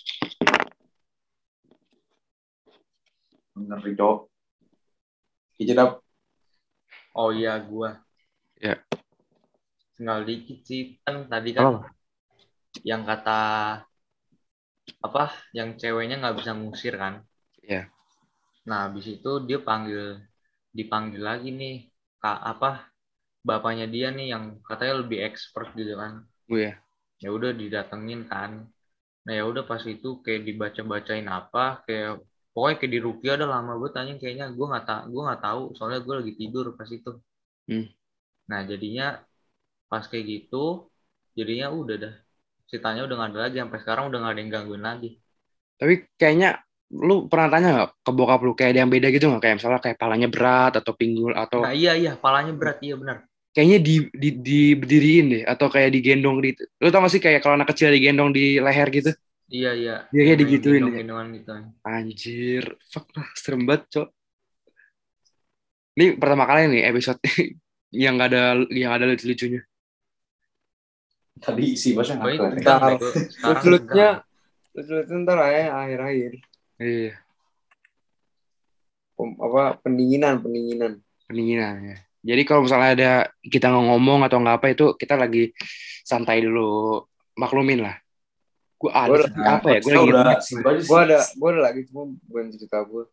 Ngeri 3.59 3.91
cowok. 3.99 4.19
Hijab 5.59 5.99
oh 7.19 7.29
iya 7.35 7.59
gua 7.59 7.99
Ya. 8.59 8.75
tinggal 9.95 10.23
dikit 10.23 10.63
sih 10.63 10.99
kan 11.03 11.27
tadi 11.27 11.51
kan 11.51 11.67
Apa? 11.79 11.91
yang 12.83 13.03
kata 13.03 13.39
apa 14.99 15.23
yang 15.55 15.75
ceweknya 15.79 16.19
nggak 16.19 16.37
bisa 16.43 16.51
ngusir 16.55 16.95
kan 16.95 17.23
Iya. 17.63 17.87
nah 18.67 18.87
habis 18.87 19.07
itu 19.07 19.31
dia 19.47 19.59
panggil 19.59 20.19
dipanggil 20.71 21.23
lagi 21.23 21.51
nih 21.55 21.91
kak 22.19 22.39
apa 22.39 22.87
bapaknya 23.43 23.87
dia 23.87 24.11
nih 24.11 24.31
yang 24.35 24.59
katanya 24.63 25.03
lebih 25.03 25.19
expert 25.23 25.71
gitu 25.75 25.95
kan 25.99 26.23
Gue 26.47 26.71
ya. 26.71 26.73
ya 27.19 27.29
udah 27.35 27.51
didatengin 27.55 28.27
kan 28.27 28.67
nah 29.27 29.33
ya 29.35 29.43
udah 29.43 29.63
pas 29.67 29.83
itu 29.83 30.19
kayak 30.23 30.43
dibaca 30.47 30.81
bacain 30.83 31.27
apa 31.27 31.83
kayak 31.87 32.23
pokoknya 32.59 32.75
kayak 32.83 32.91
di 32.91 32.99
Rukia 32.99 33.31
udah 33.39 33.49
lama 33.55 33.71
gue 33.79 33.89
tanya 33.95 34.13
kayaknya 34.19 34.51
gue 34.51 34.65
nggak 34.67 34.83
tak 34.83 35.01
gue 35.07 35.21
nggak 35.23 35.39
tahu. 35.39 35.61
Soalnya 35.79 36.03
gue 36.03 36.15
lagi 36.19 36.33
tidur 36.35 36.75
pas 36.75 36.91
itu. 36.91 37.11
Hmm. 37.69 37.85
nah 38.49 38.65
jadinya 38.65 39.21
pas 39.85 40.01
kayak 40.09 40.25
gitu 40.27 40.91
jadinya 41.39 41.71
udah 41.71 41.95
dah. 41.95 42.15
Ceritanya 42.67 43.07
udah 43.07 43.15
nggak 43.15 43.29
ada 43.31 43.39
lagi. 43.47 43.57
Sampai 43.63 43.79
sekarang 43.79 44.03
udah 44.11 44.17
nggak 44.19 44.33
ada 44.35 44.41
yang 44.43 44.51
gangguin 44.51 44.83
lagi. 44.83 45.09
Tapi 45.79 45.93
kayaknya 46.19 46.59
lu 46.91 47.31
pernah 47.31 47.47
tanya 47.47 47.67
nggak 47.71 47.89
ke 48.03 48.11
bokap 48.11 48.41
lu 48.43 48.51
kayak 48.59 48.75
ada 48.75 48.79
yang 48.83 48.91
beda 48.91 49.07
gitu 49.15 49.25
nggak? 49.31 49.41
Kayak 49.47 49.55
misalnya 49.63 49.79
kayak 49.79 49.97
palanya 50.03 50.27
berat 50.27 50.73
atau 50.75 50.91
pinggul 50.91 51.31
atau 51.31 51.63
nah 51.63 51.71
iya 51.71 51.95
iya. 51.95 52.19
Palanya 52.19 52.51
berat. 52.51 52.83
Iya 52.83 52.99
benar. 52.99 53.23
Kayaknya 53.55 53.79
di 53.79 53.95
di 54.11 54.29
diberdiriin 54.35 55.25
deh 55.31 55.43
atau 55.47 55.71
kayak 55.71 55.95
digendong 55.95 56.43
di 56.43 56.51
lu 56.59 56.91
tau 56.91 57.07
gak 57.07 57.13
sih 57.15 57.23
kayak 57.23 57.39
kalau 57.39 57.55
anak 57.55 57.71
kecil 57.71 57.87
digendong 57.95 58.35
di 58.35 58.59
leher 58.59 58.91
gitu 58.91 59.15
iya 59.49 59.71
iya 59.73 59.95
Iya, 60.13 60.21
kayak 60.25 60.39
digituin 60.39 60.83
ya. 60.85 61.01
gitu 61.35 61.51
anjir 61.83 62.63
fuck 62.87 63.09
lah 63.17 63.27
serem 63.33 63.65
banget 63.65 63.83
cok 63.89 64.09
ini 65.97 66.05
pertama 66.15 66.45
kali 66.45 66.69
nih 66.69 66.81
episode 66.87 67.19
yang 68.03 68.15
gak 68.15 68.29
ada 68.31 68.41
yang 68.69 68.93
ada 68.93 69.09
lucu-lucunya 69.09 69.61
tadi 71.39 71.73
si 71.79 71.95
bosnya 71.95 72.19
Pokoknya 72.19 72.35
ngaku. 72.35 72.51
tegang 72.59 72.79
Ntar, 72.79 72.89
deh, 72.91 72.95
gua. 72.99 73.11
Sekarang 73.15 73.47
Lucu-lucunya, 73.55 74.09
lucu-lucunya 74.75 75.19
ntar 75.23 75.37
lah 75.39 75.49
ya 75.49 75.63
akhir-akhir. 75.71 76.31
iya 76.79 77.13
Pem- 79.15 79.39
apa 79.39 79.63
pendinginan, 79.83 80.39
pendinginan. 80.39 80.91
pendinginan 81.27 81.75
ya 81.83 81.97
jadi 82.19 82.41
kalau 82.43 82.67
misalnya 82.67 82.89
ada 82.95 83.11
kita 83.43 83.71
nggak 83.71 83.85
ngomong 83.87 84.19
atau 84.27 84.37
nggak 84.43 84.55
apa 84.59 84.67
itu 84.75 84.85
kita 84.99 85.15
lagi 85.15 85.51
santai 86.03 86.43
dulu 86.43 86.99
maklumin 87.35 87.79
lah 87.83 87.95
gue 88.79 88.87
ada 88.89 89.11
Gua- 89.11 89.51
apa 89.59 89.67
ya 89.69 89.79
gue 89.79 89.91
lagi 89.91 90.07
udah. 90.07 90.23
Gua 90.87 90.99
ada, 91.03 91.19
gua 91.35 91.49
ada 91.51 91.61
lagi 91.61 91.79
cuma 91.85 92.01
bukan 92.25 92.45
cerita 92.55 92.79
gua. 92.81 93.03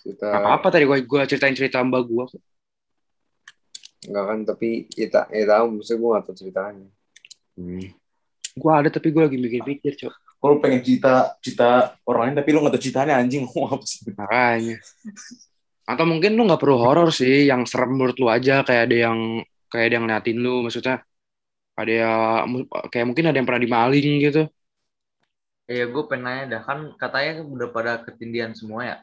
Cerita 0.00 0.26
apa 0.32 0.48
apa 0.56 0.66
tadi 0.68 0.84
gue 0.84 0.98
gue 1.04 1.20
ceritain 1.28 1.52
cerita 1.52 1.84
mbak 1.84 2.02
gue 2.02 2.24
enggak 4.08 4.24
kan 4.24 4.38
tapi 4.48 4.68
kita 4.88 5.28
ya 5.28 5.44
tahu 5.46 5.66
maksudnya 5.76 5.98
gua 6.00 6.10
nggak 6.10 6.24
tahu 6.24 6.36
ceritanya. 6.36 6.88
hmm. 7.54 7.84
gue 8.50 8.72
ada 8.72 8.88
tapi 8.88 9.08
gue 9.10 9.22
lagi 9.22 9.38
mikir-mikir 9.38 9.92
cok 9.96 10.14
Kalau 10.40 10.56
pengen 10.56 10.80
cerita 10.80 11.36
cerita 11.44 11.68
orang 12.02 12.32
lain 12.32 12.36
tapi 12.40 12.48
lu 12.50 12.64
nggak 12.64 12.74
tahu 12.74 12.82
ceritanya 12.82 13.14
anjing 13.20 13.44
mau 13.52 13.68
apa 13.68 13.84
sih? 13.84 14.00
makanya 14.10 14.76
atau 15.84 16.04
mungkin 16.08 16.32
lu 16.32 16.48
nggak 16.48 16.58
perlu 16.58 16.76
horor 16.80 17.12
sih 17.12 17.44
yang 17.44 17.68
serem 17.68 17.92
menurut 17.92 18.16
lu 18.16 18.26
aja 18.26 18.64
kayak 18.64 18.88
ada 18.88 18.96
yang 19.04 19.18
kayak 19.68 19.84
ada 19.84 19.94
yang 20.00 20.04
ngeliatin 20.08 20.38
lu 20.40 20.64
maksudnya 20.64 20.96
ada 21.76 21.92
ya 21.92 22.10
kayak 22.88 23.04
mungkin 23.04 23.24
ada 23.28 23.36
yang 23.36 23.44
pernah 23.44 23.62
dimaling 23.62 24.08
gitu 24.24 24.42
Iya, 25.72 25.84
gue 25.92 26.02
pengen 26.08 26.24
nanya 26.26 26.44
dah. 26.52 26.60
Kan 26.68 26.78
katanya 27.02 27.30
udah 27.54 27.68
pada 27.76 27.92
ketindihan 28.06 28.52
semua 28.60 28.80
ya. 28.90 28.96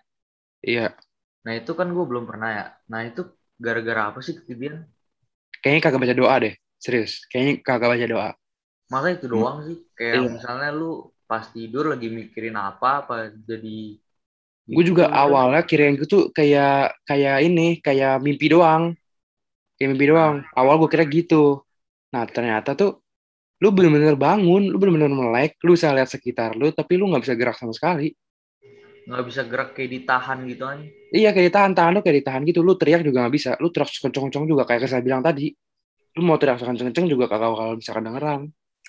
iya 0.63 0.97
Nah, 1.45 1.53
itu 1.59 1.72
kan 1.80 1.88
gue 1.95 2.03
belum 2.09 2.26
pernah 2.30 2.49
ya. 2.57 2.63
Nah, 2.91 3.01
itu 3.09 3.22
gara-gara 3.65 4.01
apa 4.09 4.20
sih 4.26 4.34
ketindihan? 4.39 4.78
kayaknya 5.61 5.82
kagak 5.86 6.01
baca 6.03 6.15
doa 6.22 6.36
deh 6.43 6.53
serius 6.84 7.11
kayaknya 7.30 7.53
kagak 7.68 7.89
baca 7.93 8.05
doa 8.13 8.28
Masa 8.91 9.07
itu 9.15 9.26
doang 9.34 9.57
sih? 9.68 9.78
Kayak 9.97 10.20
Iya. 10.20 10.30
misalnya 10.36 10.68
lu 10.80 10.86
pas 11.30 11.45
tidur 11.55 11.84
lagi 11.91 12.07
mikirin 12.20 12.55
apa, 12.68 12.88
apa 13.03 13.13
jadi... 13.49 13.70
gue 14.76 14.84
juga 14.89 15.05
gitu. 15.05 15.18
awalnya 15.24 15.61
kirain 15.70 15.95
gue 15.99 16.07
tuh 16.07 16.24
kayak 16.36 16.99
kayak 17.07 17.36
ini 17.47 17.80
kayak 17.86 18.20
mimpi 18.26 18.45
doang 18.51 18.84
kayak 19.78 19.89
mimpi 19.93 20.05
doang 20.11 20.36
awal 20.59 20.76
gue 20.82 20.89
kira 20.93 21.05
gitu 21.07 21.63
nah 22.13 22.24
ternyata 22.28 22.70
tuh 22.80 22.91
lu 23.58 23.74
bener-bener 23.74 24.14
bangun 24.14 24.70
lu 24.70 24.78
bener-bener 24.78 25.10
melek 25.10 25.58
lu 25.66 25.74
bisa 25.74 25.89
lihat 25.93 26.10
sekitar 26.10 26.53
lu 26.53 26.70
tapi 26.70 26.93
lu 26.97 27.10
nggak 27.10 27.24
bisa 27.26 27.34
gerak 27.34 27.58
sama 27.58 27.74
sekali 27.74 28.14
nggak 29.08 29.24
bisa 29.24 29.41
gerak 29.47 29.72
kayak 29.72 29.89
ditahan 29.97 30.43
gitu 30.45 30.64
kan. 30.68 30.80
iya 31.16 31.32
kayak 31.32 31.47
ditahan 31.49 31.72
tahan 31.74 31.91
lu 31.95 32.01
kayak 32.03 32.18
ditahan 32.22 32.41
gitu 32.43 32.60
lu 32.62 32.76
teriak 32.76 33.01
juga 33.01 33.26
nggak 33.26 33.34
bisa 33.34 33.51
lu 33.58 33.72
teriak 33.72 33.89
kenceng-kenceng 33.89 34.45
juga 34.45 34.64
kayak 34.68 34.86
saya 34.86 35.01
bilang 35.01 35.24
tadi 35.24 35.55
lu 36.20 36.22
mau 36.28 36.36
teriak 36.36 36.60
kenceng-kenceng 36.60 37.08
juga 37.08 37.26
kagak 37.32 37.49
bakal 37.55 37.70
bisa 37.80 37.91
kedengeran 37.95 38.41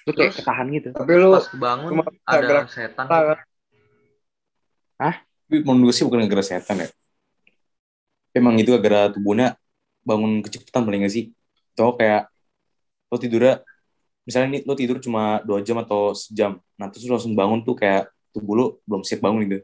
lu 0.09 0.11
kayak 0.16 0.33
Terus? 0.33 0.41
ketahan 0.41 0.66
gitu 0.73 0.89
Tapi 0.97 1.12
lu 1.21 1.31
Pas 1.37 1.47
bisa 1.53 2.11
ada 2.25 2.47
gerak 2.49 2.69
setan. 2.73 3.05
kan? 3.05 3.39
Tapi 5.49 5.57
menurut 5.64 5.93
gue 5.93 5.95
sih 5.97 6.05
bukan 6.05 6.25
gara 6.29 6.45
setan 6.45 6.77
ya. 6.81 6.89
Emang 8.33 8.57
itu 8.61 8.73
gara 8.81 9.12
tubuhnya 9.12 9.57
bangun 10.05 10.41
kecepatan 10.45 10.85
paling 10.85 11.05
gak 11.05 11.12
sih? 11.12 11.33
Atau 11.77 11.97
kayak 11.97 12.29
lo 13.09 13.16
tidurnya 13.16 13.64
misalnya 14.29 14.61
nih 14.61 14.62
lo 14.68 14.76
tidur 14.76 15.01
cuma 15.01 15.41
dua 15.41 15.64
jam 15.64 15.81
atau 15.81 16.12
sejam, 16.12 16.61
nah 16.76 16.93
terus 16.93 17.09
lo 17.09 17.16
langsung 17.16 17.33
bangun 17.33 17.64
tuh 17.64 17.72
kayak 17.81 18.12
tubuh 18.29 18.55
lo 18.55 18.66
belum 18.85 19.01
siap 19.01 19.24
bangun 19.24 19.49
gitu. 19.49 19.59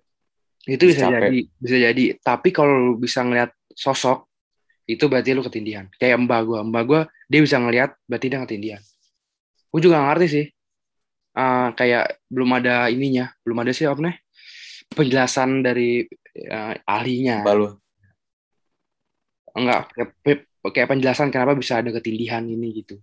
Itu 0.65 0.85
bisa 0.89 1.12
Capek. 1.12 1.29
jadi, 1.29 1.41
bisa 1.61 1.77
jadi. 1.77 2.05
Tapi 2.25 2.49
kalau 2.49 2.73
lu 2.73 2.93
bisa 2.97 3.21
ngeliat 3.21 3.53
sosok, 3.77 4.25
itu 4.89 5.05
berarti 5.05 5.37
lu 5.37 5.45
ketindihan. 5.45 5.93
Kayak 6.01 6.25
mbak 6.25 6.41
gua, 6.49 6.61
mbak 6.65 6.85
gua 6.89 7.01
dia 7.29 7.45
bisa 7.45 7.61
ngeliat, 7.61 7.93
berarti 8.09 8.33
dia 8.33 8.41
ketindihan. 8.41 8.83
Gue 9.69 9.81
juga 9.85 10.01
gak 10.01 10.09
ngerti 10.17 10.27
sih. 10.33 10.47
Ah, 11.37 11.75
kayak 11.77 12.25
belum 12.33 12.49
ada 12.57 12.89
ininya, 12.89 13.29
belum 13.45 13.61
ada 13.61 13.75
sih 13.77 13.85
apa 13.85 14.01
nih 14.01 14.17
penjelasan 14.95 15.65
dari 15.67 16.07
eh, 16.37 16.75
ahlinya. 16.87 17.43
Mbak 17.43 17.57
lo. 17.59 17.69
Enggak, 19.55 19.83
kayak, 19.95 20.41
kayak 20.75 20.89
penjelasan 20.91 21.29
kenapa 21.31 21.55
bisa 21.55 21.79
ada 21.79 21.95
ketindihan 21.95 22.43
ini 22.43 22.83
gitu. 22.83 22.99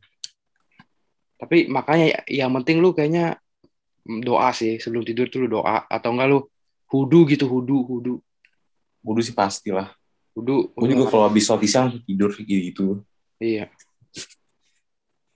Tapi 1.41 1.65
makanya 1.65 2.21
yang 2.29 2.53
penting 2.61 2.77
lu 2.77 2.93
kayaknya 2.93 3.41
doa 4.05 4.53
sih 4.53 4.77
sebelum 4.77 5.01
tidur 5.01 5.25
tuh 5.33 5.45
lu 5.45 5.57
doa 5.57 5.89
atau 5.89 6.13
enggak 6.13 6.29
lu 6.29 6.39
hudu 6.93 7.25
gitu 7.25 7.49
hudu 7.49 7.81
hudu 7.81 8.13
Wudhu 9.01 9.21
sih 9.25 9.33
pasti 9.33 9.73
lah. 9.73 9.89
hudu. 10.37 10.71
Gue 10.77 10.93
juga 10.93 11.09
kalau 11.09 11.25
habis 11.27 11.43
sholat 11.43 11.65
isya 11.65 11.89
langsung 11.89 12.05
tidur 12.05 12.29
gitu. 12.37 12.45
gitu. 12.45 12.85
Iya. 13.41 13.67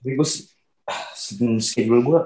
Tapi 0.00 0.14
gue 0.14 0.28
schedule 1.58 2.00
gue 2.00 2.18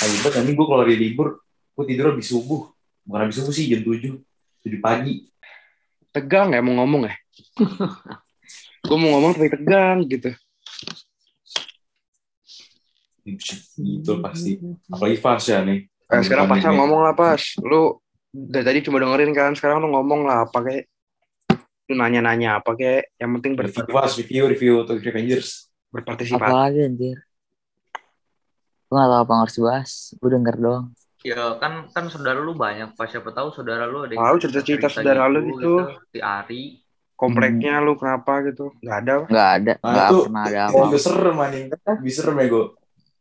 ribet 0.00 0.32
nanti 0.32 0.50
gue 0.54 0.64
kalau 0.64 0.80
lagi 0.86 0.96
libur 0.96 1.42
gue 1.74 1.84
tidur 1.90 2.14
habis 2.14 2.30
subuh 2.30 2.70
bukan 3.02 3.20
habis 3.26 3.36
subuh 3.42 3.52
sih 3.52 3.66
jam 3.66 3.82
7 3.82 4.16
7 4.62 4.78
pagi 4.78 5.26
Tegang 6.14 6.54
ya 6.54 6.62
mau 6.62 6.74
ngomong 6.78 7.10
ya. 7.10 7.14
gue 8.88 8.96
mau 8.96 9.10
ngomong 9.18 9.30
tapi 9.36 9.50
tegang 9.50 9.98
gitu. 10.06 10.30
Gitu 13.22 14.12
pasti 14.18 14.56
apalagi 14.86 15.16
Fasya 15.16 15.62
nih 15.62 15.80
Eh, 16.06 16.22
sekarang 16.26 16.50
ini. 16.50 16.66
ngomong 16.74 17.06
lah 17.06 17.14
pas. 17.14 17.38
Lu 17.62 17.94
dari 18.28 18.66
tadi 18.66 18.78
cuma 18.82 18.98
dengerin 18.98 19.30
kan, 19.30 19.54
sekarang 19.54 19.78
lu 19.78 19.94
ngomong 19.94 20.26
lah 20.26 20.42
apa 20.42 20.58
kayak 20.58 20.90
lu 21.86 21.94
nanya-nanya 21.94 22.58
apa 22.58 22.74
kayak 22.74 23.14
yang 23.14 23.30
penting 23.38 23.54
ber- 23.54 23.70
review 23.70 23.86
Fas 23.86 24.18
review 24.18 24.42
review 24.44 24.74
Tokyo 24.82 25.06
Revengers 25.06 25.70
berpartisipasi. 25.88 26.42
Apalagi 26.42 26.78
anjir. 26.82 27.18
Gue 28.84 28.96
gak 28.96 29.06
tau 29.06 29.20
apa 29.20 29.30
yang 29.30 29.40
harus 29.40 29.54
dibahas. 29.54 29.90
Gue 30.18 30.30
denger 30.30 30.56
doang. 30.56 30.84
Ya 31.22 31.38
kan 31.58 31.72
kan 31.90 32.04
saudara 32.06 32.38
lu 32.38 32.56
banyak 32.56 32.90
pas 32.94 33.06
siapa 33.06 33.30
tahu 33.30 33.52
saudara 33.52 33.86
lu 33.86 34.02
ada 34.02 34.14
Tahu 34.16 34.36
cerita-cerita 34.40 34.90
saudara 34.90 35.30
lu 35.30 35.46
gitu. 35.46 35.72
Si 36.10 36.18
Ari. 36.18 36.82
Kompleknya 37.14 37.78
lu 37.78 37.94
kenapa 37.94 38.42
gitu? 38.42 38.74
Nggak 38.80 38.96
ada. 38.98 39.12
Gak 39.28 39.50
ada. 39.54 39.72
Nah, 39.76 39.92
Gak 39.92 40.08
itu- 40.08 40.22
pernah 40.26 40.42
ada 40.42 40.58
itu 40.64 40.74
apa. 40.74 40.84
juga 40.88 40.98
serem 40.98 41.36
anjing 41.38 41.66
bisa 42.00 42.18
serem 42.18 42.34
ya 42.34 42.46
gue 42.48 42.64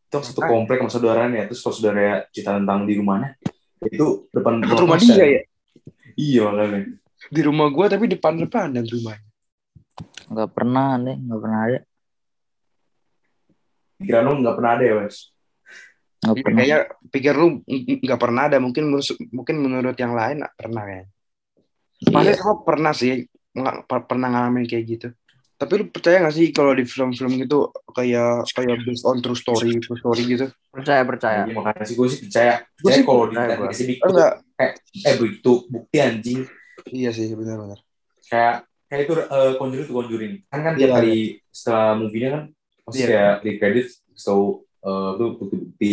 itu 0.09 0.17
satu 0.19 0.41
komplek 0.41 0.81
sama 0.81 0.89
saudaranya 0.89 1.45
terus 1.45 1.61
kalau 1.61 1.75
saudara 1.75 2.25
cerita 2.29 2.57
tentang 2.57 2.83
di 2.83 2.97
rumahnya 2.97 3.37
itu 3.79 4.25
depan 4.29 4.57
Dekat 4.57 4.77
rumah 4.81 4.97
kosan. 4.97 5.13
dia 5.13 5.25
ya. 5.29 5.41
iya 6.15 6.41
makanya 6.43 6.81
Di 7.29 7.41
rumah 7.43 7.67
gua 7.67 7.85
tapi 7.85 8.07
depan-depan 8.07 8.73
dan 8.73 8.85
rumahnya. 8.85 9.27
Gak 10.29 10.49
pernah 10.49 10.95
nih. 10.95 11.15
Gak 11.19 11.39
pernah 11.39 11.59
ada. 11.61 11.79
pikiran 13.95 14.23
lu 14.23 14.33
nggak 14.39 14.55
pernah 14.55 14.71
ada 14.73 14.83
ya 14.83 14.95
wes 15.03 15.17
Gak 16.19 16.31
Iya, 16.31 16.43
pernah. 16.43 16.57
kayaknya 16.57 16.79
pikir 17.09 17.33
lu 17.33 17.47
ng- 17.59 17.63
ng- 17.85 18.01
nggak 18.01 18.19
pernah 18.19 18.43
ada. 18.45 18.57
Mungkin 18.59 18.83
menurut, 18.87 19.07
mungkin 19.29 19.55
menurut 19.57 19.95
yang 19.95 20.11
lain 20.11 20.35
nggak 20.39 20.55
pernah 20.55 20.83
kayaknya. 20.83 21.09
Pasti 22.09 22.27
Iya. 22.27 22.35
semua 22.35 22.55
pernah 22.59 22.91
sih 22.91 23.11
nggak 23.49 23.75
per- 23.83 24.05
pernah 24.05 24.27
ngalamin 24.27 24.65
kayak 24.65 24.85
gitu. 24.85 25.07
Tapi 25.59 25.71
lu 25.75 25.85
percaya 25.91 26.23
gak 26.23 26.31
sih 26.31 26.55
kalau 26.55 26.71
di 26.71 26.87
film-film 26.87 27.35
gitu 27.35 27.67
kayak 27.91 28.47
kayak 28.55 28.79
based 28.87 29.03
on 29.03 29.19
true 29.19 29.35
story, 29.35 29.75
true 29.83 29.99
story 29.99 30.23
gitu? 30.23 30.47
Percaya 30.71 31.03
percaya. 31.03 31.43
Iya, 31.43 31.51
makanya 31.51 31.83
sih 31.83 31.95
gue 31.99 32.07
sih 32.07 32.19
percaya 32.23 32.53
percaya 32.63 32.95
sih 32.95 33.03
kalau 33.03 33.23
dikasih 33.27 33.85
bukti 33.91 34.07
Enggak. 34.07 34.33
eh 35.03 35.13
bukti 35.19 35.49
bukti 35.67 35.97
anjing 35.99 36.41
Iya 36.87 37.11
sih, 37.11 37.27
benar-benar. 37.35 37.79
kayak 38.23 38.55
kayak 38.87 39.01
itu 39.03 39.13
uh, 39.19 39.51
conjuring 39.59 39.83
itu 39.83 39.93
conjuring 39.93 40.33
kan 40.47 40.59
kan 40.63 40.73
tiap 40.79 40.89
Iya, 40.89 40.95
kali 40.95 41.17
setelah 41.51 41.91
movie-nya 41.99 42.29
kan 42.31 42.43
pasti 42.87 42.99
Iya. 43.03 43.07
kayak 43.11 43.33
di 43.43 43.51
kredit 43.59 43.87
tahu 44.15 44.43
uh, 44.81 45.09
tuh 45.19 45.27
bukti-bukti 45.37 45.91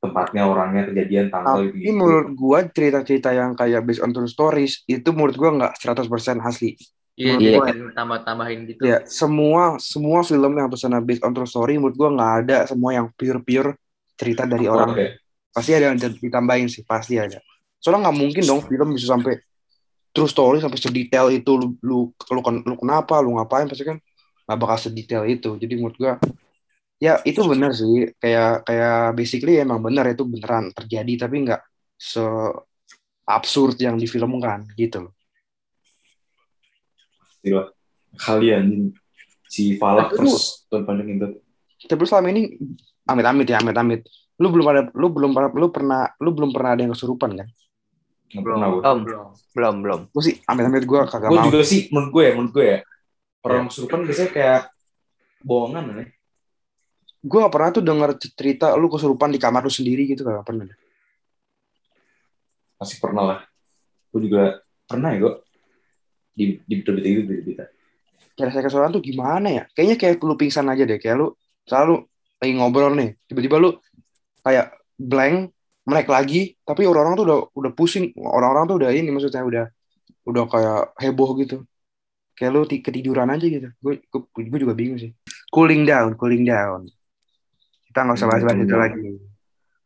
tempatnya 0.00 0.42
orangnya 0.44 0.82
kejadian 0.88 1.28
tanggal 1.28 1.64
gitu, 1.64 1.76
Tapi 1.80 1.90
menurut 1.92 2.28
gua 2.36 2.58
cerita-cerita 2.68 3.32
yang 3.32 3.52
kayak 3.52 3.84
based 3.84 4.00
on 4.00 4.12
true 4.12 4.28
stories 4.28 4.80
itu 4.84 5.08
menurut 5.12 5.36
gua 5.36 5.50
nggak 5.60 5.72
100% 5.80 6.40
asli. 6.40 6.76
Iya, 7.14 7.38
Iya. 7.38 7.58
dia 7.70 7.94
tambah-tambahin 7.94 8.66
gitu. 8.66 8.82
Ya, 8.82 8.98
semua 9.06 9.78
semua 9.78 10.26
film 10.26 10.50
yang 10.58 10.66
tulisannya 10.66 10.98
based 10.98 11.22
on 11.22 11.30
true 11.30 11.46
story 11.46 11.78
menurut 11.78 11.94
gua 11.94 12.10
nggak 12.10 12.32
ada 12.42 12.56
semua 12.66 12.90
yang 12.90 13.06
pure-pure 13.14 13.78
cerita 14.18 14.42
dari 14.50 14.66
orang. 14.66 14.98
Oke. 14.98 15.06
Pasti 15.54 15.70
ada 15.70 15.94
yang 15.94 15.98
ditambahin 15.98 16.66
sih, 16.66 16.82
pasti 16.82 17.14
ada. 17.14 17.38
Soalnya 17.78 18.10
nggak 18.10 18.18
mungkin 18.18 18.42
dong 18.42 18.60
film 18.66 18.88
bisa 18.98 19.14
sampai 19.14 19.38
true 20.10 20.30
story 20.30 20.58
sampai 20.58 20.78
sedetail 20.78 21.30
itu 21.30 21.50
lu 21.54 21.78
lu 21.86 21.98
lu, 22.10 22.40
lu 22.66 22.74
kenapa 22.82 23.22
lu 23.22 23.38
ngapain 23.38 23.70
pasti 23.70 23.86
kan 23.86 23.98
nggak 24.50 24.58
bakal 24.58 24.78
sedetail 24.90 25.22
itu. 25.30 25.54
Jadi 25.54 25.72
menurut 25.78 25.94
gua 25.94 26.18
ya 26.98 27.22
itu 27.22 27.38
benar 27.46 27.70
sih 27.70 28.10
kayak 28.18 28.66
kayak 28.66 29.14
basically 29.14 29.62
emang 29.62 29.78
benar 29.78 30.10
itu 30.10 30.26
beneran 30.26 30.74
terjadi 30.74 31.26
tapi 31.30 31.46
nggak 31.46 31.62
se 31.94 32.22
absurd 33.24 33.78
yang 33.80 33.96
difilmkan 33.96 34.66
gitu 34.76 35.08
loh. 35.08 35.12
Gila. 37.44 37.68
kalian 38.16 38.94
si 39.44 39.76
Falak 39.76 40.14
Tapi 40.14 40.24
terus 40.24 40.64
Tuan 40.72 40.82
Panjang 40.88 41.08
itu 41.12 41.28
Tapi 41.84 42.00
lu 42.00 42.08
selama 42.08 42.28
ini 42.32 42.56
amit-amit 43.04 43.44
ya 43.44 43.60
amit-amit. 43.60 44.08
Lu 44.40 44.48
belum 44.48 44.66
ada 44.66 44.88
lu 44.96 45.12
belum 45.12 45.30
pernah 45.36 45.50
lu 45.52 45.68
pernah 45.68 46.00
lu 46.16 46.30
belum 46.32 46.50
pernah 46.50 46.70
ada 46.72 46.80
yang 46.88 46.92
kesurupan 46.96 47.36
kan? 47.36 47.48
nggak 48.34 48.42
pernah 48.42 48.66
gue 48.66 48.80
Belum, 48.82 48.98
belum, 49.54 49.74
belum. 49.84 50.00
Gue 50.10 50.22
sih 50.24 50.34
amit-amit 50.48 50.82
gue 50.82 51.00
kagak 51.06 51.28
gue 51.30 51.38
mau. 51.38 51.46
juga 51.46 51.60
sih 51.62 51.86
menurut 51.92 52.10
gue 52.10 52.22
ya 52.24 52.32
menurut 52.34 52.52
gue 52.56 52.64
ya 52.66 52.78
orang 53.44 53.64
kesurupan 53.68 53.98
biasanya 54.08 54.30
kayak 54.32 54.60
bohongan 55.44 55.84
nih 56.00 56.08
Gue 57.24 57.40
gak 57.40 57.54
pernah 57.56 57.70
tuh 57.72 57.80
denger 57.80 58.10
cerita 58.20 58.76
lu 58.76 58.88
kesurupan 58.92 59.32
di 59.32 59.40
kamar 59.40 59.64
lu 59.64 59.72
sendiri 59.72 60.04
gitu 60.04 60.24
gak 60.24 60.44
pernah. 60.44 60.68
pasti 62.74 62.98
pernah 62.98 63.22
lah 63.22 63.38
gue 64.10 64.20
juga 64.24 64.42
pernah 64.84 65.08
ya 65.14 65.18
gue 65.22 65.32
di 66.34 66.58
di 66.66 66.74
berita 66.82 67.00
gitu 67.00 67.30
di 67.30 67.42
berita 67.42 67.64
Kayak 68.34 68.50
saya 68.50 68.62
kesurupan 68.66 68.90
tuh 68.90 69.02
gimana 69.02 69.46
ya? 69.46 69.62
Kayaknya 69.78 69.96
kayak 69.96 70.14
lu 70.26 70.34
pingsan 70.34 70.66
aja 70.66 70.82
deh. 70.82 70.98
Kayak 70.98 71.16
lu 71.22 71.26
selalu 71.70 72.02
lagi 72.42 72.52
ngobrol 72.58 72.92
nih, 72.98 73.14
tiba-tiba 73.30 73.56
lu 73.62 73.70
kayak 74.42 74.74
blank, 74.98 75.54
melek 75.86 76.08
lagi, 76.10 76.42
tapi 76.66 76.82
orang-orang 76.82 77.14
tuh 77.14 77.26
udah 77.30 77.38
udah 77.54 77.72
pusing, 77.78 78.10
orang-orang 78.18 78.64
tuh 78.66 78.76
udah 78.82 78.90
ini 78.90 79.08
maksudnya 79.14 79.46
udah 79.46 79.64
udah 80.26 80.44
kayak 80.50 80.80
heboh 80.98 81.30
gitu. 81.38 81.62
Kayak 82.34 82.50
lu 82.50 82.60
ti- 82.66 82.82
ketiduran 82.82 83.30
aja 83.30 83.46
gitu. 83.46 83.70
Gue 83.78 84.02
gue 84.34 84.58
juga 84.58 84.74
bingung 84.74 84.98
sih. 84.98 85.14
Cooling 85.54 85.86
down, 85.86 86.18
cooling 86.18 86.42
down. 86.42 86.90
Kita 87.86 88.02
nggak 88.02 88.18
usah 88.18 88.26
bahas-bahas 88.26 88.58
itu 88.58 88.74
lagi. 88.74 88.98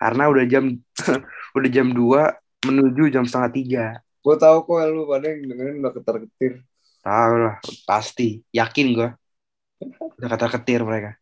Karena 0.00 0.24
udah 0.32 0.44
jam 0.48 0.64
udah 1.58 1.68
jam 1.68 1.92
2 1.92 2.32
menuju 2.64 3.12
jam 3.12 3.28
setengah 3.28 3.50
tiga. 3.52 3.86
Gue 4.18 4.34
tahu 4.36 4.56
kok 4.66 4.78
lu 4.90 5.06
pada 5.06 5.26
yang 5.30 5.46
dengerin 5.46 5.76
udah 5.80 5.92
ketar-ketir. 5.94 6.52
Tahu 7.00 7.32
lah, 7.38 7.56
pasti. 7.86 8.42
Yakin 8.50 8.86
gue. 8.92 9.08
Udah 10.18 10.28
kata 10.28 10.46
ketir 10.58 10.82
mereka. 10.82 11.14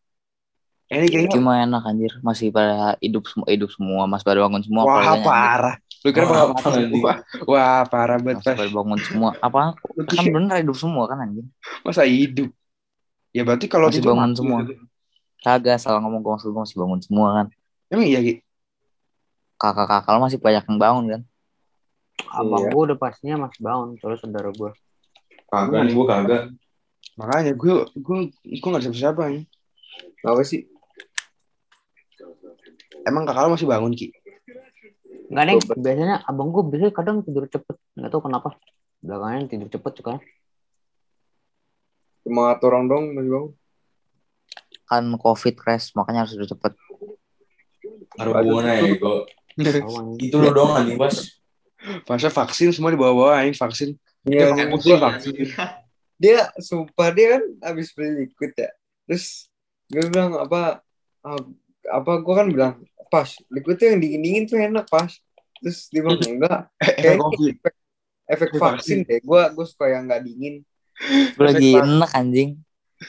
Eh, 0.87 1.03
Ini 1.03 1.07
kayaknya 1.11 1.31
Cuma 1.35 1.51
enak 1.61 1.83
anjir. 1.83 2.11
Masih 2.23 2.47
pada 2.49 2.95
hidup 3.03 3.27
semua 3.27 3.47
hidup 3.51 3.69
semua. 3.69 4.07
Mas 4.07 4.23
pada 4.23 4.39
bangun 4.39 4.63
semua. 4.63 4.87
Wah 4.87 5.19
parah. 5.21 5.75
Lu 6.05 6.09
kira 6.13 6.25
Wah, 6.25 6.31
bakal 6.31 6.47
apa, 6.47 6.53
mati 6.71 6.79
semua. 6.87 7.11
Wah 7.43 7.81
parah 7.85 8.17
banget. 8.17 8.39
Mas 8.39 8.55
pada 8.55 8.71
bangun 8.71 8.99
semua. 9.03 9.29
Apa? 9.43 9.61
Kan 10.07 10.25
bener 10.31 10.55
hidup 10.63 10.77
semua 10.79 11.03
kan 11.11 11.17
anjir. 11.21 11.45
Masa 11.83 12.07
hidup? 12.07 12.49
Ya 13.35 13.43
berarti 13.43 13.67
kalau 13.67 13.91
Masih 13.91 13.99
tidur 14.01 14.15
bangun 14.15 14.31
mati 14.31 14.39
semua. 14.39 14.59
gitu. 14.63 14.73
Kagak 15.43 15.77
salah 15.77 15.99
ngomong 16.01 16.23
gue 16.23 16.31
maksud 16.33 16.49
gue 16.49 16.61
masih 16.65 16.77
bangun 16.79 16.99
semua 17.03 17.27
kan. 17.35 17.47
Emang 17.91 18.07
iya 18.07 18.19
Ki? 18.23 18.33
Kakak-kakak 19.57 20.11
lo 20.15 20.19
masih 20.23 20.39
banyak 20.39 20.63
yang 20.65 20.79
bangun 20.79 21.05
kan. 21.13 21.21
Abang 22.25 22.65
Iya. 22.65 22.71
gue 22.73 22.81
udah 22.89 22.97
pastinya 22.97 23.35
masih 23.47 23.61
bangun, 23.61 23.89
soalnya 24.01 24.19
saudara 24.19 24.49
gue. 24.51 24.71
kagak 25.47 25.81
nih 25.87 25.93
gue 25.95 26.05
kagak 26.05 26.41
Makanya 27.17 27.51
gue 27.55 27.73
gue 27.97 28.17
gue 28.33 28.69
nggak 28.69 28.83
siapa 28.83 28.97
siapa 28.97 29.21
nih. 29.31 29.43
Apa 30.21 30.41
sih? 30.45 30.69
Emang 33.07 33.23
kakak 33.25 33.47
lo 33.47 33.55
masih 33.55 33.65
bangun 33.65 33.93
Ki? 33.95 34.13
Enggak 35.31 35.43
nih, 35.49 35.55
biasanya 35.79 36.15
abang 36.27 36.53
gue 36.53 36.61
biasanya 36.67 36.93
kadang 36.93 37.25
tidur 37.25 37.49
cepet. 37.49 37.75
Nggak 37.97 38.09
tahu 38.13 38.21
kenapa. 38.27 38.49
Belakangan 39.01 39.49
tidur 39.49 39.69
cepet 39.71 39.91
suka. 39.97 40.13
Cuma 42.27 42.53
orang 42.59 42.85
dong 42.85 43.03
masih 43.15 43.31
bangun. 43.33 43.51
Kan 44.87 45.03
covid 45.17 45.55
crash 45.57 45.95
makanya 45.97 46.27
harus 46.27 46.37
udah 46.37 46.49
cepet. 46.53 46.73
ada 48.17 48.33
hubungannya 48.33 48.73
ya 48.81 48.93
gue 48.97 49.17
itu 50.25 50.35
lo 50.41 50.49
doang 50.53 50.73
anjing 50.73 50.97
bas 50.97 51.37
Masa 52.05 52.29
vaksin 52.29 52.69
semua 52.71 52.91
dibawa-bawain 52.91 53.53
vaksin. 53.53 53.95
Iya, 54.27 54.51
Dia 54.53 54.65
sih. 54.65 54.65
vaksin 54.71 54.97
vaksin. 54.99 55.33
dia 56.17 56.49
sumpah 56.57 57.13
dia 57.13 57.37
kan 57.37 57.43
abis 57.61 57.93
beli 57.93 58.25
liquid 58.25 58.49
ya 58.57 58.73
terus 59.05 59.45
gue 59.85 60.01
bilang 60.09 60.33
apa 60.33 60.81
ah, 61.21 61.41
apa 61.93 62.11
gue 62.25 62.33
kan 62.33 62.47
bilang 62.49 62.73
pas 63.07 63.29
liquid 63.53 63.77
tuh 63.77 63.85
yang 63.93 64.01
dingin 64.01 64.21
dingin 64.25 64.43
tuh 64.49 64.57
enak 64.57 64.89
pas 64.89 65.13
terus 65.61 65.85
dia 65.93 66.01
bilang 66.01 66.17
enggak 66.33 66.73
Efek 66.81 67.21
covid. 67.21 67.53
efek, 67.61 67.73
efek 68.25 68.49
Efek 68.49 68.51
vaksin 68.57 68.97
deh 69.05 69.21
gue 69.21 69.41
gue 69.53 69.65
suka 69.69 69.85
yang 69.93 70.09
nggak 70.09 70.25
dingin 70.25 70.65
Gue 71.37 71.45
lagi 71.45 71.77
enak 71.77 72.09
anjing. 72.17 72.49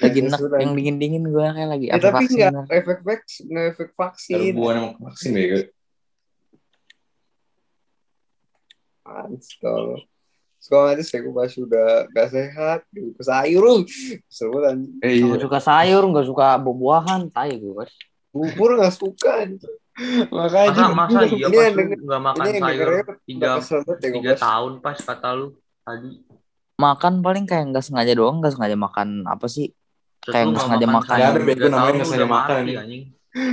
Lagi 0.04 0.20
Ya, 0.20 0.28
enak 0.36 0.60
yang 0.60 0.72
dingin-dingin 0.76 1.24
gue 1.24 1.40
kayak 1.56 1.68
lagi 1.72 1.86
ya, 1.88 1.96
tapi 1.96 2.28
vaksin. 2.28 2.36
nggak 2.36 2.52
lah. 2.52 2.64
efek 2.68 2.98
vaksin 3.00 3.44
nggak 3.48 3.66
efek 3.72 3.90
vaksin 3.96 4.36
Serbuan 4.52 4.76
sama 4.92 5.08
bego. 9.08 9.24
Anstol. 9.26 10.04
Sekolah 10.58 10.90
nanti 10.90 11.02
saya 11.02 11.22
pas 11.24 11.46
sudah 11.46 11.88
gak 12.10 12.28
sehat, 12.28 12.80
ke 12.90 13.22
sayur 13.22 13.62
lu. 13.62 13.76
Seru 14.26 14.58
kan. 14.58 14.76
Eh, 15.00 15.18
iya. 15.18 15.24
Nggak 15.24 15.42
suka 15.42 15.58
sayur, 15.58 16.02
nggak 16.04 16.26
suka 16.26 16.58
buah-buahan, 16.58 17.30
tai 17.30 17.56
gue 17.56 17.72
guys. 17.72 17.94
Bubur 18.28 18.76
gak 18.76 18.92
suka. 18.92 19.46
Makanya 20.30 20.94
masa 20.94 20.94
masa 20.94 21.20
iya 21.26 21.46
Ini 21.46 21.56
pas 21.56 21.64
yang 21.64 21.74
lu 21.74 21.78
denger- 21.80 22.02
nggak 22.06 22.22
makan 22.22 22.44
sayur 22.54 22.88
tiga 23.26 23.48
udah 23.58 23.82
ya 23.98 23.98
tiga 23.98 24.20
gue. 24.30 24.38
tahun 24.38 24.72
pas 24.78 24.98
kata 24.98 25.28
lu 25.34 25.46
tadi 25.82 26.10
Makan 26.78 27.12
paling 27.18 27.42
kayak 27.42 27.74
nggak 27.74 27.82
sengaja 27.82 28.12
doang, 28.14 28.38
nggak 28.38 28.54
sengaja 28.54 28.78
makan 28.78 29.26
apa 29.26 29.46
sih? 29.50 29.74
Terus 30.22 30.30
Kayak 30.30 30.44
nggak 30.54 30.62
sengaja 30.62 30.86
makan. 30.86 31.16
Nggak 31.18 31.30
ada, 31.34 31.40
bego, 31.42 31.66
namanya 31.66 31.90
nggak 31.90 32.06
sengaja 32.06 32.22
udah 32.22 32.30
makan, 32.30 32.56
anjing. 32.78 33.02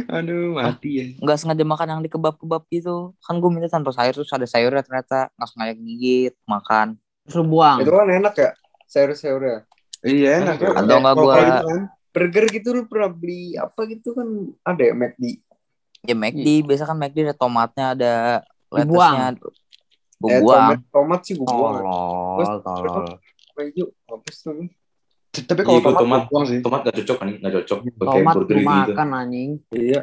Aduh 0.07 0.55
mati 0.55 0.89
ya. 0.95 1.05
Nggak 1.19 1.37
sengaja 1.37 1.63
makan 1.67 1.87
yang 1.87 2.01
dikebab-kebab 2.07 2.63
gitu. 2.71 3.11
Kan 3.21 3.37
gue 3.37 3.49
minta 3.51 3.67
tanpa 3.67 3.91
sayur 3.91 4.15
terus 4.15 4.31
ada 4.31 4.47
sayurnya 4.47 4.81
ternyata 4.81 5.29
nggak 5.35 5.49
sengaja 5.51 5.73
gigit 5.75 6.33
makan. 6.45 6.95
Terus 7.27 7.35
lu 7.39 7.45
buang. 7.45 7.77
Itu 7.83 7.91
kan 7.91 8.07
enak 8.07 8.33
ya, 8.37 8.51
sayur-sayurnya. 8.87 9.57
Iya 10.05 10.29
enak. 10.41 10.55
Atau 10.61 10.95
nggak 11.01 11.13
kalau 11.13 11.25
gua- 11.25 11.35
kayak 11.35 11.47
gitu 11.51 11.67
kan. 11.67 11.81
Burger 12.15 12.45
gitu 12.47 12.67
lu 12.71 12.81
pernah 12.87 13.11
beli 13.11 13.59
apa 13.59 13.81
gitu 13.91 14.15
kan 14.15 14.27
ada 14.63 14.83
ya 14.87 14.95
McD. 14.95 15.23
Ya 16.05 16.15
McD, 16.15 16.47
biasa 16.63 16.87
kan 16.87 16.95
McD 16.95 17.17
ada 17.27 17.35
tomatnya, 17.35 17.85
ada 17.91 18.13
lettuce-nya. 18.71 19.35
Gue 20.15 20.31
Eh, 20.31 20.39
buang. 20.39 20.79
tomat, 20.79 20.79
tomat 20.95 21.19
sih 21.27 21.35
gue 21.35 21.43
buang. 21.43 21.75
Tolol, 21.83 22.55
tolol. 22.63 23.05
Apa 24.07 24.29
sih? 24.31 24.71
Tapi 25.37 25.59
Iya, 25.59 25.65
kalau 25.65 25.75
gua 25.75 25.83
tomat, 25.83 25.99
tomat, 25.99 26.21
buang 26.27 26.45
sih. 26.45 26.59
tomat 26.59 26.79
gak 26.81 26.95
cocok 26.95 27.17
kan, 27.17 27.27
gak 27.35 27.53
cocok. 27.57 27.77
Pakai 27.91 28.05
Tomat 28.15 28.33
burger 28.33 28.55
gitu. 28.55 28.69
makan 28.69 29.07
anjing. 29.11 29.49
Iya. 29.69 30.01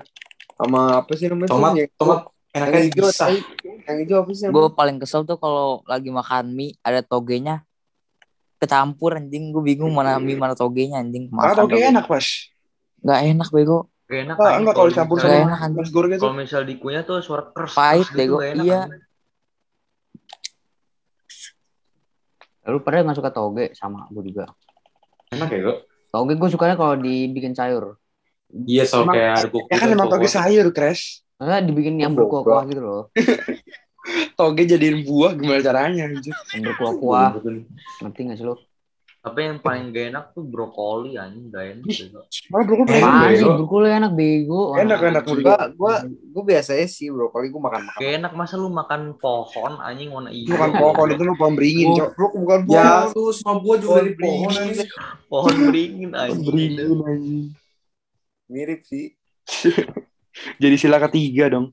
Sama 0.53 0.80
apa 0.99 1.12
sih 1.12 1.26
namanya? 1.26 1.47
tuh? 1.47 1.55
Tomat, 1.55 1.72
Yang- 1.72 1.93
tomat 1.97 2.18
yang 2.53 2.61
enaknya 2.61 2.80
hijau, 2.85 3.07
bisa. 3.07 3.24
tai. 3.24 3.39
yang 3.83 3.99
hijau 3.99 4.16
apa 4.20 4.30
sih? 4.30 4.45
Gue 4.47 4.66
paling 4.70 4.97
kesel 4.99 5.22
tuh 5.22 5.37
kalau 5.37 5.66
lagi 5.85 6.09
makan 6.09 6.45
mie 6.51 6.76
ada 6.80 7.01
togenya 7.01 7.64
kecampur 8.57 9.16
anjing. 9.16 9.49
Gue 9.49 9.62
bingung 9.64 9.91
mana 9.91 10.18
mie 10.18 10.35
mana 10.35 10.53
togenya 10.53 10.99
anjing. 10.99 11.33
Ah, 11.33 11.49
Makan 11.49 11.57
toge 11.62 11.74
toge. 11.74 11.89
enak 11.89 12.05
pas. 12.05 12.26
Nggak 13.01 13.20
enak 13.30 13.49
bego. 13.51 13.78
gak 14.05 14.20
enak 14.22 14.37
Ah, 14.37 14.53
enggak 14.55 14.74
kalau 14.74 14.87
dicampur 14.87 15.16
sama 15.16 15.33
enak, 15.33 15.59
nasi 15.72 15.89
goreng 15.89 16.11
gitu. 16.11 16.20
kalau 16.20 16.37
misal 16.37 16.62
dikunyah 16.62 17.01
tuh 17.01 17.16
suara 17.18 17.49
keras 17.49 17.72
Pahit, 17.72 18.05
gitu, 18.07 18.18
bego. 18.18 18.37
enak, 18.39 18.61
Iya. 18.61 18.80
Lu 22.64 22.78
pada 22.78 23.01
nggak 23.01 23.16
suka 23.16 23.30
toge 23.30 23.72
sama 23.72 24.07
gue 24.07 24.22
juga. 24.24 24.53
Enak 25.33 25.49
ya 25.49 25.61
kok. 25.64 25.78
Toge 26.12 26.33
gue 26.37 26.49
sukanya 26.53 26.76
kalau 26.76 26.95
dibikin 27.01 27.57
sayur. 27.57 27.97
Iya, 28.53 28.85
so 28.85 29.01
Emang- 29.01 29.16
kayak 29.16 29.33
ada 29.41 29.49
kuku. 29.49 29.66
Ya 29.72 29.76
kan 29.80 29.89
emang 29.89 30.09
toge 30.12 30.28
sayur, 30.28 30.66
Crash. 30.76 31.24
Maksudnya 31.41 31.61
dibikin 31.64 31.95
yang 31.97 32.12
berkuah-kuah 32.12 32.62
gitu 32.68 32.80
loh. 32.85 33.03
Toge 34.39 34.62
jadiin 34.68 35.07
buah 35.09 35.33
gimana 35.33 35.64
caranya. 35.64 36.05
Yang 36.53 36.62
berkuah-kuah. 36.68 37.41
Ngerti 38.05 38.20
nggak 38.28 38.37
sih 38.39 38.47
lu? 38.47 38.55
Tapi 39.23 39.39
yang 39.47 39.62
paling 39.62 39.95
gak 39.95 40.07
enak 40.11 40.25
tuh 40.35 40.43
brokoli 40.43 41.14
anjing 41.14 41.47
gak 41.47 41.79
enak. 41.79 41.87
Malah 42.51 42.64
brokoli 42.66 42.91
enak. 42.91 43.23
Bego. 43.23 43.51
Brokoli 43.55 43.89
enak 43.89 44.12
bego. 44.12 44.61
Enak, 44.75 44.99
enak, 45.01 45.23
menurut 45.23 45.45
Gua, 45.47 45.57
gua, 45.79 45.95
gua 46.35 46.43
biasanya 46.43 46.87
sih 46.87 47.07
brokoli 47.07 47.47
gua 47.49 47.62
makan 47.70 47.83
makan. 47.87 48.01
gak 48.03 48.12
enak 48.18 48.33
masa 48.35 48.55
lu 48.59 48.66
makan 48.66 49.14
pohon 49.14 49.79
anjing 49.79 50.11
warna 50.11 50.35
hijau 50.35 50.51
bukan 50.53 50.70
pohon, 50.75 51.07
itu 51.09 51.23
lu 51.23 51.35
pohon 51.39 51.55
beringin, 51.55 51.89
Cok. 51.95 52.09
Goblok 52.11 52.33
bukan 52.35 52.59
Ya, 52.66 52.83
pohon. 52.83 53.07
tuh 53.14 53.29
semua 53.31 53.55
buah 53.57 53.79
juga 53.79 53.95
dari 54.03 54.12
pohon 54.18 54.51
anjing. 54.51 54.89
pohon 55.31 55.55
beringin 55.70 56.11
anjing 56.12 56.43
Beringin 56.43 56.99
anjing. 57.01 57.43
Mirip 58.51 58.81
sih. 58.83 59.14
Jadi 60.62 60.75
sila 60.75 60.99
ketiga 60.99 61.47
dong. 61.47 61.70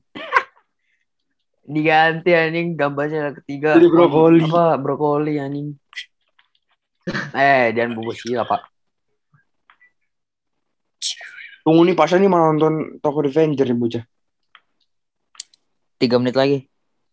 Diganti 1.64 2.30
anjing 2.30 2.78
gambarnya 2.78 3.34
ketiga. 3.36 3.74
Jadi 3.74 3.90
brokoli. 3.90 4.46
Apa 4.46 4.78
brokoli 4.78 5.34
anjing. 5.34 5.79
Eh, 7.36 7.74
jangan 7.76 7.92
bungkus 7.96 8.22
sila, 8.22 8.44
Pak. 8.46 8.62
Tunggu 11.60 11.82
nih 11.84 11.96
pasnya 11.96 12.24
nih 12.24 12.30
mau 12.32 12.40
nonton 12.40 12.98
Toko 13.04 13.20
Revenger 13.20 13.68
nih 13.68 13.76
bocah. 13.76 14.04
Tiga 16.00 16.16
menit 16.16 16.36
lagi. 16.36 16.58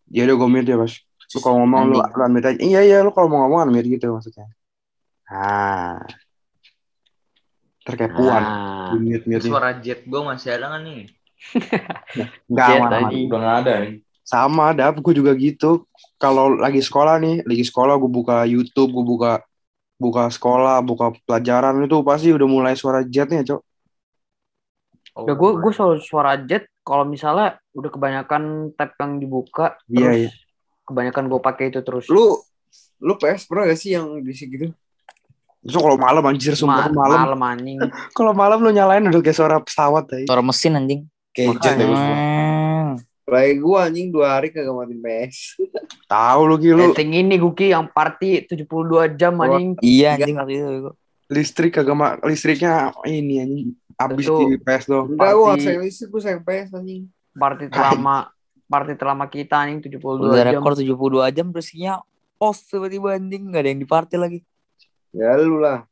Ya 0.08 0.24
udah 0.24 0.36
gue 0.40 0.48
mute 0.48 0.68
ya 0.72 0.80
pas. 0.80 0.92
Lu 1.36 1.38
kalau 1.44 1.56
ngomong 1.60 1.82
lu, 1.92 1.96
Nanti. 2.00 2.16
lu 2.16 2.22
unmute 2.24 2.46
aja. 2.48 2.58
Iya 2.64 2.80
iya 2.80 2.98
lu 3.04 3.12
kalau 3.12 3.28
mau 3.28 3.44
ngomong 3.44 3.68
unmute 3.68 3.88
gitu 3.92 4.08
maksudnya. 4.08 4.48
Ah. 5.28 6.00
Terkepuan. 7.84 8.42
Ah. 8.42 8.90
Mute 8.96 9.28
mute 9.28 9.44
suara 9.44 9.76
jet 9.76 10.08
gue 10.08 10.20
masih 10.24 10.56
ada 10.56 10.72
kan 10.72 10.80
nih 10.80 11.12
Enggak. 12.48 12.66
Udah 12.82 13.38
gak 13.44 13.56
ada 13.62 13.74
nih. 13.84 13.92
Sama 14.24 14.72
ada 14.72 14.92
gue 14.92 15.14
juga 15.14 15.32
gitu. 15.36 15.84
Kalau 16.16 16.56
lagi 16.56 16.80
sekolah 16.82 17.20
nih, 17.20 17.44
lagi 17.44 17.64
sekolah 17.64 17.94
gue 17.96 18.10
buka 18.10 18.44
YouTube, 18.44 18.90
gue 18.92 19.04
buka 19.04 19.44
buka 19.98 20.30
sekolah, 20.30 20.78
buka 20.80 21.10
pelajaran 21.26 21.82
itu 21.82 21.98
pasti 22.06 22.30
udah 22.30 22.48
mulai 22.48 22.74
suara 22.78 23.02
jetnya, 23.02 23.42
Cok. 23.42 23.60
Ya 25.26 25.34
gue 25.34 25.50
gue 25.58 25.72
selalu 25.74 25.98
suara 25.98 26.38
jet 26.38 26.70
kalau 26.86 27.02
misalnya 27.02 27.58
udah 27.74 27.90
kebanyakan 27.90 28.70
tab 28.78 28.94
yang 29.02 29.18
dibuka 29.18 29.74
Iya, 29.90 29.98
terus 29.98 30.14
iya. 30.14 30.30
kebanyakan 30.86 31.24
gue 31.26 31.40
pakai 31.42 31.64
itu 31.74 31.82
terus. 31.82 32.06
Lu 32.06 32.38
lu 33.02 33.14
PS 33.18 33.50
pernah 33.50 33.66
gak 33.66 33.78
sih 33.82 33.98
yang 33.98 34.06
bisik 34.22 34.46
gitu? 34.54 34.70
Terus 35.58 35.74
kalau 35.74 35.98
malam 35.98 36.22
anjir 36.22 36.54
sumpah 36.54 36.86
Ma- 36.86 36.94
malam. 36.94 37.18
malam 37.26 37.40
anjing. 37.42 37.78
Kalau 38.16 38.30
malam 38.30 38.62
lu 38.62 38.70
nyalain 38.70 39.02
udah 39.10 39.18
kayak 39.18 39.34
suara 39.36 39.58
pesawat 39.58 40.06
ya. 40.14 40.22
Suara 40.30 40.38
mesin 40.38 40.78
anjing. 40.78 41.00
Kayak 41.34 41.58
jet 41.58 41.74
ya. 41.82 41.86
Lagi 43.28 43.60
gua 43.60 43.84
anjing 43.84 44.08
dua 44.08 44.40
hari 44.40 44.48
kagak 44.48 44.72
matiin 44.72 44.98
PS. 44.98 45.60
Tahu 46.12 46.40
lu 46.48 46.56
Ki, 46.56 46.72
lu 46.72 46.84
Setting 46.88 47.12
ini 47.14 47.36
Guki 47.36 47.68
yang 47.68 47.84
party 47.86 48.48
72 48.48 48.64
jam 49.14 49.36
anjing. 49.36 49.76
Iya 49.78 50.16
anjing 50.16 50.36
waktu 50.36 50.54
itu. 50.54 50.64
bego. 50.66 50.92
listrik 51.28 51.76
kagak 51.76 51.92
ma- 51.92 52.16
listriknya 52.24 52.88
ini 53.04 53.34
anjing 53.38 53.68
habis 53.94 54.24
Itu- 54.24 54.48
di 54.48 54.56
PS 54.56 54.88
dong. 54.88 55.12
Enggak 55.12 55.32
gua 55.36 55.52
sayang 55.54 55.84
listrik 55.84 56.08
gua 56.08 56.22
sayang 56.24 56.40
PS 56.40 56.72
anjing. 56.72 57.04
Party 57.30 57.68
terlama 57.68 58.32
party 58.64 58.92
terlama 58.96 59.24
kita 59.28 59.60
anjing 59.60 59.84
72 59.84 60.24
Udah 60.24 60.40
jam. 60.40 60.56
rekor 60.56 60.72
72 60.72 60.88
jam 61.28 61.46
terusnya 61.52 61.92
off 62.38 62.64
tiba-tiba 62.64 63.12
anjing 63.12 63.44
nggak 63.44 63.60
ada 63.60 63.68
yang 63.68 63.80
di 63.80 63.84
party 63.86 64.16
lagi. 64.16 64.40
Ya 65.12 65.36
lu 65.36 65.60
lah. 65.60 65.84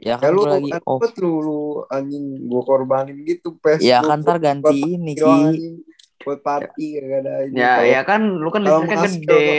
Ya 0.00 0.16
Ya 0.16 0.16
kan 0.16 0.32
lu 0.32 0.48
lagi 0.48 0.72
off. 0.82 1.04
lu, 1.14 1.32
lu 1.38 1.60
anjing 1.86 2.24
gua 2.48 2.62
korbanin 2.64 3.20
gitu 3.22 3.52
PS. 3.60 3.84
Ya 3.84 4.00
kan 4.00 4.24
ntar 4.24 4.40
ganti 4.40 4.80
ini 4.96 5.12
doang, 5.12 5.52
Ki. 5.52 5.76
Buat 6.22 6.40
party 6.40 6.86
kagak 6.96 7.20
ada 7.22 7.34
ini. 7.44 7.56
Ya 7.56 7.70
Kalau- 7.76 7.88
ya 7.88 8.00
kan 8.02 8.20
lu 8.38 8.48
kan 8.48 8.60
listriknya 8.62 9.08
gede. 9.08 9.56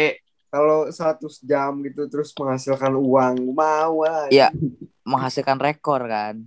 Kalau 0.48 0.80
100 0.88 1.42
jam 1.42 1.82
gitu 1.82 2.06
terus 2.06 2.30
menghasilkan 2.32 2.94
uang 2.94 3.36
mau 3.52 4.06
lah. 4.06 4.30
Ya 4.30 4.54
menghasilkan 5.02 5.58
rekor 5.58 6.06
kan. 6.06 6.46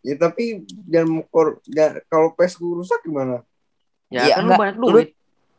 Ya 0.00 0.14
tapi 0.14 0.62
jangan 0.84 1.08
mukor 1.18 1.46
ya, 1.66 1.98
kalau 2.06 2.30
PS 2.32 2.54
gua 2.56 2.84
rusak 2.84 3.00
gimana? 3.02 3.40
Ya, 4.06 4.28
Ya, 4.28 4.34
kan 4.36 4.44
enggak. 4.44 4.54
lu 4.54 4.60
banyak 4.60 4.76
Lu- 4.78 4.90
duit 4.92 5.10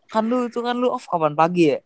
Kan 0.06 0.30
lu 0.30 0.46
itu 0.46 0.62
kan 0.62 0.78
lu 0.78 0.88
off 0.88 1.06
kapan 1.06 1.34
pagi 1.34 1.74
ya? 1.74 1.80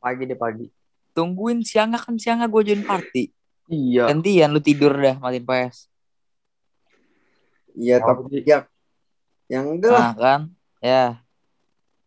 pagi 0.00 0.24
deh 0.24 0.34
pagi. 0.34 0.66
Tungguin 1.12 1.60
siangnya 1.60 1.96
kan 1.96 2.16
siangnya 2.16 2.44
gue 2.44 2.62
join 2.62 2.82
party. 2.82 3.28
Iya. 3.66 4.08
Gantian 4.08 4.48
lu 4.48 4.58
tidur 4.58 4.92
dah 4.92 5.16
matiin 5.16 5.44
PS. 5.44 5.88
Iya 7.74 8.00
Apa 8.00 8.22
tapi 8.22 8.40
ya 8.40 8.64
yang 9.46 9.64
enggak 9.68 9.92
lah. 9.92 10.00
Nah 10.00 10.14
kan. 10.14 10.40
Ya. 10.78 11.04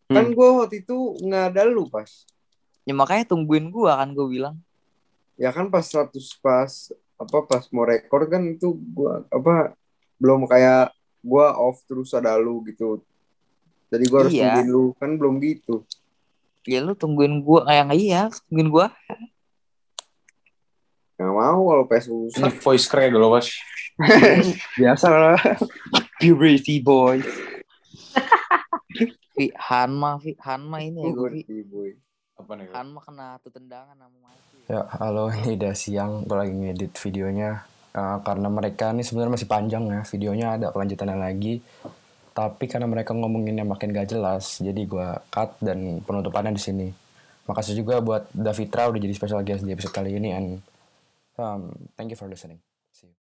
kan 0.08 0.26
gua 0.32 0.64
waktu 0.64 0.82
itu 0.82 0.96
nggak 1.20 1.44
ada 1.52 1.68
lu 1.68 1.86
pas. 1.88 2.08
Ya 2.82 2.96
makanya 2.96 3.28
tungguin 3.28 3.68
gua 3.68 4.00
kan 4.00 4.12
gue 4.12 4.24
bilang. 4.26 4.56
Ya 5.36 5.52
kan 5.52 5.68
pas 5.68 5.84
100 5.84 6.10
pas 6.40 6.72
apa 7.18 7.38
pas 7.44 7.64
mau 7.70 7.84
rekor 7.84 8.26
kan 8.26 8.40
itu 8.48 8.72
gua 8.96 9.28
apa 9.28 9.76
belum 10.16 10.48
kayak 10.48 10.94
gua 11.20 11.54
off 11.54 11.84
terus 11.84 12.16
ada 12.16 12.40
lu 12.40 12.64
gitu. 12.64 13.04
Jadi 13.88 14.04
gua 14.08 14.20
harus 14.24 14.34
Iya. 14.34 14.56
tungguin 14.56 14.70
lu 14.70 14.84
kan 14.96 15.10
belum 15.14 15.36
gitu. 15.44 15.84
Ya 16.64 16.80
lu 16.80 16.96
tungguin 16.96 17.44
gua 17.44 17.68
kayak 17.68 17.84
nggak 17.92 18.00
iya, 18.00 18.22
tungguin 18.48 18.70
gua. 18.72 18.88
Nggak 21.18 21.34
mau 21.34 21.62
kalau 21.66 21.84
PS 21.84 22.06
Ini 22.08 22.14
rusak. 22.14 22.62
voice 22.62 22.86
crack 22.86 23.10
dulu, 23.10 23.28
Bos. 23.34 23.50
Biasa 24.80 25.08
lah. 25.10 25.40
Puberty 26.18 26.82
boy. 26.82 27.22
Vi 29.38 29.54
Hanma, 29.54 30.18
Hanma 30.42 30.78
ini 30.82 31.06
ya 31.06 31.14
gue. 31.14 31.46
Boy. 31.70 31.94
Apa 32.42 32.58
nih? 32.58 32.74
Hanma 32.74 33.00
kena 33.06 33.38
tuh 33.46 33.54
tendangan 33.54 33.94
sama. 33.94 34.34
Ya, 34.66 34.82
halo, 34.98 35.30
ini 35.30 35.54
udah 35.56 35.74
siang. 35.78 36.26
Gue 36.26 36.42
lagi 36.42 36.58
ngedit 36.58 36.98
videonya. 36.98 37.62
Uh, 37.98 38.22
karena 38.22 38.50
mereka 38.50 38.94
ini 38.94 39.02
sebenarnya 39.02 39.42
masih 39.42 39.50
panjang 39.50 39.90
ya 39.90 40.02
videonya 40.06 40.48
ada 40.54 40.68
kelanjutannya 40.70 41.18
lagi 41.18 41.66
tapi 42.38 42.70
karena 42.70 42.86
mereka 42.86 43.18
ngomonginnya 43.18 43.66
makin 43.66 43.90
gak 43.90 44.14
jelas 44.14 44.62
jadi 44.62 44.86
gua 44.86 45.18
cut 45.34 45.58
dan 45.58 46.06
penutupannya 46.06 46.54
di 46.54 46.62
sini 46.62 46.88
makasih 47.50 47.74
juga 47.74 47.98
buat 47.98 48.30
Davitra 48.30 48.94
udah 48.94 49.02
jadi 49.02 49.18
special 49.18 49.42
guest 49.42 49.66
di 49.66 49.74
episode 49.74 49.98
kali 49.98 50.14
ini 50.14 50.30
and 50.30 50.62
um, 51.42 51.74
thank 51.98 52.14
you 52.14 52.20
for 52.20 52.30
listening 52.30 52.62